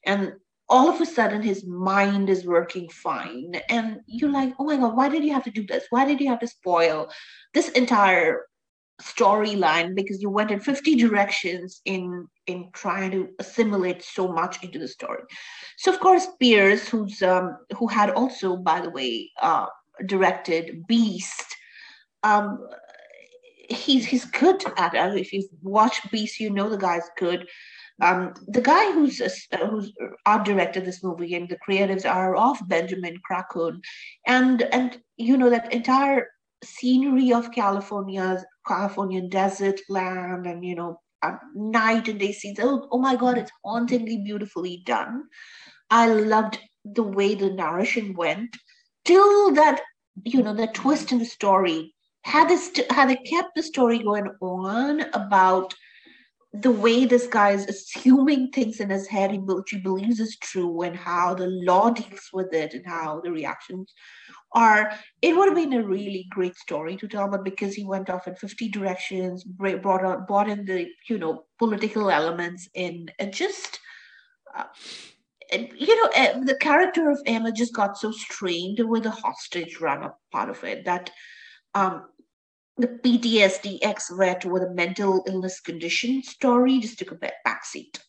and 0.06 0.34
all 0.70 0.88
of 0.88 1.02
a 1.02 1.06
sudden 1.06 1.42
his 1.42 1.66
mind 1.66 2.30
is 2.30 2.46
working 2.46 2.88
fine 2.90 3.54
and 3.70 4.00
you're 4.06 4.32
like 4.32 4.54
oh 4.60 4.66
my 4.66 4.78
god 4.78 4.96
why 4.96 5.10
did 5.10 5.24
you 5.24 5.34
have 5.34 5.44
to 5.44 5.52
do 5.52 5.66
this? 5.66 5.86
Why 5.90 6.06
did 6.06 6.20
you 6.20 6.30
have 6.30 6.40
to 6.40 6.48
spoil 6.48 7.10
this 7.54 7.70
entire 7.70 8.46
storyline? 9.02 9.96
Because 9.96 10.22
you 10.22 10.30
went 10.30 10.52
in 10.52 10.60
50 10.60 10.96
directions 10.96 11.82
in 11.86 12.28
in 12.48 12.70
trying 12.74 13.12
to 13.12 13.30
assimilate 13.40 14.04
so 14.04 14.28
much 14.28 14.64
into 14.64 14.80
the 14.80 14.88
story. 14.88 15.24
So 15.78 15.92
of 15.94 16.00
course 16.00 16.28
Pearce 16.40 16.88
who's 16.88 17.22
um 17.22 17.58
who 17.78 17.88
had 17.88 18.12
also 18.12 18.58
by 18.58 18.82
the 18.82 18.90
way 18.90 19.32
uh 19.42 19.68
directed 20.06 20.88
beast 20.88 21.56
um 22.24 22.68
he's 23.70 24.06
he's 24.06 24.26
good 24.26 24.64
at 24.78 24.94
it 24.94 25.18
if 25.18 25.32
you've 25.34 25.46
watched 25.62 26.12
beast 26.12 26.40
you 26.40 26.50
know 26.50 26.70
the 26.70 26.78
guy's 26.78 27.10
good 27.18 27.48
um, 28.02 28.34
the 28.48 28.62
guy 28.62 28.92
who's 28.92 29.22
uh, 29.22 29.58
who's 29.68 29.92
art 30.26 30.46
directed 30.46 30.86
this 30.86 31.04
movie 31.04 31.36
and 31.36 31.50
the 31.50 31.58
creatives 31.68 32.10
are 32.10 32.36
of 32.36 32.58
Benjamin 32.68 33.18
Kracun, 33.30 33.82
and 34.26 34.62
and 34.62 35.00
you 35.18 35.38
know 35.38 35.50
that 35.50 35.74
entire 35.74 36.28
scenery 36.64 37.34
of 37.34 37.52
California's 37.52 38.44
Californian 38.68 39.30
desert 39.30 39.80
land 39.90 40.46
and 40.46 40.64
you 40.64 40.76
know 40.76 41.00
night 41.56 42.08
and 42.08 42.20
day 42.20 42.32
scenes. 42.32 42.60
Oh, 42.62 42.88
oh 42.92 43.00
my 43.00 43.16
God, 43.16 43.38
it's 43.38 43.52
hauntingly 43.66 44.18
beautifully 44.18 44.82
done. 44.86 45.24
I 45.90 46.08
loved 46.08 46.60
the 46.86 47.04
way 47.04 47.36
the 47.36 47.50
narration 47.50 48.14
went 48.14 48.56
till 49.04 49.54
that 49.54 49.82
you 50.24 50.42
know 50.42 50.54
the 50.54 50.68
twist 50.68 51.12
in 51.12 51.20
the 51.20 51.26
story. 51.26 51.94
Had 52.24 52.50
this 52.50 52.72
had 52.90 53.10
they 53.10 53.16
kept 53.18 53.56
the 53.56 53.64
story 53.64 54.00
going 54.00 54.30
on 54.42 55.02
about 55.14 55.74
the 56.54 56.72
way 56.72 57.06
this 57.06 57.28
guy 57.28 57.52
is 57.52 57.66
assuming 57.68 58.50
things 58.50 58.80
in 58.80 58.90
his 58.90 59.08
head 59.08 59.32
he 59.32 59.78
believes 59.78 60.20
is 60.20 60.38
true 60.38 60.82
and 60.82 60.96
how 60.96 61.34
the 61.34 61.48
law 61.48 61.90
deals 61.92 62.30
with 62.34 62.52
it 62.54 62.74
and 62.74 62.86
how 62.88 63.22
the 63.22 63.32
reactions 63.32 63.94
are 64.54 64.92
it 65.22 65.36
would 65.36 65.48
have 65.48 65.56
been 65.56 65.74
a 65.74 65.88
really 65.88 66.26
great 66.32 66.56
story 66.56 66.96
to 66.96 67.08
tell 67.08 67.30
but 67.30 67.44
because 67.44 67.76
he 67.76 67.86
went 67.86 68.10
off 68.10 68.28
in 68.28 68.36
50 68.36 68.70
directions 68.70 69.44
brought 69.44 70.04
on 70.04 70.26
brought 70.26 70.50
in 70.50 70.66
the 70.66 70.88
you 71.08 71.20
know 71.20 71.46
political 71.60 72.10
elements 72.10 72.68
in 72.74 73.12
and 73.20 73.32
just 73.32 73.80
uh, 74.58 74.64
you 75.54 76.02
know 76.02 76.10
uh, 76.16 76.44
the 76.46 76.58
character 76.60 77.12
of 77.12 77.22
emma 77.28 77.52
just 77.52 77.76
got 77.76 77.96
so 77.96 78.12
strained 78.12 78.80
with 78.90 79.04
the 79.04 79.12
hostage 79.12 79.76
drama 79.76 80.16
part 80.32 80.50
of 80.50 80.64
it 80.64 80.84
that 80.86 81.12
um 81.76 82.06
the 82.80 82.88
PTSD 82.88 83.80
ex-vet 83.82 84.46
with 84.46 84.64
a 84.64 84.74
mental 84.74 85.24
illness 85.28 85.60
condition 85.60 86.24
story 86.24 86.80
just 86.80 86.98
took 86.98 87.12
a 87.12 87.32
backseat. 87.46 88.00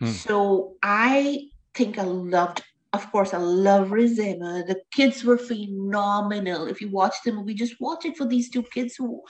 Hmm. 0.00 0.06
So 0.06 0.76
I 0.82 1.48
think 1.74 1.98
I 1.98 2.04
loved, 2.04 2.62
of 2.92 3.10
course, 3.10 3.34
I 3.34 3.38
love 3.38 3.90
Riz 3.90 4.20
Ahmed. 4.20 4.68
The 4.68 4.80
kids 4.92 5.24
were 5.24 5.36
phenomenal. 5.36 6.68
If 6.68 6.80
you 6.80 6.90
watch 6.90 7.14
the 7.24 7.32
movie, 7.32 7.54
just 7.54 7.80
watch 7.80 8.04
it 8.04 8.16
for 8.16 8.26
these 8.26 8.50
two 8.50 8.62
kids 8.62 8.94
who, 8.96 9.22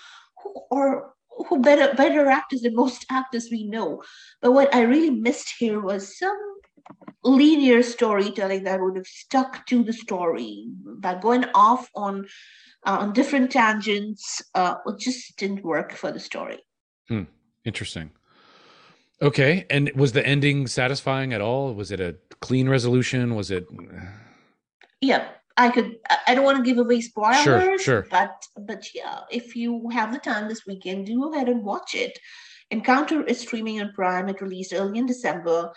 who 0.43 0.55
are 0.71 1.13
who 1.49 1.61
better 1.61 1.95
better 1.95 2.29
actors 2.29 2.63
than 2.63 2.75
most 2.75 3.07
actors 3.11 3.49
we 3.51 3.69
know. 3.69 4.03
But 4.43 4.53
what 4.53 4.75
I 4.75 4.83
really 4.83 5.11
missed 5.11 5.55
here 5.59 5.81
was 5.81 6.19
some 6.19 6.37
linear 7.25 7.83
storytelling 7.83 8.65
that 8.65 8.81
would 8.81 8.97
have 8.97 9.07
stuck 9.07 9.67
to 9.67 9.83
the 9.83 9.93
story. 9.93 10.69
But 10.85 11.21
going 11.21 11.45
off 11.55 11.91
on 11.95 12.27
uh, 12.87 12.99
on 13.01 13.13
different 13.13 13.51
tangents. 13.51 14.43
Uh, 14.55 14.77
it 14.87 14.99
just 14.99 15.37
didn't 15.37 15.65
work 15.65 15.93
for 15.93 16.13
the 16.13 16.21
story. 16.21 16.59
Hmm. 17.09 17.25
Interesting. 17.65 18.11
Okay, 19.21 19.67
and 19.69 19.91
was 19.97 20.13
the 20.13 20.25
ending 20.25 20.67
satisfying 20.69 21.33
at 21.33 21.41
all? 21.41 21.75
Was 21.75 21.91
it 21.91 22.01
a 22.01 22.17
clean 22.41 22.69
resolution? 22.69 23.35
Was 23.35 23.51
it? 23.51 23.67
Yeah, 25.01 25.29
I 25.57 25.71
could. 25.71 25.97
I 26.27 26.35
don't 26.35 26.45
want 26.45 26.59
to 26.59 26.63
give 26.65 26.79
away 26.79 27.01
spoilers. 27.01 27.43
Sure, 27.43 27.79
sure. 27.79 28.07
But 28.11 28.47
but 28.57 28.87
yeah, 28.95 29.21
if 29.31 29.57
you 29.57 29.89
have 29.91 30.13
the 30.13 30.21
time 30.21 30.49
this 30.49 30.67
weekend, 30.67 31.07
do 31.07 31.21
go 31.21 31.35
ahead 31.35 31.49
and 31.49 31.65
watch 31.65 31.95
it. 31.95 32.17
Encounter 32.71 33.25
is 33.25 33.41
streaming 33.41 33.81
on 33.81 33.93
Prime. 33.93 34.29
It 34.29 34.41
released 34.41 34.73
early 34.73 34.99
in 34.99 35.07
December, 35.07 35.73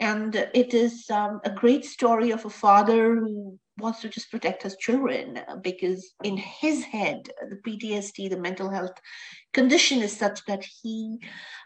and 0.00 0.34
it 0.54 0.74
is 0.74 1.08
um, 1.10 1.40
a 1.44 1.50
great 1.50 1.84
story 1.84 2.30
of 2.30 2.44
a 2.44 2.50
father 2.50 3.16
who 3.16 3.58
wants 3.78 4.00
to 4.00 4.08
just 4.08 4.30
protect 4.30 4.62
his 4.62 4.76
children 4.76 5.40
because 5.62 6.14
in 6.24 6.36
his 6.36 6.82
head 6.84 7.28
the 7.50 7.56
ptsd 7.66 8.30
the 8.30 8.38
mental 8.38 8.70
health 8.70 8.98
condition 9.52 10.00
is 10.00 10.16
such 10.16 10.44
that 10.46 10.64
he 10.64 11.18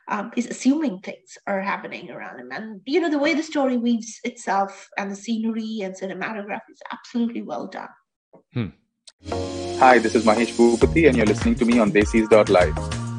um, 0.09 0.33
is 0.37 0.47
assuming 0.47 0.99
things 1.01 1.39
are 1.47 1.61
happening 1.61 2.11
around 2.11 2.41
him 2.41 2.51
and 2.51 2.81
you 2.85 3.01
know 3.01 3.11
the 3.11 3.19
way 3.19 3.35
the 3.35 3.43
story 3.43 3.77
weaves 3.77 4.19
itself 4.25 4.89
and 4.99 5.11
the 5.11 5.17
scenery 5.17 5.81
and 5.83 5.95
cinematography 5.95 6.73
is 6.73 6.83
absolutely 6.93 7.43
well 7.43 7.69
done 7.69 7.89
hmm. 8.55 8.67
hi 9.79 9.99
this 9.99 10.15
is 10.15 10.25
mahesh 10.25 10.53
bhupathi 10.57 11.07
and 11.07 11.17
you're 11.17 11.27
listening 11.27 11.55
to 11.55 11.65
me 11.65 11.79
on 11.79 11.93
Live. 11.93 13.10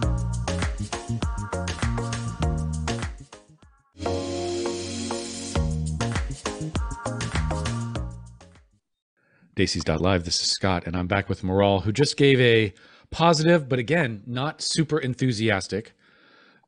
Live. 9.58 10.24
This 10.24 10.42
is 10.42 10.50
Scott, 10.50 10.84
and 10.88 10.96
I'm 10.96 11.08
back 11.08 11.28
with 11.28 11.42
Maral, 11.42 11.84
who 11.84 11.92
just 11.92 12.16
gave 12.16 12.40
a 12.40 12.74
positive, 13.10 13.68
but 13.68 13.80
again, 13.80 14.24
not 14.26 14.62
super 14.62 14.98
enthusiastic 14.98 15.92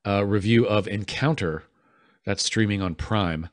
uh, 0.06 0.26
review 0.26 0.65
of 0.67 0.88
Encounter 0.88 1.63
that's 2.26 2.43
streaming 2.43 2.82
on 2.82 2.93
Prime. 2.96 3.48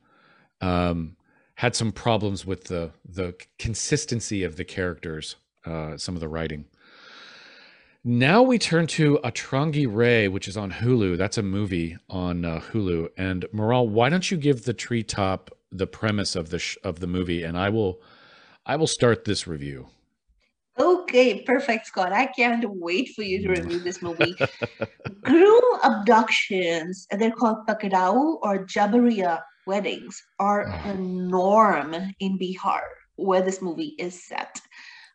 Um, 0.61 1.17
had 1.55 1.77
some 1.77 1.93
problems 1.93 2.45
with 2.45 2.65
the 2.65 2.91
the 3.09 3.35
consistency 3.59 4.43
of 4.43 4.57
the 4.57 4.65
characters, 4.65 5.37
uh, 5.65 5.97
some 5.97 6.17
of 6.17 6.21
the 6.21 6.29
writing. 6.29 6.65
Now 8.03 8.43
we 8.43 8.59
turn 8.59 8.87
to 8.89 9.21
Atrangi 9.23 9.87
Re, 9.89 10.27
which 10.27 10.49
is 10.49 10.57
on 10.57 10.73
Hulu. 10.73 11.17
That's 11.17 11.39
a 11.39 11.43
movie 11.43 11.97
on 12.09 12.45
uh, 12.45 12.61
Hulu. 12.73 13.11
And 13.17 13.45
Maral, 13.55 13.89
why 13.89 14.09
don't 14.09 14.31
you 14.31 14.37
give 14.37 14.65
the 14.65 14.75
treetop 14.75 15.51
the 15.71 15.87
premise 15.87 16.35
of 16.35 16.51
the 16.51 16.59
sh- 16.59 16.79
of 16.83 16.99
the 16.99 17.07
movie, 17.07 17.45
and 17.45 17.57
I 17.57 17.69
will 17.69 18.01
I 18.71 18.77
will 18.77 18.87
start 18.87 19.25
this 19.25 19.49
review. 19.49 19.89
Okay, 20.79 21.43
perfect, 21.43 21.87
Scott. 21.89 22.13
I 22.13 22.27
can't 22.27 22.65
wait 22.69 23.09
for 23.17 23.23
you 23.23 23.43
to 23.43 23.49
review 23.49 23.81
this 23.81 24.01
movie. 24.01 24.33
Groom 25.25 25.65
abductions, 25.83 27.05
they're 27.19 27.33
called 27.33 27.67
pakarao 27.67 28.39
or 28.43 28.65
Jabariya 28.67 29.41
weddings, 29.67 30.23
are 30.39 30.71
a 30.85 30.95
norm 30.95 31.97
in 32.21 32.39
Bihar, 32.39 32.83
where 33.17 33.43
this 33.43 33.61
movie 33.61 33.97
is 33.99 34.25
set, 34.25 34.61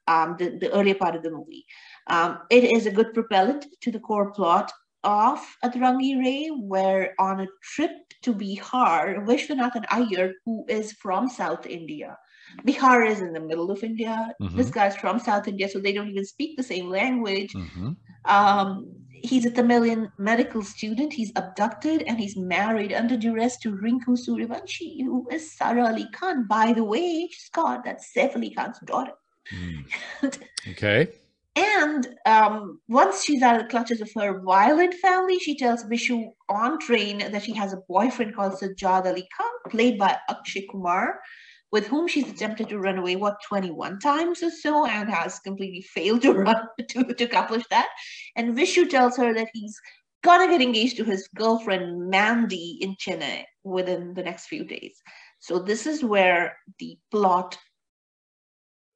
um, 0.10 0.36
the, 0.38 0.58
the 0.60 0.70
earlier 0.74 0.96
part 0.96 1.15
of 1.15 1.24
the 1.24 1.32
movie. 1.32 1.65
Um, 2.08 2.39
it 2.52 2.65
is 2.65 2.88
a 2.88 2.91
good 2.91 3.13
propellant 3.13 3.68
to 3.84 3.89
the 3.89 4.02
core 4.02 4.34
plot 4.34 4.70
of 5.06 5.39
Atrangi 5.63 6.20
Re, 6.20 6.50
where 6.60 7.13
on 7.20 7.39
a 7.39 7.48
trip 7.63 7.91
to 8.24 8.34
Bihar, 8.34 9.26
Vishwanathan 9.26 9.86
Iyer, 9.91 10.34
who 10.44 10.65
is 10.68 10.91
from 10.91 11.30
South 11.30 11.65
India, 11.65 12.18
Bihar 12.63 13.08
is 13.10 13.22
in 13.22 13.34
the 13.34 13.39
middle 13.39 13.72
of 13.72 13.84
India. 13.84 14.34
Mhm. 14.41 14.56
This 14.56 14.70
guy's 14.70 14.96
from 14.96 15.20
South 15.20 15.48
India, 15.48 15.68
so 15.70 15.80
they 15.80 15.94
don't 15.94 16.10
even 16.10 16.26
speak 16.26 16.58
the 16.58 16.63
same 16.63 16.89
language. 16.89 17.54
Mhm. 17.54 17.98
Um, 18.26 18.88
he's 19.12 19.46
a 19.46 19.52
Tamilian 19.52 20.12
medical 20.18 20.62
student. 20.62 21.13
He's 21.13 21.32
abducted 21.36 22.04
and 22.08 22.20
he's 22.20 22.38
married 22.38 22.94
under 22.94 23.18
duress 23.18 23.58
to 23.60 23.72
Rinku 23.72 24.18
Suryavanshi, 24.24 25.04
who 25.04 25.28
is 25.32 25.52
Sara 25.58 25.86
Ali 25.88 26.08
Khan. 26.12 26.48
By 26.48 26.74
the 26.74 26.84
way, 26.84 27.30
Scott, 27.32 27.84
that's 27.86 28.12
Saif 28.13 28.36
Ali 28.36 28.52
Khan's 28.52 28.80
daughter. 28.80 29.13
Mm. 29.54 29.86
Okay. 30.72 31.10
And 31.56 32.08
um, 32.26 32.82
once 32.89 33.24
she's 33.24 33.41
out 33.41 33.56
of 33.56 33.62
the 33.62 33.70
clutches 33.70 34.02
of 34.02 34.12
her 34.15 34.41
violent 34.41 34.94
family, 34.96 35.39
she 35.39 35.56
tells 35.56 35.86
Vishu 35.86 36.34
on 36.50 36.80
train 36.80 37.20
that 37.20 37.44
she 37.44 37.54
has 37.54 37.72
a 37.72 37.82
boyfriend 37.88 38.36
called 38.36 38.54
Sajjad 38.54 39.06
Ali 39.06 39.26
Khan, 39.38 39.52
played 39.70 39.98
by 39.98 40.18
Akshay 40.30 40.68
Kumar, 40.70 41.22
with 41.76 41.88
whom 41.88 42.08
she's 42.08 42.30
attempted 42.30 42.70
to 42.70 42.80
run 42.80 42.98
away, 42.98 43.18
what, 43.18 43.36
21 43.50 44.00
times 44.00 44.42
or 44.42 44.50
so, 44.50 44.86
and 44.86 45.10
has 45.10 45.40
completely 45.40 45.82
failed 45.82 46.22
to 46.22 46.32
run 46.46 46.70
to, 46.88 47.04
to 47.04 47.26
accomplish 47.26 47.66
that. 47.70 47.90
And 48.38 48.56
Vishu 48.56 48.90
tells 48.90 49.18
her 49.18 49.34
that 49.34 49.50
he's 49.52 49.78
gonna 50.24 50.48
get 50.48 50.62
engaged 50.62 50.96
to 50.96 51.04
his 51.04 51.28
girlfriend 51.36 52.10
Mandy 52.10 52.78
in 52.80 52.96
Chennai 52.96 53.44
within 53.66 54.14
the 54.14 54.24
next 54.24 54.48
few 54.48 54.64
days. 54.64 55.02
So 55.40 55.60
this 55.60 55.86
is 55.86 56.02
where 56.02 56.56
the 56.80 56.98
plot 57.12 57.58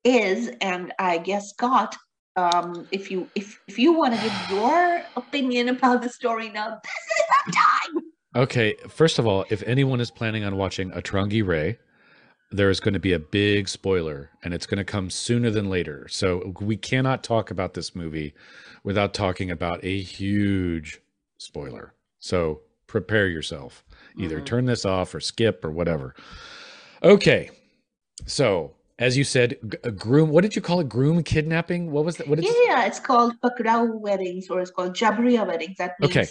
is, 0.05 0.49
and 0.61 0.93
I 0.97 1.17
guess 1.17 1.49
Scott, 1.49 1.97
um, 2.37 2.87
if 2.91 3.11
you 3.11 3.27
if 3.35 3.59
if 3.67 3.77
you 3.77 3.91
want 3.91 4.15
to 4.15 4.21
give 4.21 4.37
your 4.51 5.03
opinion 5.17 5.67
about 5.67 6.01
the 6.01 6.07
story 6.07 6.47
now, 6.47 6.69
this 6.69 7.03
is 7.17 7.25
the 7.45 7.51
time. 7.51 8.03
Okay. 8.43 8.75
First 8.87 9.19
of 9.19 9.27
all, 9.27 9.43
if 9.49 9.63
anyone 9.63 9.99
is 9.99 10.11
planning 10.11 10.45
on 10.45 10.55
watching 10.55 10.91
Atrangi 10.91 11.45
Re, 11.45 11.77
there 12.51 12.69
is 12.69 12.79
going 12.79 12.93
to 12.95 12.99
be 12.99 13.13
a 13.13 13.19
big 13.19 13.67
spoiler, 13.69 14.31
and 14.43 14.53
it's 14.53 14.65
going 14.65 14.79
to 14.79 14.83
come 14.83 15.09
sooner 15.09 15.49
than 15.51 15.69
later. 15.69 16.07
So 16.09 16.53
we 16.59 16.77
cannot 16.77 17.23
talk 17.23 17.51
about 17.51 17.73
this 17.75 17.95
movie 17.95 18.33
without 18.83 19.13
talking 19.13 19.51
about 19.51 19.83
a 19.83 20.01
huge 20.01 20.99
spoiler. 21.37 21.93
So 22.19 22.61
prepare 22.87 23.27
yourself. 23.27 23.83
Either 24.17 24.41
Mhm. 24.41 24.45
turn 24.45 24.65
this 24.65 24.83
off 24.83 25.13
or 25.13 25.19
skip 25.19 25.63
or 25.63 25.69
whatever. 25.71 26.15
Okay. 27.03 27.51
So 28.25 28.73
as 28.97 29.15
you 29.17 29.23
said, 29.23 29.55
a 29.83 29.91
groom. 29.91 30.29
What 30.29 30.41
did 30.41 30.55
you 30.57 30.61
call 30.61 30.81
it? 30.81 30.89
Groom 30.89 31.23
kidnapping. 31.23 31.89
What 31.91 32.03
was 32.03 32.17
that? 32.17 32.27
What 32.27 32.43
Yeah, 32.43 32.49
you, 32.49 32.65
yeah, 32.67 32.85
it's 32.85 32.99
called 32.99 33.39
Pakrao 33.41 33.97
weddings 33.97 34.49
or 34.49 34.59
it's 34.59 34.71
called 34.71 34.93
Jabria 34.93 35.47
weddings. 35.47 35.77
That 35.77 35.97
means 35.99 36.11
Okay. 36.11 36.27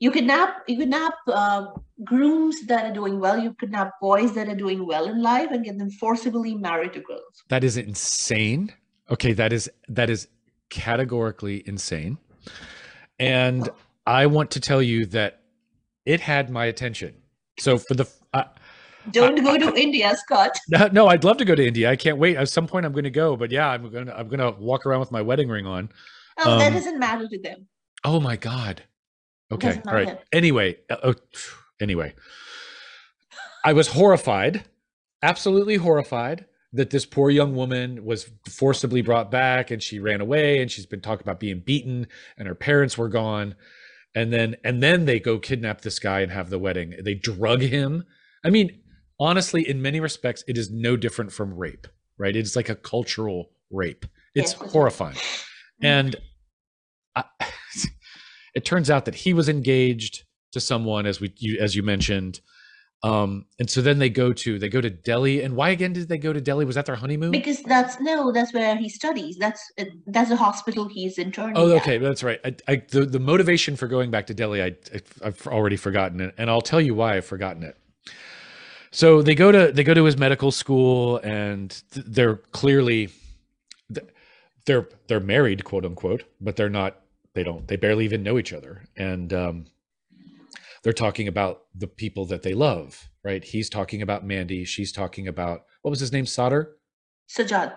You 0.00 0.10
could 0.10 0.20
kidnap 0.20 0.62
you 0.66 0.76
kidnap 0.78 1.14
uh, 1.28 1.66
grooms 2.04 2.66
that 2.66 2.90
are 2.90 2.92
doing 2.92 3.20
well. 3.20 3.38
You 3.38 3.50
could 3.50 3.68
kidnap 3.68 4.00
boys 4.00 4.32
that 4.34 4.48
are 4.48 4.56
doing 4.56 4.86
well 4.86 5.06
in 5.06 5.22
life 5.22 5.50
and 5.50 5.64
get 5.64 5.78
them 5.78 5.90
forcibly 5.90 6.54
married 6.54 6.94
to 6.94 7.00
girls. 7.00 7.44
That 7.48 7.62
is 7.62 7.76
insane. 7.76 8.72
Okay, 9.10 9.34
that 9.34 9.52
is 9.52 9.70
that 9.88 10.08
is 10.10 10.26
categorically 10.70 11.62
insane. 11.66 12.16
And 13.18 13.68
I 14.06 14.26
want 14.26 14.50
to 14.52 14.60
tell 14.60 14.82
you 14.82 15.04
that 15.06 15.42
it 16.06 16.20
had 16.20 16.48
my 16.48 16.64
attention. 16.64 17.14
So 17.58 17.76
for 17.76 17.94
the 17.94 18.06
uh, 18.32 18.44
Don't 19.10 19.44
go 19.44 19.58
to 19.58 19.74
India, 19.78 20.16
Scott. 20.16 20.58
no, 20.68 20.88
no, 20.92 21.08
I'd 21.08 21.24
love 21.24 21.36
to 21.38 21.44
go 21.44 21.54
to 21.54 21.66
India. 21.66 21.90
I 21.90 21.96
can't 21.96 22.16
wait. 22.16 22.36
At 22.36 22.48
some 22.48 22.66
point, 22.66 22.86
I'm 22.86 22.92
going 22.92 23.04
to 23.04 23.10
go. 23.10 23.36
But 23.36 23.50
yeah, 23.50 23.68
I'm 23.68 23.90
going 23.90 24.06
to 24.06 24.18
I'm 24.18 24.28
going 24.28 24.40
to 24.40 24.58
walk 24.58 24.86
around 24.86 25.00
with 25.00 25.12
my 25.12 25.20
wedding 25.20 25.48
ring 25.50 25.66
on. 25.66 25.90
Oh, 26.38 26.58
that 26.58 26.68
Um, 26.68 26.72
doesn't 26.72 26.98
matter 26.98 27.28
to 27.28 27.38
them. 27.38 27.66
Oh 28.04 28.18
my 28.18 28.36
god. 28.36 28.82
Okay. 29.52 29.80
All 29.86 29.94
right. 29.94 30.18
Anyway. 30.32 30.78
uh, 30.88 30.96
oh, 31.02 31.14
anyway. 31.80 32.14
I 33.64 33.72
was 33.72 33.88
horrified, 33.88 34.64
absolutely 35.22 35.76
horrified 35.76 36.46
that 36.72 36.90
this 36.90 37.04
poor 37.04 37.30
young 37.30 37.54
woman 37.54 38.04
was 38.04 38.30
forcibly 38.48 39.02
brought 39.02 39.30
back 39.30 39.70
and 39.70 39.82
she 39.82 39.98
ran 39.98 40.20
away 40.20 40.62
and 40.62 40.70
she's 40.70 40.86
been 40.86 41.00
talking 41.00 41.22
about 41.24 41.40
being 41.40 41.60
beaten 41.60 42.06
and 42.38 42.46
her 42.48 42.54
parents 42.54 42.96
were 42.96 43.08
gone. 43.08 43.54
And 44.14 44.32
then 44.32 44.56
and 44.64 44.82
then 44.82 45.04
they 45.04 45.20
go 45.20 45.38
kidnap 45.38 45.82
this 45.82 45.98
guy 45.98 46.20
and 46.20 46.32
have 46.32 46.48
the 46.50 46.58
wedding. 46.58 46.94
They 47.04 47.14
drug 47.14 47.60
him. 47.62 48.04
I 48.44 48.50
mean, 48.50 48.80
honestly, 49.18 49.68
in 49.68 49.82
many 49.82 50.00
respects, 50.00 50.42
it 50.48 50.56
is 50.56 50.70
no 50.70 50.96
different 50.96 51.32
from 51.32 51.54
rape, 51.54 51.86
right? 52.18 52.34
It's 52.34 52.56
like 52.56 52.68
a 52.68 52.74
cultural 52.74 53.50
rape. 53.70 54.06
It's 54.34 54.52
Yes, 54.52 54.54
for 54.54 54.64
sure. 54.64 54.70
horrifying. 54.70 55.16
And 55.82 56.16
I, 57.14 57.24
it 58.54 58.64
turns 58.64 58.90
out 58.90 59.04
that 59.04 59.14
he 59.14 59.32
was 59.32 59.48
engaged 59.48 60.24
to 60.52 60.60
someone 60.60 61.06
as 61.06 61.20
we 61.20 61.32
you, 61.38 61.58
as 61.60 61.74
you 61.74 61.82
mentioned 61.82 62.40
um 63.02 63.46
and 63.58 63.70
so 63.70 63.80
then 63.80 63.98
they 63.98 64.10
go 64.10 64.30
to 64.30 64.58
they 64.58 64.68
go 64.68 64.80
to 64.80 64.90
delhi 64.90 65.42
and 65.42 65.56
why 65.56 65.70
again 65.70 65.92
did 65.92 66.06
they 66.08 66.18
go 66.18 66.34
to 66.34 66.40
delhi 66.40 66.66
was 66.66 66.74
that 66.74 66.84
their 66.84 66.96
honeymoon 66.96 67.30
Because 67.30 67.62
that's 67.62 67.98
no, 67.98 68.30
that's 68.30 68.52
where 68.52 68.76
he 68.76 68.90
studies. 68.90 69.38
That's 69.38 69.72
uh, 69.78 69.86
that's 70.06 70.30
a 70.30 70.36
hospital 70.36 70.86
he's 70.86 71.18
interned. 71.18 71.56
oh 71.56 71.70
at. 71.70 71.80
okay 71.80 71.96
that's 71.96 72.22
right 72.22 72.38
I, 72.44 72.54
I 72.68 72.82
the, 72.90 73.06
the 73.06 73.18
motivation 73.18 73.74
for 73.74 73.88
going 73.88 74.10
back 74.10 74.26
to 74.26 74.34
delhi 74.34 74.62
I 74.62 74.76
i've 75.24 75.46
already 75.46 75.76
forgotten 75.76 76.20
it 76.20 76.34
and 76.36 76.50
i'll 76.50 76.60
tell 76.60 76.80
you 76.80 76.94
why 76.94 77.16
i've 77.16 77.24
forgotten 77.24 77.62
it 77.62 77.78
so 78.90 79.22
they 79.22 79.34
go 79.34 79.50
to 79.50 79.72
they 79.72 79.84
go 79.84 79.94
to 79.94 80.04
his 80.04 80.18
medical 80.18 80.50
school 80.50 81.18
and 81.18 81.82
they're 81.92 82.36
clearly 82.52 83.08
they're 84.66 84.88
they're 85.06 85.20
married 85.20 85.64
quote 85.64 85.86
unquote 85.86 86.24
but 86.38 86.56
they're 86.56 86.68
not 86.68 86.99
they 87.34 87.42
don't 87.42 87.66
they 87.68 87.76
barely 87.76 88.04
even 88.04 88.22
know 88.22 88.38
each 88.38 88.52
other. 88.52 88.84
And 88.96 89.32
um 89.32 89.66
they're 90.82 90.92
talking 90.92 91.28
about 91.28 91.62
the 91.74 91.86
people 91.86 92.24
that 92.26 92.42
they 92.42 92.54
love 92.54 93.10
right? 93.24 93.44
He's 93.44 93.68
talking 93.68 94.02
about 94.02 94.24
mandy. 94.24 94.64
She's 94.64 94.92
talking 94.92 95.28
about 95.28 95.64
what 95.82 95.90
was 95.90 96.00
his 96.00 96.12
name? 96.12 96.26
Sadr? 96.26 96.62
sajad. 97.28 97.74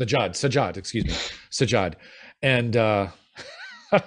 Sajad. 0.00 0.30
Sajad 0.30 0.76
excuse 0.76 1.04
me, 1.04 1.12
sajad. 1.50 1.94
And 2.42 2.76
uh, 2.76 3.08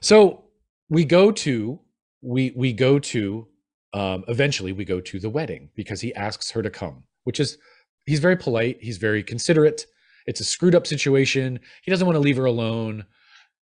so 0.00 0.44
we 0.88 1.04
go 1.04 1.32
to 1.32 1.80
we 2.20 2.52
we 2.54 2.72
go 2.72 2.98
to 2.98 3.46
um, 3.94 4.24
eventually 4.28 4.72
we 4.72 4.84
go 4.84 5.00
to 5.00 5.18
the 5.18 5.30
wedding 5.30 5.70
because 5.74 6.00
he 6.00 6.14
asks 6.14 6.50
her 6.50 6.62
to 6.62 6.70
come, 6.70 7.04
which 7.24 7.40
is 7.40 7.58
he's 8.06 8.20
very 8.20 8.36
polite, 8.36 8.78
he's 8.80 8.98
very 8.98 9.22
considerate. 9.22 9.86
It's 10.26 10.40
a 10.40 10.44
screwed 10.44 10.76
up 10.76 10.86
situation. 10.86 11.58
He 11.82 11.90
doesn't 11.90 12.06
want 12.06 12.14
to 12.14 12.20
leave 12.20 12.36
her 12.36 12.44
alone. 12.44 13.06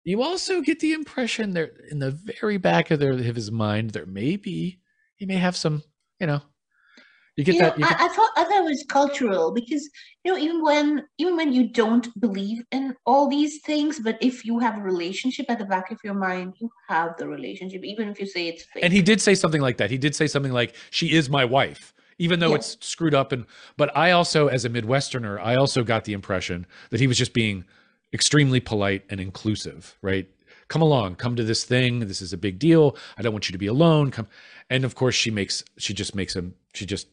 You 0.05 0.23
also 0.23 0.61
get 0.61 0.81
the 0.81 0.93
impression 0.93 1.53
there 1.53 1.71
in 1.91 1.99
the 1.99 2.11
very 2.11 2.59
back 2.59 2.91
of 2.91 2.99
their 2.99 3.13
of 3.13 3.37
his 3.37 3.51
mind 3.51 3.91
there 3.91 4.07
may 4.07 4.37
be 4.37 4.79
he 5.17 5.27
may 5.27 5.37
have 5.37 5.57
some 5.57 5.83
you 6.19 6.27
know 6.27 6.43
you 7.37 7.45
get 7.45 7.55
you 7.55 7.61
that 7.61 7.79
know, 7.79 7.89
get, 7.89 8.01
I, 8.01 8.07
I 8.07 8.09
thought 8.09 8.31
I 8.37 8.45
thought 8.45 8.65
it 8.65 8.65
was 8.65 8.85
cultural 8.89 9.53
because 9.53 9.89
you 10.25 10.33
know 10.33 10.39
even 10.39 10.63
when 10.63 11.05
even 11.19 11.37
when 11.37 11.53
you 11.53 11.69
don't 11.69 12.09
believe 12.21 12.63
in 12.73 12.95
all 13.07 13.29
these 13.29 13.61
things, 13.63 14.01
but 14.01 14.19
if 14.21 14.45
you 14.45 14.59
have 14.59 14.77
a 14.77 14.83
relationship 14.83 15.47
at 15.49 15.59
the 15.59 15.65
back 15.65 15.91
of 15.91 15.99
your 16.05 16.15
mind, 16.15 16.55
you 16.61 16.69
have 16.89 17.17
the 17.17 17.27
relationship, 17.27 17.85
even 17.85 18.09
if 18.09 18.21
you 18.21 18.27
say 18.27 18.49
it's 18.49 18.65
fake. 18.65 18.85
and 18.85 18.93
he 18.93 19.01
did 19.01 19.21
say 19.21 19.35
something 19.35 19.63
like 19.63 19.79
that. 19.79 19.91
He 19.91 19.99
did 19.99 20.15
say 20.15 20.27
something 20.27 20.53
like 20.53 20.75
she 20.91 21.13
is 21.13 21.31
my 21.31 21.45
wife 21.45 21.95
even 22.19 22.39
though 22.41 22.55
it's 22.55 22.77
screwed 22.81 23.15
up. 23.15 23.33
And 23.33 23.47
but 23.77 23.97
i 23.97 24.11
also 24.11 24.47
as 24.47 24.65
a 24.65 24.71
midwesterner 24.71 25.41
i 25.41 25.57
also 25.57 25.83
got 25.83 26.05
the 26.05 26.13
impression 26.13 26.67
that 26.91 27.01
he 27.01 27.07
was 27.07 27.17
just 27.19 27.33
being 27.33 27.65
extremely 28.13 28.61
polite 28.61 29.05
and 29.11 29.21
inclusive 29.21 29.97
right? 30.03 30.29
Come 30.69 30.83
along 30.83 31.17
come 31.17 31.37
to 31.37 31.45
this 31.45 31.65
thing 31.65 31.99
this 32.01 32.23
is 32.23 32.33
a 32.33 32.39
big 32.39 32.59
deal 32.59 32.97
i 33.19 33.23
don't 33.23 33.33
want 33.33 33.47
you 33.47 33.53
to 33.53 33.59
be 33.59 33.67
alone 33.67 34.11
come 34.11 34.27
and 34.71 34.87
of 34.87 34.95
course 34.95 35.15
she 35.15 35.31
makes 35.31 35.63
she 35.77 35.93
just 35.93 36.15
makes 36.15 36.35
him 36.35 36.55
she 36.73 36.87
just 36.87 37.09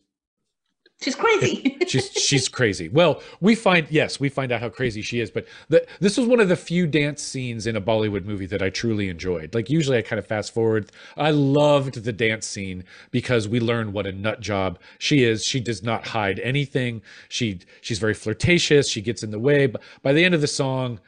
She's 1.02 1.16
crazy. 1.16 1.78
she's 1.88 2.12
she's 2.12 2.50
crazy. 2.50 2.90
Well, 2.90 3.22
we 3.40 3.56
find 3.56 3.88
yes, 3.90 4.20
we 4.20 4.28
find 4.28 4.52
out 4.52 4.60
how 4.60 4.70
crazy 4.70 5.02
she 5.02 5.22
is. 5.22 5.32
But 5.32 5.48
the, 5.70 5.86
this 6.00 6.18
was 6.18 6.28
one 6.28 6.40
of 6.40 6.50
the 6.50 6.58
few 6.58 6.86
dance 6.88 7.22
scenes 7.22 7.68
in 7.68 7.76
a 7.76 7.82
Bollywood 7.82 8.26
movie 8.26 8.46
that 8.48 8.62
I 8.62 8.70
truly 8.70 9.08
enjoyed. 9.08 9.56
Like 9.56 9.70
usually, 9.70 9.98
I 9.98 10.02
kind 10.02 10.20
of 10.20 10.28
fast 10.28 10.54
forward. 10.54 10.92
I 11.16 11.32
loved 11.32 12.04
the 12.04 12.12
dance 12.12 12.46
scene 12.46 12.84
because 13.12 13.48
we 13.48 13.60
learn 13.62 13.94
what 13.94 14.08
a 14.08 14.12
nut 14.12 14.42
job 14.42 14.78
she 14.98 15.24
is. 15.24 15.44
She 15.46 15.62
does 15.62 15.84
not 15.84 16.08
hide 16.08 16.40
anything. 16.40 17.02
She 17.30 17.60
she's 17.80 18.00
very 18.00 18.14
flirtatious. 18.14 18.90
She 18.90 19.02
gets 19.02 19.24
in 19.24 19.32
the 19.32 19.40
way. 19.40 19.68
But 19.68 19.82
by 20.02 20.12
the 20.12 20.26
end 20.26 20.36
of 20.36 20.42
the 20.42 20.48
song, 20.48 21.00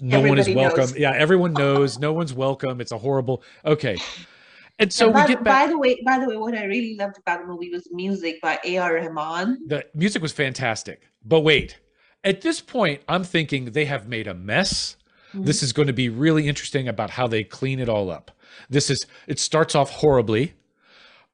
no 0.00 0.18
Everybody 0.18 0.28
one 0.28 0.38
is 0.38 0.48
welcome. 0.48 0.80
Knows. 0.80 0.98
Yeah, 0.98 1.12
everyone 1.12 1.52
knows. 1.52 1.98
no 1.98 2.12
one's 2.14 2.32
welcome. 2.32 2.80
It's 2.80 2.92
a 2.92 2.98
horrible. 2.98 3.42
Okay. 3.66 3.98
And 4.80 4.90
so 4.90 5.06
and 5.06 5.14
by, 5.14 5.22
we 5.22 5.28
get 5.28 5.44
back. 5.44 5.66
By 5.66 5.70
the 5.70 5.78
way, 5.78 6.02
by 6.04 6.18
the 6.18 6.26
way, 6.26 6.36
what 6.38 6.54
I 6.54 6.64
really 6.64 6.96
loved 6.96 7.18
about 7.18 7.42
the 7.42 7.46
movie 7.46 7.70
was 7.70 7.86
music 7.92 8.40
by 8.40 8.58
A.R. 8.64 8.94
Rahman. 8.94 9.58
The 9.66 9.84
music 9.94 10.22
was 10.22 10.32
fantastic. 10.32 11.02
But 11.22 11.40
wait, 11.40 11.78
at 12.24 12.40
this 12.40 12.62
point, 12.62 13.02
I'm 13.06 13.22
thinking 13.22 13.66
they 13.66 13.84
have 13.84 14.08
made 14.08 14.26
a 14.26 14.32
mess. 14.32 14.96
Mm-hmm. 15.34 15.44
This 15.44 15.62
is 15.62 15.74
going 15.74 15.88
to 15.88 15.92
be 15.92 16.08
really 16.08 16.48
interesting 16.48 16.88
about 16.88 17.10
how 17.10 17.26
they 17.26 17.44
clean 17.44 17.78
it 17.78 17.90
all 17.90 18.10
up. 18.10 18.30
This 18.70 18.88
is 18.88 19.06
it 19.26 19.38
starts 19.38 19.74
off 19.74 19.90
horribly. 19.90 20.54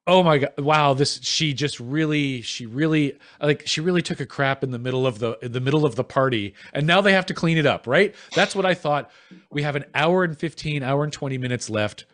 Oh 0.09 0.25
my 0.25 0.39
god! 0.39 0.53
Wow, 0.59 0.95
this 0.95 1.21
she 1.23 1.55
just 1.55 1.79
really, 1.79 2.43
she 2.43 2.67
really 2.67 3.17
like 3.41 3.63
she 3.67 3.81
really 3.81 4.03
took 4.03 4.19
a 4.19 4.27
crap 4.27 4.65
in 4.65 4.73
the 4.73 4.79
middle 4.79 5.07
of 5.07 5.21
the 5.21 5.39
in 5.41 5.53
the 5.53 5.61
middle 5.61 5.87
of 5.87 5.95
the 5.95 6.05
party, 6.05 6.55
and 6.73 6.87
now 6.87 7.01
they 7.01 7.13
have 7.13 7.27
to 7.27 7.35
clean 7.35 7.59
it 7.59 7.67
up. 7.67 7.87
Right? 7.87 8.15
That's 8.35 8.57
what 8.57 8.67
I 8.67 8.75
thought. 8.75 9.11
We 9.51 9.63
have 9.63 9.77
an 9.77 9.85
hour 9.95 10.25
and 10.25 10.37
fifteen, 10.37 10.83
hour 10.83 11.05
and 11.05 11.13
twenty 11.13 11.39
minutes 11.39 11.71
left 11.71 12.07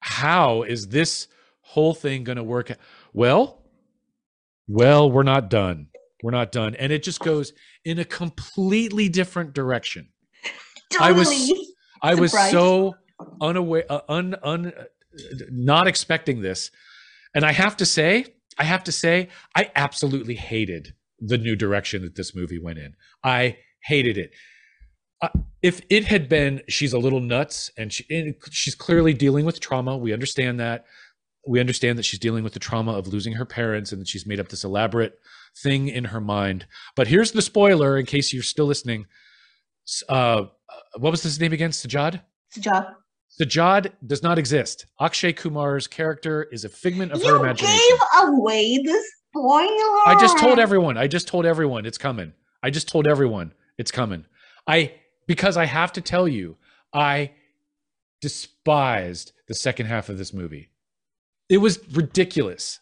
how 0.00 0.62
is 0.62 0.88
this 0.88 1.28
whole 1.60 1.94
thing 1.94 2.24
going 2.24 2.36
to 2.36 2.44
work? 2.44 2.70
Well, 3.12 3.62
well, 4.68 5.10
we're 5.10 5.22
not 5.22 5.50
done. 5.50 5.88
We're 6.22 6.32
not 6.32 6.52
done. 6.52 6.74
And 6.74 6.92
it 6.92 7.02
just 7.02 7.20
goes 7.20 7.52
in 7.84 7.98
a 7.98 8.04
completely 8.04 9.08
different 9.08 9.54
direction. 9.54 10.08
Totally. 10.90 11.08
I 11.08 11.12
was 11.12 11.72
I 12.02 12.14
was 12.14 12.32
so 12.32 12.94
unaware 13.40 13.84
uh, 13.88 14.00
un 14.08 14.36
un 14.42 14.66
uh, 14.66 14.84
not 15.50 15.86
expecting 15.86 16.42
this. 16.42 16.70
And 17.34 17.44
I 17.44 17.52
have 17.52 17.76
to 17.78 17.86
say, 17.86 18.34
I 18.58 18.64
have 18.64 18.84
to 18.84 18.92
say 18.92 19.28
I 19.54 19.70
absolutely 19.76 20.34
hated 20.34 20.94
the 21.20 21.38
new 21.38 21.56
direction 21.56 22.02
that 22.02 22.16
this 22.16 22.34
movie 22.34 22.58
went 22.58 22.78
in. 22.78 22.94
I 23.22 23.58
hated 23.84 24.18
it 24.18 24.32
if 25.62 25.80
it 25.90 26.04
had 26.04 26.28
been 26.28 26.62
she's 26.68 26.92
a 26.92 26.98
little 26.98 27.20
nuts 27.20 27.70
and, 27.76 27.92
she, 27.92 28.04
and 28.10 28.34
she's 28.50 28.74
clearly 28.74 29.12
dealing 29.12 29.44
with 29.44 29.60
trauma. 29.60 29.96
We 29.96 30.12
understand 30.12 30.60
that. 30.60 30.86
We 31.46 31.60
understand 31.60 31.98
that 31.98 32.04
she's 32.04 32.20
dealing 32.20 32.44
with 32.44 32.52
the 32.52 32.58
trauma 32.58 32.92
of 32.92 33.08
losing 33.08 33.32
her 33.32 33.44
parents 33.44 33.90
and 33.90 34.00
that 34.00 34.08
she's 34.08 34.26
made 34.26 34.38
up 34.38 34.48
this 34.48 34.64
elaborate 34.64 35.18
thing 35.62 35.88
in 35.88 36.04
her 36.04 36.20
mind. 36.20 36.66
But 36.94 37.08
here's 37.08 37.32
the 37.32 37.42
spoiler 37.42 37.96
in 37.96 38.06
case 38.06 38.32
you're 38.32 38.42
still 38.42 38.66
listening. 38.66 39.06
Uh, 40.08 40.44
what 40.98 41.10
was 41.10 41.22
his 41.22 41.40
name 41.40 41.52
again? 41.52 41.70
Sajad? 41.70 42.20
Sajad. 42.56 42.94
Sajad 43.40 43.92
does 44.06 44.22
not 44.22 44.38
exist. 44.38 44.86
Akshay 45.00 45.32
kumar's 45.32 45.86
character 45.86 46.48
is 46.52 46.64
a 46.64 46.68
figment 46.68 47.12
of 47.12 47.22
you 47.22 47.28
her 47.28 47.36
imagination 47.36 47.78
You 47.78 47.98
gave 47.98 48.28
away 48.28 48.78
the 48.78 49.04
spoiler. 49.28 49.68
I 50.06 50.16
just 50.20 50.38
told 50.38 50.58
everyone. 50.58 50.98
I 50.98 51.06
just 51.06 51.28
told 51.28 51.46
everyone. 51.46 51.86
It's 51.86 51.98
coming. 51.98 52.32
I 52.62 52.70
just 52.70 52.88
told 52.88 53.06
everyone. 53.06 53.52
It's 53.78 53.90
coming. 53.90 54.24
I 54.66 54.92
because 55.28 55.56
I 55.56 55.66
have 55.66 55.92
to 55.92 56.00
tell 56.00 56.26
you, 56.26 56.56
I 56.92 57.30
despised 58.20 59.32
the 59.46 59.54
second 59.54 59.86
half 59.86 60.08
of 60.08 60.18
this 60.18 60.34
movie. 60.34 60.70
It 61.48 61.58
was 61.58 61.78
ridiculous. 61.92 62.80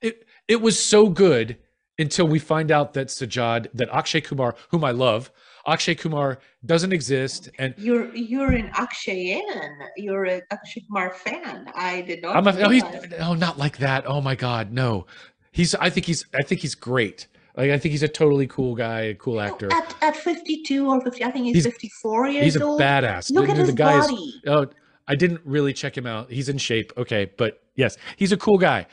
It 0.00 0.26
it 0.48 0.62
was 0.62 0.82
so 0.82 1.10
good 1.10 1.58
until 1.98 2.26
we 2.26 2.38
find 2.38 2.70
out 2.70 2.94
that 2.94 3.08
Sajad, 3.08 3.68
that 3.74 3.90
Akshay 3.90 4.22
Kumar, 4.22 4.54
whom 4.70 4.82
I 4.82 4.90
love, 4.92 5.30
Akshay 5.66 5.94
Kumar 5.94 6.38
doesn't 6.64 6.92
exist, 6.92 7.50
and 7.58 7.74
you're 7.76 8.14
you're 8.14 8.52
an 8.52 8.70
Akshayan. 8.70 9.76
You're 9.96 10.24
an 10.24 10.42
Akshay 10.50 10.82
Kumar 10.86 11.12
fan. 11.12 11.70
I 11.74 12.00
did 12.02 12.22
not. 12.22 12.36
I'm 12.36 12.46
a, 12.46 12.52
no, 12.52 12.68
he's, 12.70 12.82
no, 12.82 13.00
oh, 13.20 13.34
not 13.34 13.58
like 13.58 13.76
that. 13.78 14.04
Oh 14.06 14.20
my 14.20 14.34
God, 14.34 14.72
no. 14.72 15.06
He's. 15.52 15.74
I 15.74 15.90
think 15.90 16.06
he's. 16.06 16.24
I 16.34 16.42
think 16.42 16.62
he's 16.62 16.74
great. 16.74 17.26
Like 17.60 17.72
I 17.72 17.78
think 17.78 17.92
he's 17.92 18.02
a 18.02 18.08
totally 18.08 18.46
cool 18.46 18.74
guy, 18.74 19.00
a 19.00 19.14
cool 19.14 19.38
actor. 19.38 19.70
At, 19.70 19.94
at 20.00 20.16
52 20.16 20.88
or 20.88 20.98
50, 21.02 21.22
I 21.22 21.30
think 21.30 21.44
he's, 21.44 21.56
he's 21.56 21.66
54 21.66 22.28
years 22.28 22.44
he's 22.44 22.56
old. 22.56 22.80
He's 22.80 22.88
a 22.88 22.90
badass. 22.90 23.30
Look 23.30 23.44
the, 23.44 23.50
at 23.50 23.56
the 23.56 23.64
his 23.64 23.74
body. 23.74 24.14
Is, 24.14 24.40
oh, 24.46 24.66
I 25.06 25.14
didn't 25.14 25.42
really 25.44 25.74
check 25.74 25.94
him 25.94 26.06
out. 26.06 26.30
He's 26.30 26.48
in 26.48 26.56
shape. 26.56 26.90
Okay, 26.96 27.30
but 27.36 27.62
yes, 27.74 27.98
he's 28.16 28.32
a 28.32 28.38
cool 28.38 28.56
guy. 28.56 28.86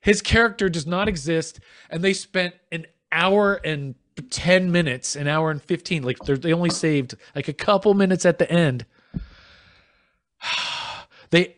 His 0.00 0.22
character 0.22 0.70
does 0.70 0.86
not 0.86 1.08
exist, 1.08 1.60
and 1.90 2.02
they 2.02 2.14
spent 2.14 2.54
an 2.72 2.86
hour 3.12 3.60
and 3.62 3.94
10 4.30 4.72
minutes, 4.72 5.14
an 5.14 5.28
hour 5.28 5.50
and 5.50 5.60
15. 5.60 6.02
Like 6.02 6.16
they 6.20 6.54
only 6.54 6.70
saved 6.70 7.16
like 7.34 7.48
a 7.48 7.52
couple 7.52 7.92
minutes 7.92 8.24
at 8.24 8.38
the 8.38 8.50
end. 8.50 8.86
they 11.30 11.55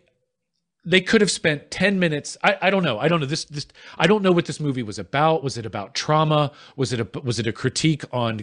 they 0.84 1.00
could 1.00 1.20
have 1.20 1.30
spent 1.30 1.70
10 1.70 1.98
minutes 1.98 2.36
I, 2.42 2.56
I 2.62 2.70
don't 2.70 2.82
know 2.82 2.98
i 2.98 3.08
don't 3.08 3.20
know 3.20 3.26
this 3.26 3.44
this 3.46 3.66
i 3.98 4.06
don't 4.06 4.22
know 4.22 4.32
what 4.32 4.46
this 4.46 4.60
movie 4.60 4.82
was 4.82 4.98
about. 4.98 5.42
Was 5.42 5.56
it 5.56 5.66
about 5.66 5.94
trauma? 5.94 6.52
Was 6.76 6.92
it 6.92 7.00
a 7.00 7.20
was 7.20 7.38
it 7.38 7.46
a 7.46 7.52
critique 7.52 8.04
on 8.12 8.38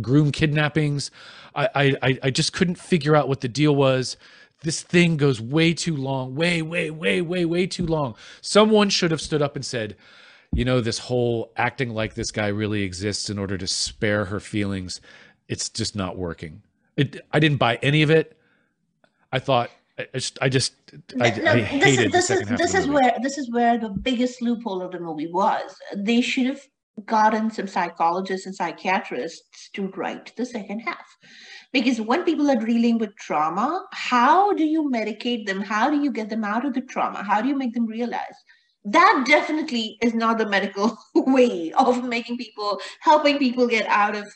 groom 0.00 0.32
kidnappings? 0.32 1.10
I, 1.54 1.96
I 2.02 2.18
i 2.22 2.30
just 2.30 2.52
couldn't 2.52 2.76
figure 2.76 3.16
out 3.16 3.28
what 3.28 3.40
the 3.40 3.48
deal 3.48 3.74
was. 3.74 4.16
This 4.62 4.82
thing 4.82 5.16
goes 5.16 5.40
way 5.40 5.74
too 5.74 5.96
long 5.96 6.34
way 6.34 6.62
way 6.62 6.90
way 6.90 7.20
way 7.20 7.44
way 7.44 7.66
too 7.66 7.86
long. 7.86 8.14
Someone 8.40 8.88
should 8.90 9.10
have 9.10 9.20
stood 9.20 9.42
up 9.42 9.56
and 9.56 9.64
said 9.64 9.96
you 10.52 10.64
know 10.64 10.80
this 10.80 10.98
whole 10.98 11.52
acting 11.56 11.90
like 11.90 12.14
this 12.14 12.30
guy 12.30 12.48
really 12.48 12.82
exists 12.82 13.28
in 13.30 13.38
order 13.38 13.58
to 13.58 13.66
spare 13.66 14.26
her 14.26 14.40
feelings. 14.40 15.00
It's 15.48 15.68
just 15.68 15.94
not 15.96 16.16
working. 16.16 16.62
It 16.96 17.20
i 17.32 17.38
didn't 17.38 17.58
buy 17.58 17.78
any 17.82 18.02
of 18.02 18.10
it. 18.10 18.38
I 19.32 19.38
thought 19.38 19.70
I 19.98 20.04
just, 20.14 20.38
I 20.42 20.48
just, 20.48 20.74
I, 21.20 21.30
no, 21.30 21.52
I 21.52 21.60
hated 21.60 22.12
this 22.12 22.28
is, 22.28 22.46
this 22.46 22.50
is, 22.50 22.58
this 22.58 22.74
is 22.74 22.86
where 22.86 23.16
this 23.22 23.38
is 23.38 23.50
where 23.50 23.78
the 23.78 23.88
biggest 23.88 24.42
loophole 24.42 24.82
of 24.82 24.92
the 24.92 25.00
movie 25.00 25.30
was. 25.32 25.74
They 25.96 26.20
should 26.20 26.46
have 26.46 26.60
gotten 27.06 27.50
some 27.50 27.66
psychologists 27.66 28.46
and 28.46 28.54
psychiatrists 28.54 29.70
to 29.74 29.88
write 29.96 30.34
the 30.36 30.44
second 30.44 30.80
half, 30.80 31.06
because 31.72 32.00
when 32.00 32.24
people 32.24 32.50
are 32.50 32.56
dealing 32.56 32.98
with 32.98 33.16
trauma, 33.16 33.86
how 33.92 34.52
do 34.52 34.64
you 34.64 34.90
medicate 34.90 35.46
them? 35.46 35.62
How 35.62 35.88
do 35.88 36.02
you 36.02 36.12
get 36.12 36.28
them 36.28 36.44
out 36.44 36.66
of 36.66 36.74
the 36.74 36.82
trauma? 36.82 37.22
How 37.22 37.40
do 37.40 37.48
you 37.48 37.56
make 37.56 37.72
them 37.72 37.86
realize? 37.86 38.36
That 38.84 39.24
definitely 39.26 39.96
is 40.02 40.14
not 40.14 40.36
the 40.36 40.46
medical 40.46 40.96
way 41.14 41.72
of 41.72 42.04
making 42.04 42.36
people, 42.36 42.80
helping 43.00 43.38
people 43.38 43.66
get 43.66 43.86
out 43.86 44.14
of 44.14 44.26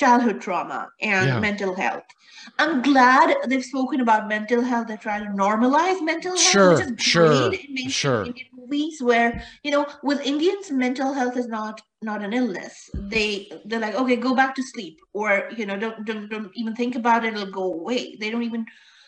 childhood 0.00 0.40
trauma 0.40 0.88
and 1.02 1.28
yeah. 1.28 1.40
mental 1.40 1.74
health. 1.74 2.04
I'm 2.58 2.80
glad 2.80 3.36
they've 3.46 3.64
spoken 3.64 4.00
about 4.00 4.28
mental 4.28 4.62
health. 4.62 4.88
They're 4.88 4.96
trying 4.96 5.24
to 5.24 5.30
normalize 5.30 6.02
mental 6.02 6.32
health, 6.32 6.40
sure, 6.40 6.70
which 6.70 6.86
is 6.86 7.04
sure, 7.04 7.50
great 7.50 7.68
in 7.68 7.90
sure. 7.90 8.24
Indian 8.24 8.46
movies 8.56 9.02
where 9.02 9.42
you 9.62 9.70
know 9.70 9.86
with 10.02 10.20
Indians 10.22 10.70
mental 10.70 11.12
health 11.12 11.36
is 11.36 11.48
not 11.48 11.82
not 12.00 12.24
an 12.24 12.32
illness. 12.32 12.88
They 12.94 13.52
they're 13.66 13.84
like 13.86 13.94
okay, 13.94 14.16
go 14.16 14.34
back 14.34 14.54
to 14.54 14.62
sleep, 14.62 14.98
or 15.12 15.50
you 15.56 15.66
know 15.66 15.78
don't 15.78 16.04
don't, 16.06 16.28
don't 16.30 16.50
even 16.54 16.74
think 16.74 16.96
about 16.96 17.24
it. 17.24 17.34
It'll 17.34 17.50
go 17.62 17.72
away. 17.74 18.16
They 18.16 18.30
don't 18.30 18.42
even 18.42 18.64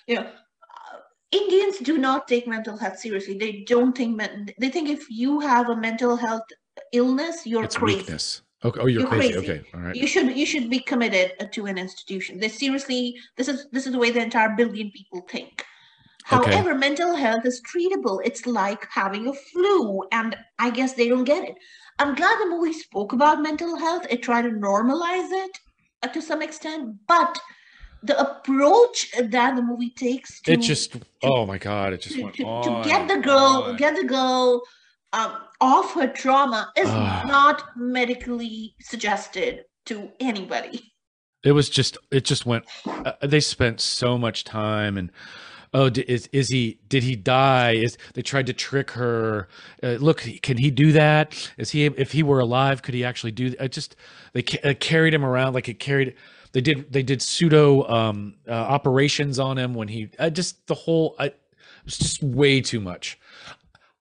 you 0.07 0.17
know. 0.17 0.23
Uh, 0.23 0.99
Indians 1.31 1.79
do 1.79 1.97
not 1.97 2.29
take 2.29 2.47
mental 2.47 2.77
health 2.77 2.99
seriously. 2.99 3.39
They 3.39 3.65
don't 3.67 3.97
think 3.97 4.15
men- 4.17 4.51
they 4.59 4.69
think 4.69 4.91
if 4.91 5.11
you 5.11 5.41
have 5.41 5.71
a 5.71 5.77
mental 5.77 6.17
health 6.17 6.45
illness, 6.93 7.47
you're 7.47 7.65
it's 7.65 7.79
crazy. 7.79 8.01
Weakness. 8.01 8.42
Okay. 8.65 8.81
Oh, 8.81 8.87
you're, 8.87 9.01
you're 9.01 9.09
crazy. 9.09 9.33
crazy. 9.33 9.53
Okay. 9.53 9.69
All 9.75 9.81
right. 9.81 9.97
You 9.97 10.07
should 10.07 10.37
you 10.37 10.47
should 10.47 10.71
be 10.71 10.81
committed 10.81 11.51
to 11.53 11.67
an 11.67 11.79
institution. 11.79 12.39
This 12.39 12.59
seriously. 12.59 13.17
This 13.37 13.49
is 13.49 13.67
this 13.73 13.87
is 13.87 13.93
the 13.93 13.99
way 13.99 14.11
the 14.11 14.23
entire 14.23 14.55
billion 14.57 14.91
people 14.91 15.23
think. 15.29 15.65
However, 16.25 16.71
okay. 16.71 16.79
mental 16.79 17.17
health 17.17 17.45
is 17.45 17.61
treatable. 17.63 18.21
It's 18.25 18.47
like 18.47 18.87
having 18.91 19.27
a 19.27 19.33
flu, 19.33 20.05
and 20.13 20.37
I 20.59 20.71
guess 20.71 20.93
they 20.93 21.09
don't 21.09 21.25
get 21.25 21.49
it. 21.49 21.57
I'm 21.99 22.15
glad 22.15 22.41
the 22.41 22.49
movie 22.49 22.73
spoke 22.73 23.13
about 23.13 23.43
mental 23.43 23.77
health. 23.77 24.07
It 24.09 24.23
tried 24.23 24.43
to 24.43 24.51
normalize 24.51 25.31
it 25.31 25.59
uh, 26.03 26.09
to 26.09 26.23
some 26.23 26.41
extent, 26.41 26.97
but 27.09 27.41
the 28.05 28.19
approach 28.19 29.11
that 29.13 29.57
the 29.57 29.63
movie 29.63 29.91
takes 29.91 30.41
to 30.43 30.53
it 30.53 30.61
just 30.61 30.93
to, 30.93 31.01
oh 31.23 31.47
my 31.47 31.59
god, 31.59 31.93
it 31.93 32.03
just 32.03 32.17
to, 32.17 32.23
went 32.23 32.35
to, 32.37 32.43
to 32.43 32.83
get 32.85 33.09
the 33.09 33.19
girl, 33.19 33.75
get 33.75 33.95
the 33.97 34.05
girl 34.05 34.63
um, 35.13 35.37
of 35.61 35.91
her 35.93 36.09
trauma 36.09 36.73
is 36.77 36.89
uh, 36.89 37.25
not 37.27 37.77
medically 37.77 38.75
suggested 38.81 39.65
to 39.87 40.11
anybody. 40.21 40.93
It 41.45 41.53
was 41.53 41.69
just, 41.69 41.99
it 42.11 42.25
just 42.25 42.47
went, 42.47 42.65
uh, 42.87 43.13
they 43.21 43.41
spent 43.41 43.81
so 43.81 44.17
much 44.17 44.45
time 44.45 44.97
and, 44.97 45.11
oh 45.75 45.91
is 46.07 46.29
is 46.33 46.49
he 46.49 46.79
did 46.89 47.03
he 47.03 47.17
die? 47.17 47.73
Is 47.73 47.97
they 48.15 48.23
tried 48.23 48.47
to 48.47 48.53
trick 48.53 48.91
her. 48.93 49.49
Uh, 49.83 49.93
look 49.93 50.27
can 50.43 50.57
he 50.59 50.71
do 50.71 50.93
that? 50.93 51.51
Is 51.59 51.71
he 51.71 51.87
if 51.87 52.13
he 52.13 52.23
were 52.23 52.41
alive 52.41 52.83
could 52.83 52.95
he 52.95 53.05
actually 53.05 53.33
do 53.33 53.51
that 53.51 53.73
just 53.73 53.97
they 54.33 54.43
ca- 54.43 54.61
uh, 54.71 54.75
carried 54.79 55.15
him 55.15 55.25
around 55.25 55.55
like 55.55 55.69
it 55.69 55.79
carried 55.79 56.15
they 56.53 56.61
did 56.61 56.93
they 56.93 57.03
did 57.03 57.23
pseudo 57.23 57.87
um, 57.89 58.35
uh, 58.49 58.53
operations 58.53 59.39
on 59.39 59.59
him 59.59 59.75
when 59.75 59.89
he 59.89 60.11
uh, 60.19 60.31
just 60.31 60.67
the 60.67 60.75
whole 60.75 61.17
I, 61.19 61.27
it 61.27 61.37
was 61.85 61.99
just 61.99 62.23
way 62.23 62.61
too 62.61 62.81
much 62.81 63.19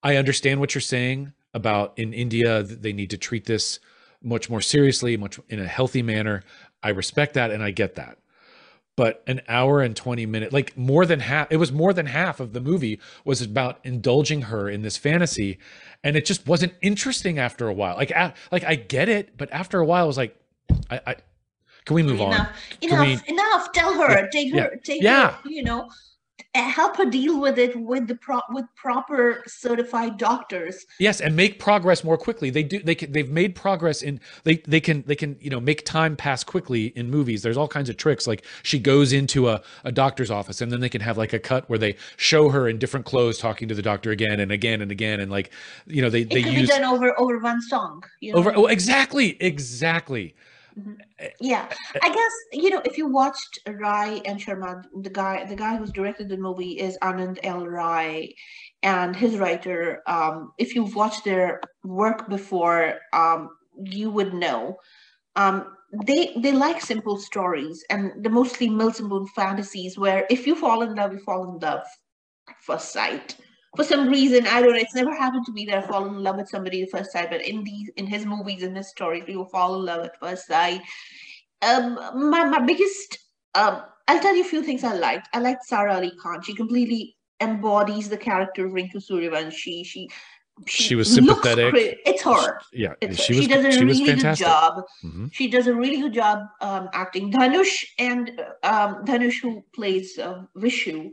I 0.04 0.16
understand 0.16 0.60
what 0.60 0.74
you're 0.76 0.82
saying. 0.82 1.34
about 1.54 1.92
in 1.98 2.14
India 2.14 2.64
they 2.64 2.94
need 2.94 3.10
to 3.10 3.18
treat 3.18 3.46
this 3.46 3.80
much 4.24 4.50
more 4.50 4.62
seriously, 4.62 5.18
much 5.18 5.38
in 5.50 5.60
a 5.60 5.68
healthy 5.68 6.02
manner. 6.02 6.44
I 6.82 6.90
respect 6.90 7.34
that 7.34 7.52
and 7.52 7.62
I 7.62 7.72
get 7.72 7.96
that. 7.96 8.18
But 8.96 9.24
an 9.28 9.42
hour 9.48 9.82
and 9.82 9.96
20 9.96 10.26
minute, 10.26 10.54
like 10.54 10.78
more 10.78 11.06
than 11.06 11.20
half, 11.22 11.48
it 11.52 11.58
was 11.58 11.72
more 11.72 11.92
than 11.94 12.06
half 12.06 12.40
of 12.40 12.54
the 12.54 12.60
movie 12.62 13.00
was 13.26 13.42
about 13.42 13.80
indulging 13.84 14.44
her 14.44 14.70
in 14.70 14.82
this 14.82 14.96
fantasy. 14.98 15.58
And 16.04 16.16
it 16.16 16.26
just 16.26 16.46
wasn't 16.48 16.74
interesting 16.82 17.40
after 17.40 17.68
a 17.68 17.74
while. 17.74 17.96
Like, 17.96 18.12
a, 18.12 18.34
like 18.52 18.64
I 18.64 18.76
get 18.76 19.10
it, 19.10 19.38
but 19.38 19.52
after 19.52 19.80
a 19.80 19.86
while, 19.86 20.04
I 20.04 20.08
was 20.08 20.18
like, 20.18 20.36
I, 20.90 21.02
I 21.08 21.16
can 21.86 21.96
we 21.96 22.04
move 22.04 22.20
enough, 22.20 22.40
on? 22.40 22.48
Enough, 22.90 23.22
we- 23.28 23.34
enough. 23.34 23.72
Tell 23.74 23.94
her, 23.94 24.10
Yeah, 24.12 24.28
take 24.32 24.54
yeah, 24.54 24.62
her, 24.62 24.76
take 24.84 25.02
yeah. 25.02 25.32
her, 25.32 25.50
you 25.50 25.64
know, 25.64 25.90
help 26.60 26.98
her 26.98 27.06
deal 27.06 27.40
with 27.40 27.58
it 27.58 27.76
with 27.80 28.08
the 28.08 28.16
pro- 28.16 28.42
with 28.50 28.66
proper 28.76 29.44
certified 29.48 30.18
doctors. 30.18 30.86
Yes, 31.00 31.22
and 31.22 31.36
make 31.36 31.60
progress 31.60 32.04
more 32.04 32.18
quickly. 32.18 32.50
They 32.50 32.64
do. 32.64 32.82
They 32.82 32.96
can. 32.96 33.12
They've 33.12 33.30
made 33.30 33.56
progress 33.56 34.02
in. 34.02 34.20
They 34.44 34.58
they 34.68 34.80
can. 34.80 35.04
They 35.08 35.16
can. 35.16 35.38
You 35.40 35.50
know, 35.50 35.60
make 35.60 35.86
time 35.86 36.16
pass 36.16 36.44
quickly 36.44 36.88
in 36.88 37.10
movies. 37.10 37.42
There's 37.42 37.58
all 37.58 37.68
kinds 37.68 37.90
of 37.90 37.98
tricks. 37.98 38.28
Like 38.28 38.46
she 38.64 38.80
goes 38.80 39.14
into 39.14 39.50
a, 39.50 39.62
a 39.84 39.92
doctor's 39.92 40.32
office, 40.32 40.62
and 40.62 40.72
then 40.72 40.82
they 40.82 40.90
can 40.90 41.02
have 41.02 41.18
like 41.18 41.34
a 41.34 41.40
cut 41.40 41.70
where 41.70 41.80
they 41.80 41.96
show 42.18 42.50
her 42.50 42.68
in 42.68 42.78
different 42.80 43.06
clothes 43.06 43.38
talking 43.38 43.68
to 43.70 43.76
the 43.76 43.82
doctor 43.82 44.12
again 44.12 44.40
and 44.40 44.52
again 44.52 44.82
and 44.82 44.92
again, 44.92 45.20
and 45.20 45.32
like, 45.32 45.52
you 45.88 46.02
know, 46.02 46.10
they 46.10 46.22
It 46.22 46.30
they 46.32 46.44
could 46.44 46.54
use 46.54 46.62
be 46.64 46.68
done 46.68 46.84
over 46.84 47.18
over 47.20 47.40
one 47.40 47.62
song. 47.62 48.04
You 48.20 48.34
know? 48.34 48.40
over. 48.40 48.54
Oh, 48.56 48.66
exactly, 48.66 49.38
exactly. 49.42 50.36
Yeah, 51.40 51.68
I 52.02 52.10
guess 52.10 52.32
you 52.54 52.70
know 52.70 52.82
if 52.86 52.98
you 52.98 53.08
watched 53.08 53.60
Rai 53.68 54.22
and 54.26 54.40
Sharma, 54.40 54.84
the 55.02 55.10
guy 55.10 55.46
the 55.46 55.56
guy 55.56 55.76
who's 55.78 55.92
directed 55.92 56.30
the 56.30 56.38
movie 56.38 56.80
is 56.80 56.98
Anand 57.02 57.40
L. 57.44 57.68
Rai, 57.68 58.34
and 58.84 59.16
his 59.16 59.38
writer. 59.38 60.02
Um, 60.08 60.52
if 60.58 60.76
you've 60.76 60.96
watched 60.96 61.26
their 61.26 61.62
work 61.84 62.30
before, 62.30 63.00
um, 63.14 63.50
you 63.84 64.10
would 64.10 64.34
know. 64.34 64.78
Um, 65.36 65.78
they 66.06 66.34
they 66.38 66.52
like 66.52 66.82
simple 66.82 67.18
stories 67.18 67.84
and 67.90 68.24
the 68.24 68.30
mostly 68.30 68.70
Mills 68.70 69.00
and 69.00 69.10
Boon 69.10 69.28
fantasies 69.28 69.98
where 69.98 70.26
if 70.30 70.48
you 70.48 70.56
fall 70.56 70.82
in 70.84 70.96
love, 70.96 71.14
you 71.14 71.20
fall 71.20 71.44
in 71.54 71.60
love 71.60 71.86
at 72.50 72.56
first 72.62 72.94
sight. 72.94 73.36
For 73.76 73.84
some 73.86 74.10
reason, 74.10 74.46
I 74.48 74.62
don't 74.62 74.74
know. 74.74 74.80
It's 74.80 74.96
never 74.96 75.16
happened 75.16 75.46
to 75.46 75.54
me 75.54 75.66
that 75.66 75.78
I 75.78 75.88
fall 75.88 76.06
in 76.06 76.22
love 76.22 76.36
with 76.38 76.50
somebody 76.50 76.82
at 76.84 76.90
first 76.92 77.12
sight. 77.14 77.30
But 77.30 77.42
in 77.46 77.64
these, 77.64 77.90
in 77.96 78.06
his 78.06 78.26
movies, 78.26 78.64
in 78.64 78.76
his 78.76 78.90
stories, 78.90 79.24
people 79.26 79.46
fall 79.46 79.76
in 79.80 79.86
love 79.86 80.04
at 80.06 80.20
first 80.20 80.48
sight. 80.48 80.82
Um, 81.62 81.96
my 82.30 82.44
my 82.46 82.60
biggest, 82.60 83.18
um, 83.56 83.82
I'll 84.08 84.20
tell 84.20 84.36
you 84.36 84.42
a 84.42 84.48
few 84.48 84.62
things 84.64 84.84
I 84.84 84.94
liked. 84.96 85.30
I 85.34 85.40
liked 85.40 85.64
Sara 85.66 85.96
Ali 85.96 86.12
Khan. 86.22 86.42
She 86.42 86.54
completely 86.54 87.16
embodies 87.40 88.10
the 88.10 88.18
character 88.18 88.66
of 88.66 88.74
Rinku 88.74 88.96
Suryavanshi. 88.98 89.86
She 89.86 90.10
She 90.68 90.84
she 90.84 90.96
was 90.96 91.12
sympathetic. 91.14 91.74
It's 92.06 92.24
her. 92.24 92.60
Yeah, 92.74 92.94
It's 93.02 93.24
she 93.24 93.34
her. 93.34 93.38
was. 93.38 93.46
she 93.46 93.48
does 93.54 93.66
a 93.66 93.72
she 93.72 93.86
really 93.86 94.06
good 94.06 94.36
job. 94.36 94.84
Mhm. 95.04 95.34
She 95.34 95.48
does 95.48 95.68
a 95.68 95.74
really 95.74 96.02
good 96.02 96.14
job 96.14 96.40
um, 96.60 96.90
acting. 96.94 97.32
Dhanush 97.32 97.86
and 98.00 98.32
um, 98.64 99.06
Dhanush, 99.06 99.42
who 99.42 99.64
plays 99.74 100.20
uh, 100.20 100.44
Vishu, 100.58 101.10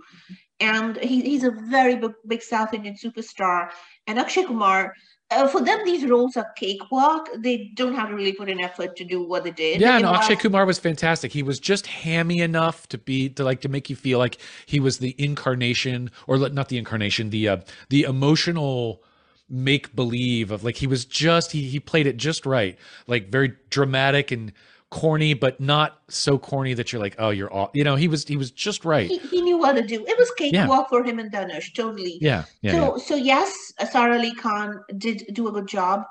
and 0.60 0.96
he, 0.98 1.20
he's 1.22 1.44
a 1.44 1.50
very 1.50 1.96
big, 1.96 2.12
big 2.26 2.42
South 2.42 2.74
Indian 2.74 2.94
superstar. 2.94 3.70
And 4.06 4.18
Akshay 4.18 4.44
Kumar, 4.44 4.94
uh, 5.30 5.46
for 5.46 5.60
them, 5.60 5.80
these 5.84 6.06
roles 6.06 6.36
are 6.36 6.50
cakewalk. 6.56 7.28
They 7.36 7.70
don't 7.74 7.94
have 7.94 8.08
to 8.08 8.14
really 8.14 8.32
put 8.32 8.48
an 8.48 8.60
effort 8.60 8.96
to 8.96 9.04
do 9.04 9.22
what 9.22 9.44
they 9.44 9.50
did. 9.50 9.80
Yeah, 9.80 9.96
and 9.96 10.04
no, 10.04 10.14
Akshay 10.14 10.36
Kumar 10.36 10.64
was 10.64 10.78
fantastic. 10.78 11.32
He 11.32 11.42
was 11.42 11.60
just 11.60 11.86
hammy 11.86 12.40
enough 12.40 12.88
to 12.88 12.98
be 12.98 13.28
to 13.30 13.44
like 13.44 13.60
to 13.60 13.68
make 13.68 13.90
you 13.90 13.96
feel 13.96 14.18
like 14.18 14.38
he 14.66 14.80
was 14.80 14.98
the 14.98 15.14
incarnation, 15.18 16.10
or 16.26 16.38
not 16.48 16.68
the 16.70 16.78
incarnation, 16.78 17.30
the 17.30 17.48
uh, 17.48 17.56
the 17.90 18.04
emotional 18.04 19.02
make 19.50 19.94
believe 19.96 20.50
of 20.50 20.62
like 20.62 20.76
he 20.76 20.86
was 20.86 21.04
just 21.04 21.52
he 21.52 21.62
he 21.62 21.78
played 21.78 22.06
it 22.06 22.16
just 22.16 22.46
right, 22.46 22.78
like 23.06 23.28
very 23.30 23.54
dramatic 23.70 24.30
and 24.30 24.52
corny, 24.90 25.34
but 25.34 25.60
not 25.60 26.00
so 26.08 26.38
corny 26.38 26.74
that 26.74 26.92
you're 26.92 27.00
like, 27.02 27.14
oh, 27.18 27.30
you're 27.30 27.50
all, 27.52 27.70
you 27.74 27.84
know, 27.84 27.96
he 27.96 28.08
was 28.08 28.24
he 28.24 28.36
was 28.36 28.50
just 28.50 28.84
right. 28.84 29.08
He, 29.10 29.18
he 29.18 29.42
knew 29.42 29.58
what 29.58 29.74
to 29.74 29.82
do. 29.82 30.04
It 30.06 30.18
was 30.18 30.30
Yeah. 30.38 30.62
cakewalk 30.62 30.88
for 30.88 31.04
him 31.04 31.18
and 31.18 31.30
Dhanush, 31.30 31.74
totally. 31.74 32.18
Yeah, 32.20 32.44
yeah, 32.62 32.72
yeah. 32.72 32.72
so, 32.72 32.98
so 32.98 33.14
yes, 33.16 33.72
Sara 33.90 34.16
Ali 34.16 34.34
Khan 34.34 34.80
did 34.96 35.24
do 35.32 35.48
a 35.48 35.52
good 35.52 35.66
job. 35.68 36.04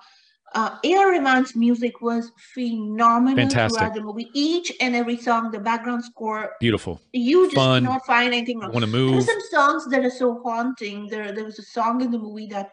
Uh, 0.56 0.78
A.R. 0.86 1.12
Rahman's 1.12 1.56
music 1.58 2.00
was 2.02 2.32
phenomenal 2.54 3.36
Fantastic. 3.36 3.78
throughout 3.80 3.94
the 3.94 4.02
movie. 4.02 4.30
Each 4.34 4.72
and 4.80 4.96
every 4.96 5.18
song, 5.18 5.52
the 5.52 5.60
background 5.60 6.06
score, 6.06 6.52
beautiful. 6.62 7.02
you 7.12 7.46
just 7.48 7.56
Fun. 7.56 7.84
cannot 7.84 8.06
find 8.06 8.34
anything 8.34 8.60
wrong. 8.60 8.72
Want 8.72 8.86
to 8.86 8.90
move? 8.92 9.24
some 9.24 9.42
songs 9.52 9.86
that 9.90 10.06
are 10.06 10.10
so 10.10 10.42
haunting. 10.44 11.08
There, 11.08 11.34
there 11.34 11.44
was 11.44 11.60
a 11.60 11.64
song 11.64 12.02
in 12.02 12.12
the 12.12 12.18
movie 12.18 12.48
that, 12.48 12.72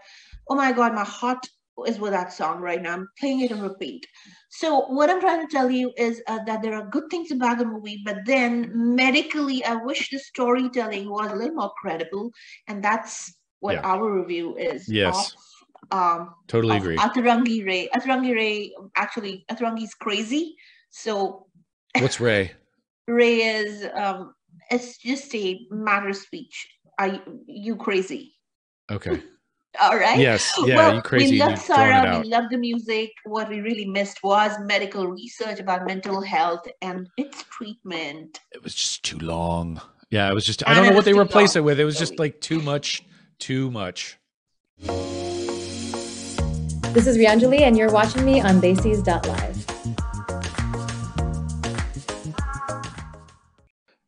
oh 0.49 0.55
my 0.55 0.71
god, 0.71 0.95
my 0.95 1.03
heart 1.05 1.45
is 1.87 1.99
with 1.99 2.13
that 2.13 2.33
song 2.33 2.61
right 2.61 2.81
now. 2.81 2.95
I'm 2.95 3.09
playing 3.19 3.41
it 3.41 3.53
on 3.53 3.61
repeat. 3.61 4.07
So 4.51 4.87
what 4.87 5.11
I'm 5.11 5.21
trying 5.21 5.47
to 5.47 5.53
tell 5.53 5.71
you 5.71 5.93
is 5.97 6.23
uh, 6.29 6.39
that 6.47 6.63
there 6.63 6.75
are 6.75 6.87
good 6.87 7.05
things 7.11 7.33
about 7.33 7.59
the 7.59 7.65
movie, 7.65 8.03
but 8.05 8.19
then 8.25 8.71
medically, 8.75 9.65
I 9.65 9.75
wish 9.77 10.11
the 10.11 10.19
storytelling 10.19 11.11
was 11.11 11.33
a 11.33 11.35
little 11.35 11.57
more 11.57 11.73
credible, 11.81 12.31
and 12.69 12.83
that's 12.83 13.35
what 13.61 13.75
Yeah. 13.75 13.81
our 13.83 14.11
review 14.21 14.57
is. 14.57 14.89
Yes. 14.89 15.35
Of, 15.91 15.99
um, 15.99 16.35
Totally 16.47 16.77
agree. 16.77 16.97
Atrangi 16.97 17.67
Re. 17.67 17.89
Atrangi 17.95 18.35
Re, 18.35 18.77
actually, 18.95 19.45
Atrangi's 19.51 19.95
crazy. 19.95 20.55
So 20.91 21.47
What's 21.99 22.21
Re? 22.21 22.53
Re 23.09 23.43
is 23.43 23.87
um 23.95 24.35
it's 24.71 24.99
just 24.99 25.35
a 25.35 25.67
matter 25.71 26.09
of 26.09 26.17
speech. 26.17 26.69
Are 26.99 27.09
you, 27.09 27.21
you 27.47 27.77
crazy? 27.77 28.35
Okay. 28.91 29.23
All 29.81 29.97
right. 29.97 30.19
Yes. 30.19 30.53
Yeah. 30.65 30.77
well, 30.77 30.95
you 30.97 31.03
crazy? 31.03 31.33
We 31.33 31.41
love 31.41 31.59
Sara. 31.59 32.21
We 32.21 32.29
love 32.29 32.45
the 32.51 32.59
music. 32.59 33.11
What 33.25 33.49
we 33.49 33.61
really 33.61 33.87
missed 33.87 34.23
was 34.23 34.53
medical 34.61 35.09
research 35.09 35.59
about 35.59 35.85
mental 35.87 36.21
health 36.21 36.67
and 36.81 37.09
its 37.17 37.43
treatment. 37.45 38.41
it 38.53 38.63
was 38.63 38.75
just 38.75 39.03
too 39.05 39.19
long. 39.19 39.81
Yeah, 40.11 40.31
it 40.31 40.35
was 40.35 40.45
just 40.45 40.63
I 40.69 40.75
don't 40.75 40.87
know 40.87 40.95
what 40.95 41.05
they 41.05 41.13
too 41.13 41.19
replaced 41.19 41.57
long. 41.57 41.63
it 41.63 41.67
with. 41.67 41.81
It 41.81 41.85
was 41.85 41.99
just 41.99 42.19
like 42.19 42.41
too 42.41 42.61
much, 42.61 43.05
too 43.39 43.71
much. 43.71 44.19
This 46.95 47.09
is 47.09 47.19
Rianjali, 47.19 47.63
and 47.63 47.77
you're 47.77 47.91
watching 47.91 48.25
me 48.25 48.41
on 48.41 48.61
Bases.live. 48.61 49.74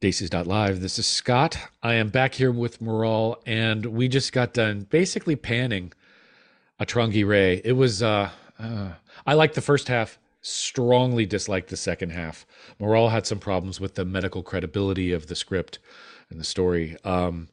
Daces.live. 0.00 0.80
This 0.82 0.98
is 0.98 1.06
Scott. 1.06 1.56
I 1.82 1.94
am 1.94 2.10
back 2.10 2.34
here 2.34 2.52
with 2.52 2.82
Maral, 2.82 3.36
and 3.46 3.86
we 3.86 4.08
just 4.08 4.30
got 4.30 4.52
done 4.52 4.86
basically 4.90 5.36
panning 5.36 5.94
a 6.78 6.84
Atrangi 6.84 7.26
Re. 7.26 7.62
It 7.64 7.72
was 7.72 8.02
uh, 8.02 8.28
uh 8.58 8.90
I 9.26 9.32
liked 9.32 9.54
the 9.54 9.62
first 9.62 9.88
half, 9.88 10.18
strongly 10.42 11.24
disliked 11.24 11.70
the 11.70 11.78
second 11.78 12.10
half. 12.10 12.44
Maral 12.78 13.10
had 13.10 13.26
some 13.26 13.38
problems 13.38 13.80
with 13.80 13.94
the 13.94 14.04
medical 14.04 14.42
credibility 14.42 15.12
of 15.12 15.28
the 15.28 15.34
script 15.34 15.78
and 16.28 16.38
the 16.38 16.44
story. 16.44 16.98
Um 17.02 17.48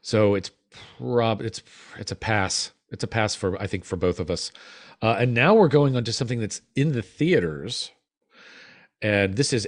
so 0.00 0.36
it's 0.36 0.52
prob 0.98 1.40
it's 1.40 1.64
it's 1.98 2.12
a 2.12 2.16
pass. 2.16 2.70
It's 2.92 3.02
a 3.02 3.08
pass 3.08 3.34
for 3.34 3.60
I 3.60 3.66
think 3.66 3.84
for 3.84 3.96
both 3.96 4.20
of 4.20 4.30
us. 4.30 4.52
Uh, 5.02 5.16
and 5.18 5.34
now 5.34 5.52
we're 5.52 5.66
going 5.66 5.96
on 5.96 6.04
to 6.04 6.12
something 6.12 6.38
that's 6.38 6.60
in 6.76 6.92
the 6.92 7.02
theaters. 7.02 7.90
And 9.02 9.34
this 9.34 9.52
is 9.52 9.66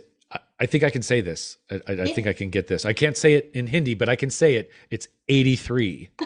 I- 0.60 0.66
think 0.66 0.84
I 0.84 0.90
can 0.90 1.02
say 1.02 1.20
this. 1.20 1.58
I, 1.70 1.80
I, 1.88 1.92
I 2.02 2.06
think 2.12 2.26
I 2.26 2.32
can 2.32 2.50
get 2.50 2.66
this. 2.68 2.84
I 2.84 2.92
can't 2.92 3.16
say 3.16 3.34
it 3.34 3.50
in 3.54 3.66
Hindi, 3.66 3.94
but 3.94 4.08
I 4.08 4.16
can 4.16 4.30
say 4.30 4.54
it. 4.56 4.70
It's 4.90 5.08
83. 5.28 6.10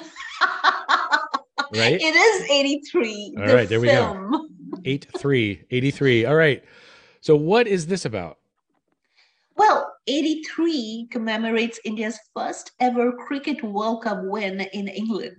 Right? 1.72 2.00
It 2.00 2.14
is 2.14 2.50
83. 2.50 3.34
All 3.38 3.46
the 3.48 3.54
right, 3.54 3.68
there 3.68 3.80
we 3.80 3.88
go. 3.88 4.12
film. 4.12 4.48
83. 4.84 5.64
83. 5.72 6.24
All 6.26 6.36
right. 6.36 6.62
So 7.20 7.34
what 7.34 7.66
is 7.66 7.86
this 7.88 8.04
about? 8.04 8.38
Well, 9.56 9.92
83 10.06 11.08
commemorates 11.10 11.80
India's 11.84 12.18
first 12.36 12.72
ever 12.78 13.12
Cricket 13.12 13.60
World 13.64 14.04
Cup 14.04 14.20
win 14.22 14.60
in 14.72 14.86
England. 14.86 15.36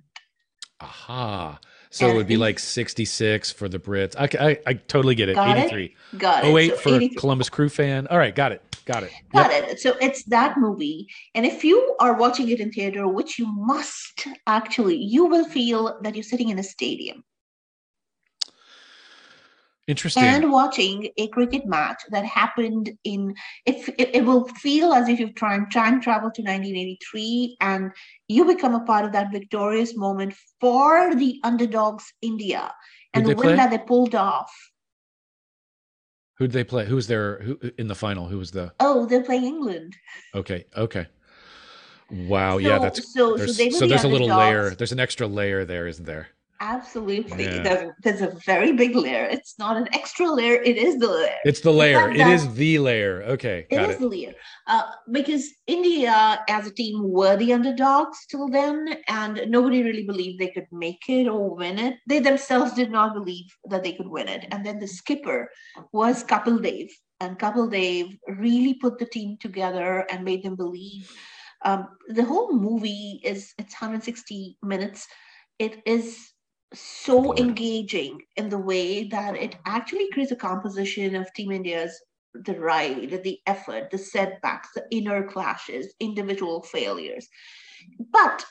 Aha. 0.82 1.58
So 1.96 2.10
it 2.10 2.16
would 2.16 2.28
be 2.28 2.36
like 2.36 2.60
66 2.60 3.52
for 3.52 3.70
the 3.70 3.80
Brits. 3.80 4.16
I, 4.18 4.50
I, 4.50 4.60
I 4.68 4.74
totally 4.74 5.16
get 5.16 5.30
it. 5.30 5.36
Got 5.36 5.58
it? 5.58 5.62
83. 5.62 5.96
Got 6.18 6.44
it. 6.44 6.48
Oh, 6.48 6.52
wait, 6.52 6.72
So 6.72 6.78
for 6.78 6.96
83 6.96 7.16
Columbus 7.16 7.50
Crew 7.50 7.70
fan. 7.70 8.06
All 8.08 8.18
right. 8.18 8.36
Got 8.36 8.52
it. 8.52 8.62
Got 8.86 9.04
it. 9.04 9.12
Got 9.34 9.52
Yep. 9.52 9.64
it. 9.70 9.80
So 9.80 9.96
it's 10.02 10.24
that 10.26 10.58
movie. 10.58 11.08
And 11.36 11.46
if 11.46 11.64
you 11.64 11.96
are 12.00 12.14
watching 12.18 12.50
it 12.50 12.60
in 12.60 12.72
theater, 12.72 13.08
which 13.08 13.40
you 13.40 13.48
must 13.48 14.28
actually, 14.46 14.98
you 14.98 15.26
will 15.26 15.46
feel 15.46 15.98
that 16.02 16.16
you're 16.16 16.24
sitting 16.24 16.50
in 16.50 16.60
a 16.60 16.64
stadium 16.64 17.24
Interesting. 19.88 20.24
and 20.24 20.52
watching 20.52 21.10
a 21.18 21.28
cricket 21.28 21.68
match 21.68 22.02
that 22.10 22.26
happened 22.26 22.92
in 23.04 23.36
it, 23.68 23.88
it, 24.00 24.16
it 24.16 24.26
will 24.26 24.48
feel 24.48 24.94
as 24.94 25.08
if 25.08 25.20
you've 25.20 25.36
tried 25.36 25.72
time 25.72 26.02
travel 26.02 26.32
to 26.32 26.42
1983 26.42 27.58
and 27.62 27.92
you 28.28 28.46
become 28.46 28.74
a 28.74 28.80
part 28.80 29.06
of 29.06 29.12
that 29.12 29.32
victorious 29.32 29.96
moment 29.96 30.34
for 30.60 31.14
the 31.14 31.40
underdogs 31.44 32.12
India 32.24 32.74
and 33.14 33.26
the 33.26 33.36
win 33.36 33.38
play? 33.38 33.56
that 33.56 33.70
they 33.70 33.78
pulled 33.78 34.16
off. 34.16 34.52
Who'd 36.38 36.52
they 36.52 36.64
play? 36.64 36.86
Who 36.86 36.96
was 36.96 37.08
there 37.08 37.40
who 37.44 37.60
in 37.78 37.88
the 37.88 37.96
final? 37.96 38.28
Who 38.28 38.40
was 38.40 38.52
the 38.52 38.74
Oh, 38.80 39.06
they're 39.06 39.24
playing 39.24 39.46
England. 39.46 39.96
Okay. 40.34 40.66
Okay. 40.76 41.08
Wow. 42.10 42.58
yeah, 42.58 42.78
So- 42.78 42.84
that's 42.84 43.14
so. 43.14 43.38
So 43.38 43.38
there's 43.38 43.56
so 43.56 43.80
the 43.86 43.88
there's 43.88 44.04
a 44.04 44.08
little 44.08 44.28
layer. 44.28 44.72
There's 44.72 44.92
an 44.92 45.00
extra 45.00 45.28
layer 45.28 45.64
there, 45.64 45.88
isn't 45.88 46.06
there? 46.06 46.30
Absolutely. 46.62 47.44
Yeah. 47.46 47.64
There's, 47.64 47.92
there's 48.04 48.22
a 48.22 48.38
very 48.46 48.72
big 48.72 48.96
layer. 48.96 49.26
It's 49.26 49.58
not 49.60 49.78
an 49.78 49.88
extra 49.94 50.30
layer, 50.30 50.62
it 50.62 50.78
is 50.78 50.98
the 51.00 51.08
layer. 51.08 51.36
It's 51.44 51.60
the 51.62 51.72
layer. 51.72 52.12
It 52.12 52.18
that- 52.18 52.34
is 52.34 52.54
the 52.54 52.80
layer. 52.80 53.24
Okay, 53.24 53.68
It 53.70 53.82
is 53.82 53.96
it. 53.96 54.00
the 54.00 54.08
layer. 54.08 54.34
Uh, 54.68 54.84
because 55.12 55.46
India 55.68 56.44
as 56.48 56.68
a 56.68 56.72
team 56.72 57.12
were 57.12 57.36
the 57.38 57.54
underdogs 57.54 58.26
till 58.30 58.48
then, 58.50 58.98
and 59.08 59.42
nobody 59.48 59.84
really 59.84 60.06
believed 60.06 60.40
they 60.40 60.52
could 60.52 60.68
make 60.72 61.04
it 61.10 61.28
or 61.28 61.56
win 61.56 61.78
it. 61.78 61.96
They 62.08 62.20
themselves 62.20 62.74
did 62.74 62.92
not 62.92 63.14
believe 63.14 63.46
that 63.70 63.84
they 63.84 63.94
could 63.94 64.08
win 64.08 64.28
it. 64.28 64.46
And 64.52 64.66
then 64.66 64.80
the 64.80 64.88
skipper 64.88 65.50
was 65.92 66.24
Kapil 66.24 66.62
Dev. 66.62 66.88
And 67.22 67.40
Kapil 67.40 67.72
Dev 67.72 68.16
really 68.28 68.74
put 68.76 69.00
the 69.00 69.06
team 69.06 69.38
together 69.40 70.06
and 70.10 70.24
made 70.26 70.44
them 70.44 70.56
believe. 70.56 71.10
Um, 71.64 71.88
the 72.10 72.24
whole 72.24 72.54
movie 72.54 73.22
is 73.24 73.54
it's 73.58 73.74
160 73.74 74.58
minutes. 74.62 75.08
It 75.58 75.82
is 75.86 76.32
so 76.76 77.36
engaging 77.38 78.22
in 78.36 78.50
the 78.50 78.58
way 78.58 79.08
that 79.10 79.36
it 79.36 79.56
actually 79.66 80.10
creates 80.12 80.32
a 80.32 80.36
composition 80.36 81.16
of 81.16 81.32
Team 81.34 81.52
India's 81.52 82.00
the 82.44 82.60
ride, 82.60 83.22
the 83.24 83.40
effort, 83.48 83.90
the 83.92 83.98
setbacks, 83.98 84.70
the 84.76 84.86
inner 84.92 85.24
clashes, 85.24 85.94
individual 86.00 86.62
failures. 86.64 87.28
But 88.12 88.46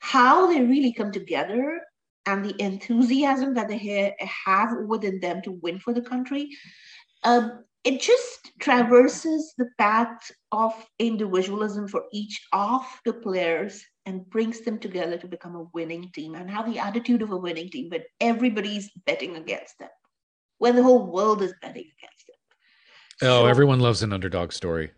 how 0.00 0.46
they 0.46 0.62
really 0.62 0.92
come 0.92 1.12
together 1.12 1.80
and 2.26 2.44
the 2.44 2.60
enthusiasm 2.62 3.54
that 3.54 3.68
they 3.68 3.78
ha- 4.18 4.26
have 4.44 4.76
within 4.86 5.20
them 5.20 5.40
to 5.42 5.52
win 5.62 5.78
for 5.78 5.94
the 5.94 6.02
country, 6.02 6.48
um, 7.24 7.64
it 7.84 8.00
just 8.00 8.52
traverses 8.58 9.54
the 9.56 9.70
path 9.78 10.30
of 10.52 10.74
individualism 10.98 11.88
for 11.88 12.04
each 12.12 12.46
of 12.52 12.82
the 13.06 13.14
players 13.14 13.82
and 14.10 14.28
brings 14.28 14.60
them 14.62 14.78
together 14.78 15.16
to 15.16 15.28
become 15.28 15.54
a 15.54 15.66
winning 15.72 16.10
team 16.12 16.34
and 16.34 16.50
have 16.50 16.66
the 16.70 16.78
attitude 16.78 17.22
of 17.22 17.30
a 17.30 17.36
winning 17.36 17.70
team, 17.70 17.88
but 17.88 18.02
everybody's 18.20 18.90
betting 19.06 19.36
against 19.36 19.78
them 19.78 19.88
when 20.58 20.74
the 20.76 20.82
whole 20.82 21.06
world 21.06 21.42
is 21.42 21.54
betting 21.62 21.88
against 21.96 22.26
them. 22.26 22.40
Oh, 23.22 23.42
So- 23.42 23.46
everyone 23.46 23.80
loves 23.80 24.02
an 24.02 24.12
underdog 24.12 24.52
story. 24.52 24.90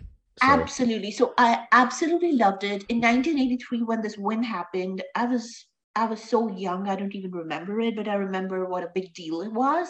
So, 0.42 0.48
Absolutely. 0.48 1.10
So 1.10 1.34
I 1.36 1.66
absolutely 1.72 2.32
loved 2.32 2.64
it. 2.64 2.84
In 2.88 3.00
1983, 3.00 3.82
when 3.82 4.00
this 4.00 4.16
win 4.16 4.42
happened, 4.42 5.02
I 5.14 5.26
was 5.26 5.66
I 5.94 6.06
was 6.06 6.22
so 6.22 6.48
young, 6.56 6.88
I 6.88 6.96
don't 6.96 7.14
even 7.14 7.32
remember 7.32 7.78
it, 7.80 7.94
but 7.96 8.08
I 8.08 8.14
remember 8.14 8.64
what 8.64 8.82
a 8.82 8.94
big 8.94 9.12
deal 9.12 9.42
it 9.42 9.52
was 9.52 9.88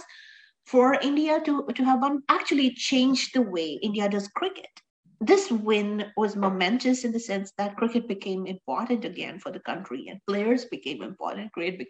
for 0.66 0.94
India 0.94 1.40
to, 1.44 1.64
to 1.76 1.84
have 1.84 2.02
won. 2.02 2.24
Actually, 2.28 2.66
it 2.66 2.74
changed 2.74 3.34
the 3.34 3.42
way 3.42 3.78
India 3.82 4.08
does 4.08 4.26
cricket. 4.26 4.81
This 5.24 5.50
win 5.52 6.06
was 6.16 6.34
momentous 6.34 7.04
in 7.04 7.12
the 7.12 7.20
sense 7.20 7.52
that 7.56 7.76
cricket 7.76 8.08
became 8.08 8.46
important 8.46 9.04
again 9.04 9.38
for 9.38 9.52
the 9.52 9.60
country 9.60 10.06
and 10.08 10.20
players 10.26 10.64
became 10.64 11.02
important. 11.02 11.52
Cricket, 11.52 11.88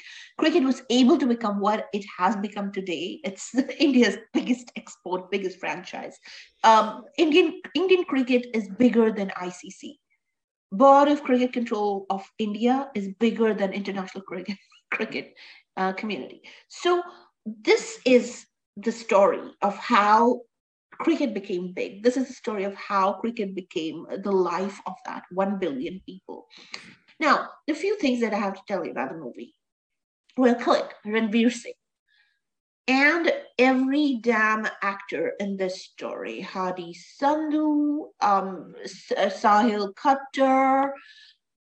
was 0.64 0.83
able 0.91 1.16
to 1.16 1.26
become 1.26 1.59
what 1.59 1.87
it 1.95 2.05
has 2.18 2.37
become 2.37 2.72
today. 2.72 3.20
It's 3.24 3.55
India's 3.78 4.18
biggest 4.35 4.70
export, 4.76 5.30
biggest 5.30 5.59
franchise 5.59 6.18
um, 6.64 7.05
Indian 7.18 7.61
Indian 7.74 8.05
cricket 8.05 8.47
is 8.55 8.68
bigger 8.78 9.11
than 9.12 9.30
ICC. 9.30 9.99
Board 10.70 11.09
of 11.09 11.22
Cricket 11.22 11.53
Control 11.53 12.07
of 12.11 12.24
India 12.39 12.91
is 12.95 13.09
bigger 13.20 13.55
than 13.55 13.72
international 13.72 14.22
cricket 14.24 14.57
cricket 14.91 15.35
uh, 15.76 15.93
community. 15.93 16.43
So 16.68 17.03
this 17.45 17.99
is 18.07 18.47
the 18.76 18.93
story 18.93 19.43
of 19.62 19.76
how 19.76 20.43
cricket 21.03 21.34
became 21.34 21.72
big. 21.72 22.03
This 22.03 22.16
is 22.16 22.28
the 22.28 22.34
story 22.34 22.64
of 22.64 22.74
how 22.74 23.14
cricket 23.14 23.55
became 23.55 24.07
the 24.22 24.32
life 24.32 24.80
of 24.86 24.94
that 25.07 25.24
one 25.30 25.59
billion 25.59 26.00
people. 26.07 26.46
Now, 27.20 27.50
a 27.68 27.74
few 27.74 27.98
things 27.98 28.20
that 28.20 28.34
I 28.34 28.38
have 28.38 28.55
to 28.55 28.62
tell 28.66 28.84
you 28.84 28.90
about 28.90 29.11
the 29.11 29.18
movie. 29.18 29.55
Real 30.36 30.55
quick, 30.55 30.94
Ranveer 31.07 31.53
Singh 31.53 31.74
and 32.88 33.32
every 33.59 34.18
damn 34.22 34.66
actor 34.82 35.34
in 35.38 35.57
this 35.57 35.84
story 35.84 36.40
Hardy 36.40 36.94
Sandhu, 36.94 38.07
um, 38.20 38.74
uh, 39.16 39.26
Sahil 39.26 39.94
Khattar, 39.94 40.90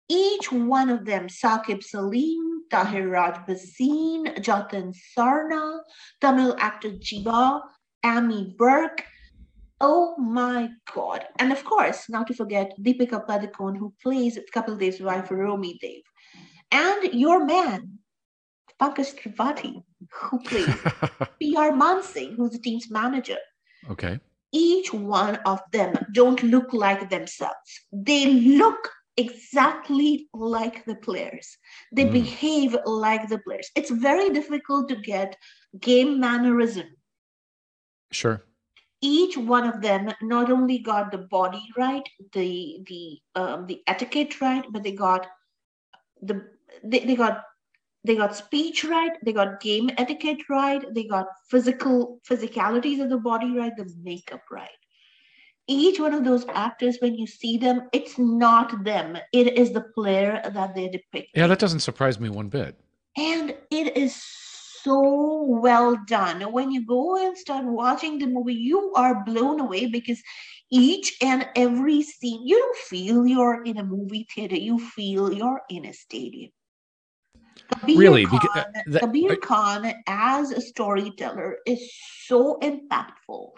each 0.09 0.51
one 0.51 0.89
of 0.89 1.05
them, 1.05 1.27
Saqib 1.27 1.83
Salim, 1.83 2.63
Tahir 2.69 3.09
Raj 3.09 3.35
Bhasin, 3.47 4.37
Jatin 4.39 4.93
Sarna, 5.17 5.79
Tamil 6.21 6.55
actor 6.59 6.91
Jiiva, 6.91 7.61
Ammy 8.05 8.55
Virk. 8.57 9.01
Oh 9.79 10.17
my 10.17 10.69
God. 10.93 11.25
And 11.39 11.51
of 11.51 11.63
course, 11.63 12.09
not 12.09 12.27
to 12.27 12.33
forget 12.33 12.73
Deepika 12.81 13.25
Padukone, 13.27 13.77
who 13.77 13.93
plays 14.01 14.39
Kapil 14.53 14.79
Dev's 14.79 14.99
wife, 15.01 15.29
Romi 15.29 15.77
Dev. 15.81 16.01
And 16.71 17.13
your 17.13 17.45
man, 17.45 17.99
Pankaj 18.81 19.15
Tripathi, 19.19 19.83
who 20.11 20.39
plays 20.39 20.65
PR 21.41 21.71
Mansingh, 21.83 22.35
who's 22.35 22.51
the 22.51 22.59
team's 22.59 22.89
manager. 22.89 23.37
okay. 23.91 24.19
Each 24.53 24.93
one 24.93 25.35
of 25.45 25.59
them 25.73 25.93
don't 26.13 26.41
look 26.41 26.71
like 26.73 27.09
themselves. 27.09 27.69
They 27.91 28.25
look 28.57 28.89
exactly 29.17 30.29
like 30.33 30.85
the 30.85 30.95
players. 30.95 31.57
They 31.91 32.05
Mm. 32.05 32.11
behave 32.13 32.77
like 32.85 33.27
the 33.27 33.39
players. 33.39 33.69
It's 33.75 33.89
very 33.91 34.29
difficult 34.29 34.87
to 34.89 34.95
get 34.95 35.35
game 35.79 36.19
mannerism. 36.19 36.87
Sure. 38.11 38.41
Each 39.01 39.37
one 39.37 39.67
of 39.67 39.81
them 39.81 40.11
not 40.21 40.51
only 40.51 40.79
got 40.79 41.11
the 41.11 41.19
body 41.19 41.63
right, 41.77 42.07
the 42.33 42.79
the 42.87 43.19
um, 43.35 43.67
the 43.67 43.81
etiquette 43.85 44.41
right, 44.41 44.65
but 44.71 44.83
they 44.83 44.93
got 44.93 45.27
the 46.21 46.47
they, 46.83 46.99
they 46.99 47.15
got 47.15 47.43
they 48.03 48.15
got 48.15 48.35
speech 48.35 48.83
right, 48.83 49.11
they 49.23 49.33
got 49.33 49.59
game 49.59 49.89
etiquette 49.97 50.49
right, 50.49 50.83
they 50.95 51.03
got 51.03 51.27
physical 51.49 52.19
physicalities 52.27 53.03
of 53.03 53.09
the 53.09 53.17
body 53.17 53.55
right, 53.55 53.73
the 53.77 53.91
makeup 54.01 54.41
right. 54.49 54.69
Each 55.67 55.99
one 55.99 56.13
of 56.13 56.23
those 56.23 56.45
actors, 56.47 56.97
when 57.01 57.15
you 57.15 57.27
see 57.27 57.57
them, 57.57 57.89
it's 57.91 58.17
not 58.17 58.85
them. 58.85 59.17
It 59.33 59.57
is 59.57 59.73
the 59.73 59.81
player 59.81 60.41
that 60.53 60.73
they 60.73 60.87
depict. 60.87 61.31
Yeah, 61.35 61.47
that 61.47 61.59
doesn't 61.59 61.81
surprise 61.81 62.19
me 62.19 62.29
one 62.29 62.47
bit. 62.47 62.79
And 63.17 63.53
it 63.69 63.97
is 63.97 64.23
so 64.87 65.43
well 65.43 65.97
done. 66.07 66.41
When 66.51 66.71
you 66.71 66.85
go 66.85 67.17
and 67.17 67.37
start 67.37 67.65
watching 67.65 68.19
the 68.19 68.27
movie, 68.27 68.53
you 68.53 68.93
are 68.95 69.23
blown 69.25 69.59
away 69.59 69.87
because 69.87 70.21
each 70.71 71.17
and 71.21 71.47
every 71.55 72.01
scene, 72.01 72.47
you 72.47 72.57
don't 72.57 72.77
feel 72.77 73.27
you're 73.27 73.63
in 73.63 73.77
a 73.77 73.83
movie 73.83 74.27
theater, 74.33 74.55
you 74.55 74.79
feel 74.79 75.33
you're 75.33 75.61
in 75.69 75.85
a 75.85 75.93
stadium. 75.93 76.51
Kabir 77.69 77.97
Really? 77.97 78.25
Khan, 78.25 78.39
Because, 78.39 78.63
uh, 78.63 78.81
that- 78.85 78.99
Kabir 79.01 79.31
I- 79.33 79.35
Khan 79.35 79.93
as 80.07 80.51
a 80.51 80.61
storyteller 80.61 81.57
is 81.65 81.91
so 82.27 82.57
impactful. 82.61 83.51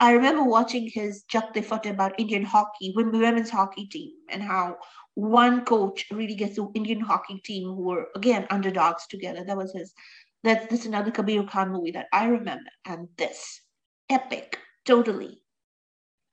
I 0.00 0.12
remember 0.12 0.42
watching 0.42 0.88
his 0.88 1.24
Chakte 1.32 1.62
Fateh 1.62 1.90
about 1.90 2.18
Indian 2.18 2.42
hockey, 2.42 2.92
women- 2.96 3.20
women's 3.20 3.50
hockey 3.50 3.86
team, 3.86 4.12
and 4.28 4.42
how 4.42 4.78
one 5.14 5.64
coach 5.64 6.06
really 6.10 6.34
gets 6.34 6.56
the 6.56 6.68
Indian 6.74 7.00
hockey 7.00 7.38
team 7.44 7.68
who 7.68 7.82
were 7.82 8.08
again 8.16 8.46
underdogs 8.50 9.06
together. 9.06 9.44
That 9.44 9.56
was 9.56 9.72
his. 9.72 9.94
That's 10.44 10.66
this 10.66 10.84
another 10.84 11.10
Kabir 11.10 11.44
Khan 11.44 11.72
movie 11.72 11.92
that 11.92 12.06
I 12.12 12.26
remember, 12.26 12.70
and 12.84 13.08
this 13.16 13.62
epic, 14.10 14.58
totally. 14.84 15.40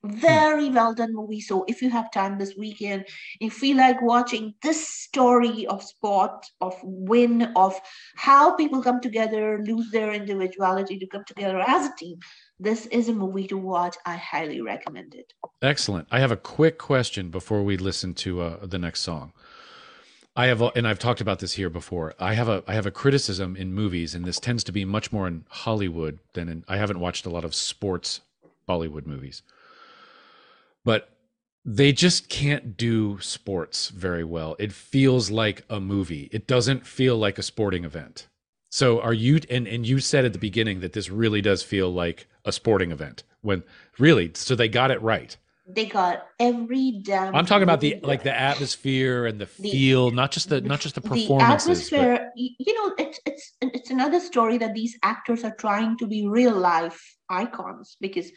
Very 0.04 0.70
well 0.70 0.96
done 0.96 1.14
movie. 1.14 1.40
So 1.40 1.64
if 1.68 1.82
you 1.82 1.90
have 1.92 2.12
time 2.12 2.38
this 2.38 2.56
weekend, 2.58 3.06
if 3.40 3.42
you 3.42 3.50
feel 3.52 3.78
like 3.78 4.02
watching 4.02 4.56
this 4.64 4.86
story 4.88 5.68
of 5.68 5.84
sport, 5.84 6.46
of 6.60 6.76
win, 6.84 7.54
of 7.56 7.80
how 8.16 8.56
people 8.56 8.82
come 8.82 9.00
together, 9.00 9.64
lose 9.64 9.92
their 9.92 10.12
individuality 10.12 10.98
to 10.98 11.08
come 11.08 11.24
together 11.26 11.64
as 11.66 11.86
a 11.86 11.96
team, 11.98 12.18
this 12.60 12.88
is 12.88 13.10
a 13.10 13.14
movie 13.14 13.48
to 13.48 13.58
watch. 13.58 13.96
I 14.06 14.18
highly 14.18 14.60
recommend 14.60 15.14
it. 15.14 15.32
Excellent. 15.62 16.08
I 16.12 16.20
have 16.20 16.32
a 16.32 16.38
quick 16.38 16.80
question 16.80 17.30
before 17.30 17.64
we 17.64 17.78
listen 17.78 18.14
to 18.16 18.42
uh, 18.42 18.66
the 18.66 18.80
next 18.80 19.02
song. 19.02 19.32
I 20.36 20.48
have, 20.48 20.62
and 20.62 20.88
I've 20.88 21.00
talked 21.00 21.20
about 21.20 21.40
this 21.40 21.54
here 21.54 21.70
before. 21.70 22.14
I 22.20 22.34
have 22.36 22.48
a, 22.48 22.64
I 22.66 22.74
have 22.74 22.86
a 22.86 22.92
criticism 22.92 23.56
in 23.56 23.74
movies, 23.74 24.16
and 24.16 24.24
this 24.24 24.40
tends 24.40 24.64
to 24.66 24.72
be 24.72 24.86
much 24.86 25.12
more 25.12 25.28
in 25.28 25.46
Hollywood 25.50 26.20
than 26.34 26.48
in. 26.48 26.64
I 26.68 26.78
haven't 26.78 27.00
watched 27.00 27.26
a 27.26 27.30
lot 27.30 27.44
of 27.44 27.54
sports 27.54 28.22
Bollywood 28.68 29.06
movies, 29.06 29.42
but 30.86 31.10
they 31.66 31.92
just 31.92 32.30
can't 32.30 32.78
do 32.78 33.20
sports 33.20 33.90
very 33.90 34.24
well. 34.24 34.56
It 34.58 34.72
feels 34.72 35.30
like 35.30 35.64
a 35.70 35.80
movie. 35.80 36.30
It 36.32 36.48
doesn't 36.48 36.88
feel 36.88 37.18
like 37.18 37.38
a 37.38 37.44
sporting 37.44 37.84
event. 37.84 38.28
So 38.70 39.02
are 39.02 39.14
you 39.14 39.42
and 39.50 39.68
and 39.68 39.86
you 39.86 40.00
said 40.00 40.24
at 40.24 40.34
the 40.34 40.40
beginning 40.40 40.80
that 40.80 40.94
this 40.94 41.10
really 41.10 41.42
does 41.42 41.62
feel 41.62 41.92
like 41.92 42.28
a 42.46 42.54
sporting 42.54 42.92
event 42.92 43.24
when 43.42 43.64
really 44.00 44.32
so 44.34 44.56
they 44.56 44.70
got 44.70 44.92
it 44.92 45.02
right. 45.02 45.36
They 45.74 45.86
got 45.86 46.28
every 46.40 47.02
damn. 47.04 47.36
I'm 47.36 47.46
talking 47.46 47.64
about 47.64 47.82
the 47.82 48.00
like 48.04 48.24
the 48.24 48.38
atmosphere 48.38 49.26
and 49.26 49.40
the 49.40 49.46
The- 49.46 49.70
feel, 49.72 50.12
not 50.12 50.32
just 50.32 50.50
the 50.50 50.62
not 50.62 50.80
just 50.80 50.96
the 50.96 51.02
performances. 51.02 51.90
The 51.90 51.96
atmosphere, 51.98 52.32
y- 52.36 52.56
you 52.60 52.74
know, 52.74 52.94
it's 52.98 53.20
it's 53.26 53.54
it's 53.62 53.90
another 53.90 54.20
story 54.20 54.58
that 54.58 54.74
these 54.74 54.98
actors 55.04 55.44
are 55.44 55.56
trying 55.56 55.98
to 55.98 56.08
be 56.08 56.28
real 56.28 56.56
life 56.56 57.00
icons 57.30 57.98
because 58.02 58.32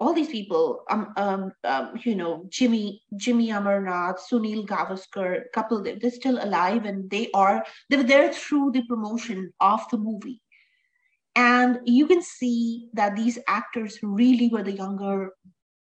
all 0.00 0.14
these 0.14 0.30
people, 0.30 0.82
um, 0.90 1.12
um, 1.18 1.52
um, 1.64 1.92
you 2.04 2.14
know, 2.14 2.46
Jimmy, 2.48 3.02
Jimmy 3.16 3.48
Amarnath, 3.48 4.18
Sunil 4.32 4.66
Gavaskar, 4.66 5.42
couple, 5.52 5.82
they're 5.82 6.10
still 6.10 6.42
alive 6.42 6.86
and 6.86 7.10
they 7.10 7.28
are, 7.34 7.62
they 7.90 7.98
were 7.98 8.02
there 8.02 8.32
through 8.32 8.70
the 8.72 8.82
promotion 8.84 9.52
of 9.60 9.80
the 9.90 9.98
movie. 9.98 10.40
And 11.36 11.80
you 11.84 12.06
can 12.06 12.22
see 12.22 12.88
that 12.94 13.14
these 13.14 13.38
actors 13.46 13.98
really 14.02 14.48
were 14.48 14.62
the 14.62 14.72
younger, 14.72 15.32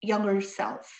younger 0.02 0.42
self 0.42 0.92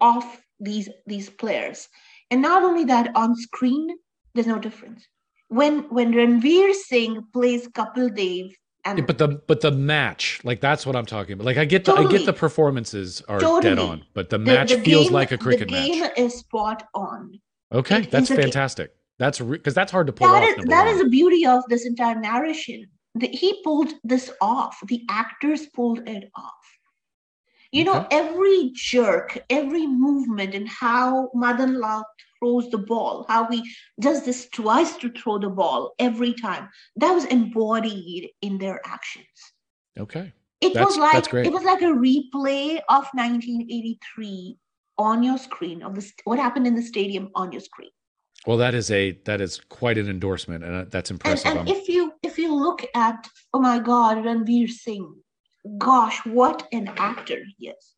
of 0.00 0.24
these, 0.60 0.88
these 1.06 1.30
players. 1.30 1.88
And 2.30 2.40
not 2.42 2.62
only 2.62 2.84
that, 2.84 3.10
on 3.16 3.34
screen, 3.36 3.88
there's 4.34 4.46
no 4.46 4.58
difference. 4.58 5.06
When 5.48 5.80
when 5.90 6.12
Ranveer 6.12 6.72
Singh 6.72 7.24
plays 7.32 7.66
Kapil 7.68 8.14
Dev 8.14 8.52
and 8.84 8.98
Yeah, 9.00 9.04
but 9.04 9.18
the 9.18 9.28
but 9.48 9.60
the 9.60 9.72
match, 9.72 10.40
like 10.44 10.60
that's 10.60 10.86
what 10.86 10.94
I'm 10.94 11.06
talking 11.06 11.32
about. 11.32 11.44
Like 11.44 11.56
I 11.56 11.64
get 11.64 11.84
the 11.84 11.92
I 11.94 12.06
get 12.08 12.24
the 12.24 12.32
performances 12.32 13.20
are 13.28 13.40
dead 13.60 13.80
on, 13.80 14.04
but 14.14 14.30
the 14.30 14.38
the- 14.38 14.44
match 14.44 14.70
the 14.70 14.78
feels 14.78 15.06
game- 15.06 15.12
like 15.12 15.32
a 15.32 15.38
cricket 15.38 15.66
the 15.68 15.74
game 15.74 16.00
match. 16.02 16.12
is 16.16 16.34
spot 16.38 16.84
on. 16.94 17.40
Okay, 17.72 18.02
it 18.02 18.10
that's 18.12 18.28
fantastic. 18.28 18.92
That's 19.18 19.40
because 19.40 19.74
that's 19.74 19.90
hard 19.90 20.06
to 20.06 20.12
pull 20.12 20.28
That 20.28 20.44
off. 20.44 20.58
is 20.60 20.64
that 20.66 20.86
is 20.86 20.98
the 21.02 21.08
beauty 21.08 21.44
of 21.46 21.64
this 21.68 21.84
entire 21.84 22.14
narration. 22.14 22.86
The, 23.16 23.26
he 23.26 23.60
pulled 23.64 23.92
this 24.04 24.30
off. 24.40 24.78
The 24.86 25.02
actors 25.10 25.66
pulled 25.74 26.08
it 26.08 26.30
off. 26.36 26.52
You 27.72 27.84
know, 27.84 27.98
Okay. 28.00 28.08
every 28.10 28.72
jerk, 28.74 29.38
every 29.48 29.86
movement, 29.86 30.54
and 30.54 30.68
how 30.68 31.30
Madan 31.34 31.78
Lal 31.80 32.04
throws 32.38 32.68
the 32.70 32.78
ball, 32.78 33.26
how 33.28 33.46
he 33.50 33.62
does 34.00 34.24
this 34.24 34.48
twice 34.48 34.96
to 34.96 35.08
throw 35.10 35.38
the 35.38 35.50
ball 35.50 35.94
every 35.98 36.32
time. 36.34 36.68
That 36.96 37.12
was 37.12 37.26
embodied 37.26 38.30
in 38.42 38.58
their 38.58 38.80
actions. 38.86 39.26
okay. 39.98 40.32
It 40.60 40.74
That's- 40.74 40.88
was 40.88 40.98
like 40.98 41.32
it 41.46 41.52
was 41.52 41.64
like 41.64 41.80
a 41.80 41.86
replay 41.86 42.80
of 42.90 43.06
1983 43.14 44.58
on 44.98 45.22
your 45.22 45.38
screen 45.38 45.82
of 45.82 45.94
this 45.94 46.12
what 46.24 46.38
happened 46.38 46.66
in 46.66 46.74
the 46.74 46.82
stadium 46.82 47.30
on 47.34 47.50
your 47.52 47.62
screen. 47.62 47.88
Well, 48.46 48.58
that 48.58 48.74
is 48.74 48.90
a 48.90 49.12
that 49.24 49.40
is 49.40 49.60
quite 49.70 49.96
an 49.96 50.08
endorsement, 50.08 50.64
and 50.64 50.74
uh, 50.76 50.84
that's 50.90 51.10
impressive. 51.10 51.46
and 51.46 51.58
I'm- 51.60 51.68
if 51.68 51.88
you 51.88 52.12
if 52.22 52.38
you 52.38 52.54
look 52.54 52.84
at 52.94 53.26
oh 53.54 53.60
my 53.60 53.78
god 53.78 54.18
Ranveer 54.18 54.68
Singh, 54.68 55.14
gosh, 55.78 56.24
what 56.24 56.66
an 56.72 56.88
actor 56.96 57.42
he 57.56 57.68
is. 57.68 57.94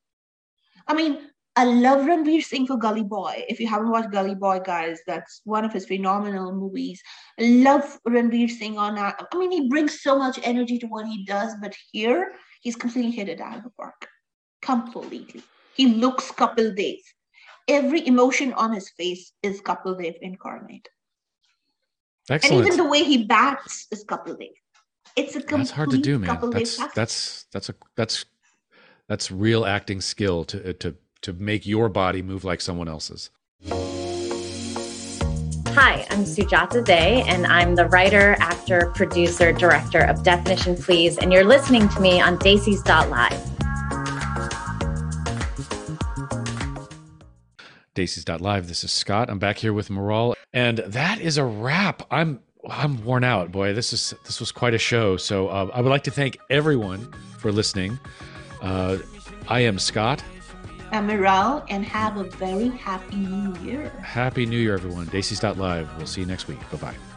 I 0.87 0.95
mean, 0.95 1.19
I 1.55 1.65
love 1.65 2.07
Ranveer 2.07 2.43
Singh 2.43 2.67
for 2.67 2.79
Gully 2.79 3.03
Boy. 3.03 3.45
If 3.49 3.61
you 3.61 3.67
haven't 3.67 3.91
watched 3.91 4.11
Gully 4.11 4.35
Boy, 4.35 4.61
guys, 4.65 5.01
that's 5.07 5.43
one 5.45 5.65
of 5.65 5.73
his 5.73 5.85
phenomenal 5.85 6.53
movies. 6.53 7.03
I 7.39 7.45
love 7.45 7.99
Ranveer 8.09 8.51
Singh 8.51 8.79
on 8.79 8.95
that. 8.95 9.23
I 9.33 9.37
mean, 9.37 9.51
he 9.51 9.69
brings 9.69 10.01
so 10.01 10.19
much 10.19 10.39
energy 10.43 10.79
to 10.79 10.87
what 10.87 11.07
he 11.07 11.25
does, 11.25 11.55
but 11.61 11.77
here 11.93 12.33
he's 12.63 12.77
completely 12.77 13.11
hit 13.11 13.29
it 13.29 13.41
out 13.41 13.59
of 13.59 13.65
the 13.65 13.71
park. 13.71 14.09
Completely. 14.63 15.43
He 15.75 15.89
looks 15.89 16.31
Kapil 16.31 16.75
Dev. 16.75 16.97
Every 17.69 18.07
emotion 18.07 18.55
on 18.55 18.73
his 18.73 18.91
face 18.91 19.33
is 19.43 19.61
Kapil 19.61 20.03
Dev 20.03 20.15
incarnate. 20.23 20.89
Excellent. 22.31 22.65
And 22.65 22.67
even 22.67 22.77
the 22.83 22.91
way 22.91 23.05
he 23.05 23.25
bats 23.25 23.89
is 23.91 24.05
Kapil 24.05 24.39
Dev. 24.39 24.49
It's 25.15 25.37
a 25.37 25.41
complete 25.41 25.59
that's 25.59 25.71
hard 25.71 25.91
to 25.91 25.99
do, 25.99 26.19
man. 26.19 26.31
Kapil 26.31 26.53
That's 26.53 26.95
that's 26.95 27.45
that's 27.53 27.69
a 27.69 27.75
that's 27.97 28.25
that's 29.09 29.31
real 29.31 29.67
acting 29.67 30.01
skill 30.01 30.45
to 30.45 30.71
uh, 30.71 30.73
to 30.81 30.95
to 31.21 31.33
make 31.35 31.67
your 31.67 31.91
body 31.91 32.23
move 32.23 32.45
like 32.45 32.63
someone 32.63 32.89
else's. 32.89 33.29
Hi, 35.75 36.07
I'm 36.11 36.25
Sujata 36.25 36.85
Day, 36.85 37.25
and 37.27 37.47
I'm 37.47 37.75
the 37.75 37.87
writer, 37.87 38.37
actor, 38.41 38.91
producer, 38.95 39.53
director 39.53 40.01
of 40.01 40.23
Definition 40.23 40.77
Please, 40.77 41.19
and 41.19 41.33
you're 41.33 41.45
listening 41.45 41.89
to 41.91 42.01
me 42.01 42.21
on 42.21 42.39
Daisies.live. 42.39 43.51
Daisies.live. 47.95 48.69
This 48.69 48.85
is 48.85 48.93
Scott. 48.93 49.29
I'm 49.29 49.39
back 49.39 49.59
here 49.59 49.75
with 49.75 49.89
Maral, 49.89 50.35
and 50.55 50.79
that 50.79 51.21
is 51.21 51.37
a 51.37 51.45
wrap. 51.45 52.03
I'm 52.11 52.41
I'm 52.69 53.03
worn 53.05 53.25
out, 53.25 53.51
boy. 53.51 53.73
This 53.73 53.93
is 53.93 54.15
this 54.25 54.39
was 54.41 54.53
quite 54.53 54.75
a 54.75 54.79
show. 54.79 55.17
So 55.17 55.49
uh, 55.49 55.71
I 55.75 55.81
would 55.81 55.91
like 55.91 56.05
to 56.05 56.11
thank 56.11 56.39
everyone 56.49 57.13
for 57.39 57.51
listening. 57.51 57.99
Uh, 58.61 58.99
I 59.49 59.61
am 59.61 59.79
Scott. 59.79 60.23
Amiral, 60.93 61.65
and 61.71 61.85
have 61.87 62.19
a 62.19 62.25
very 62.25 62.69
happy 62.69 63.17
new 63.17 63.57
year. 63.61 63.89
Happy 64.03 64.45
New 64.45 64.59
Year, 64.59 64.75
everyone. 64.75 65.07
Daisy's 65.07 65.43
Live. 65.43 65.89
We'll 65.97 66.07
see 66.07 66.21
you 66.21 66.27
next 66.27 66.49
week. 66.49 66.59
Bye 66.71 66.77
bye. 66.77 67.12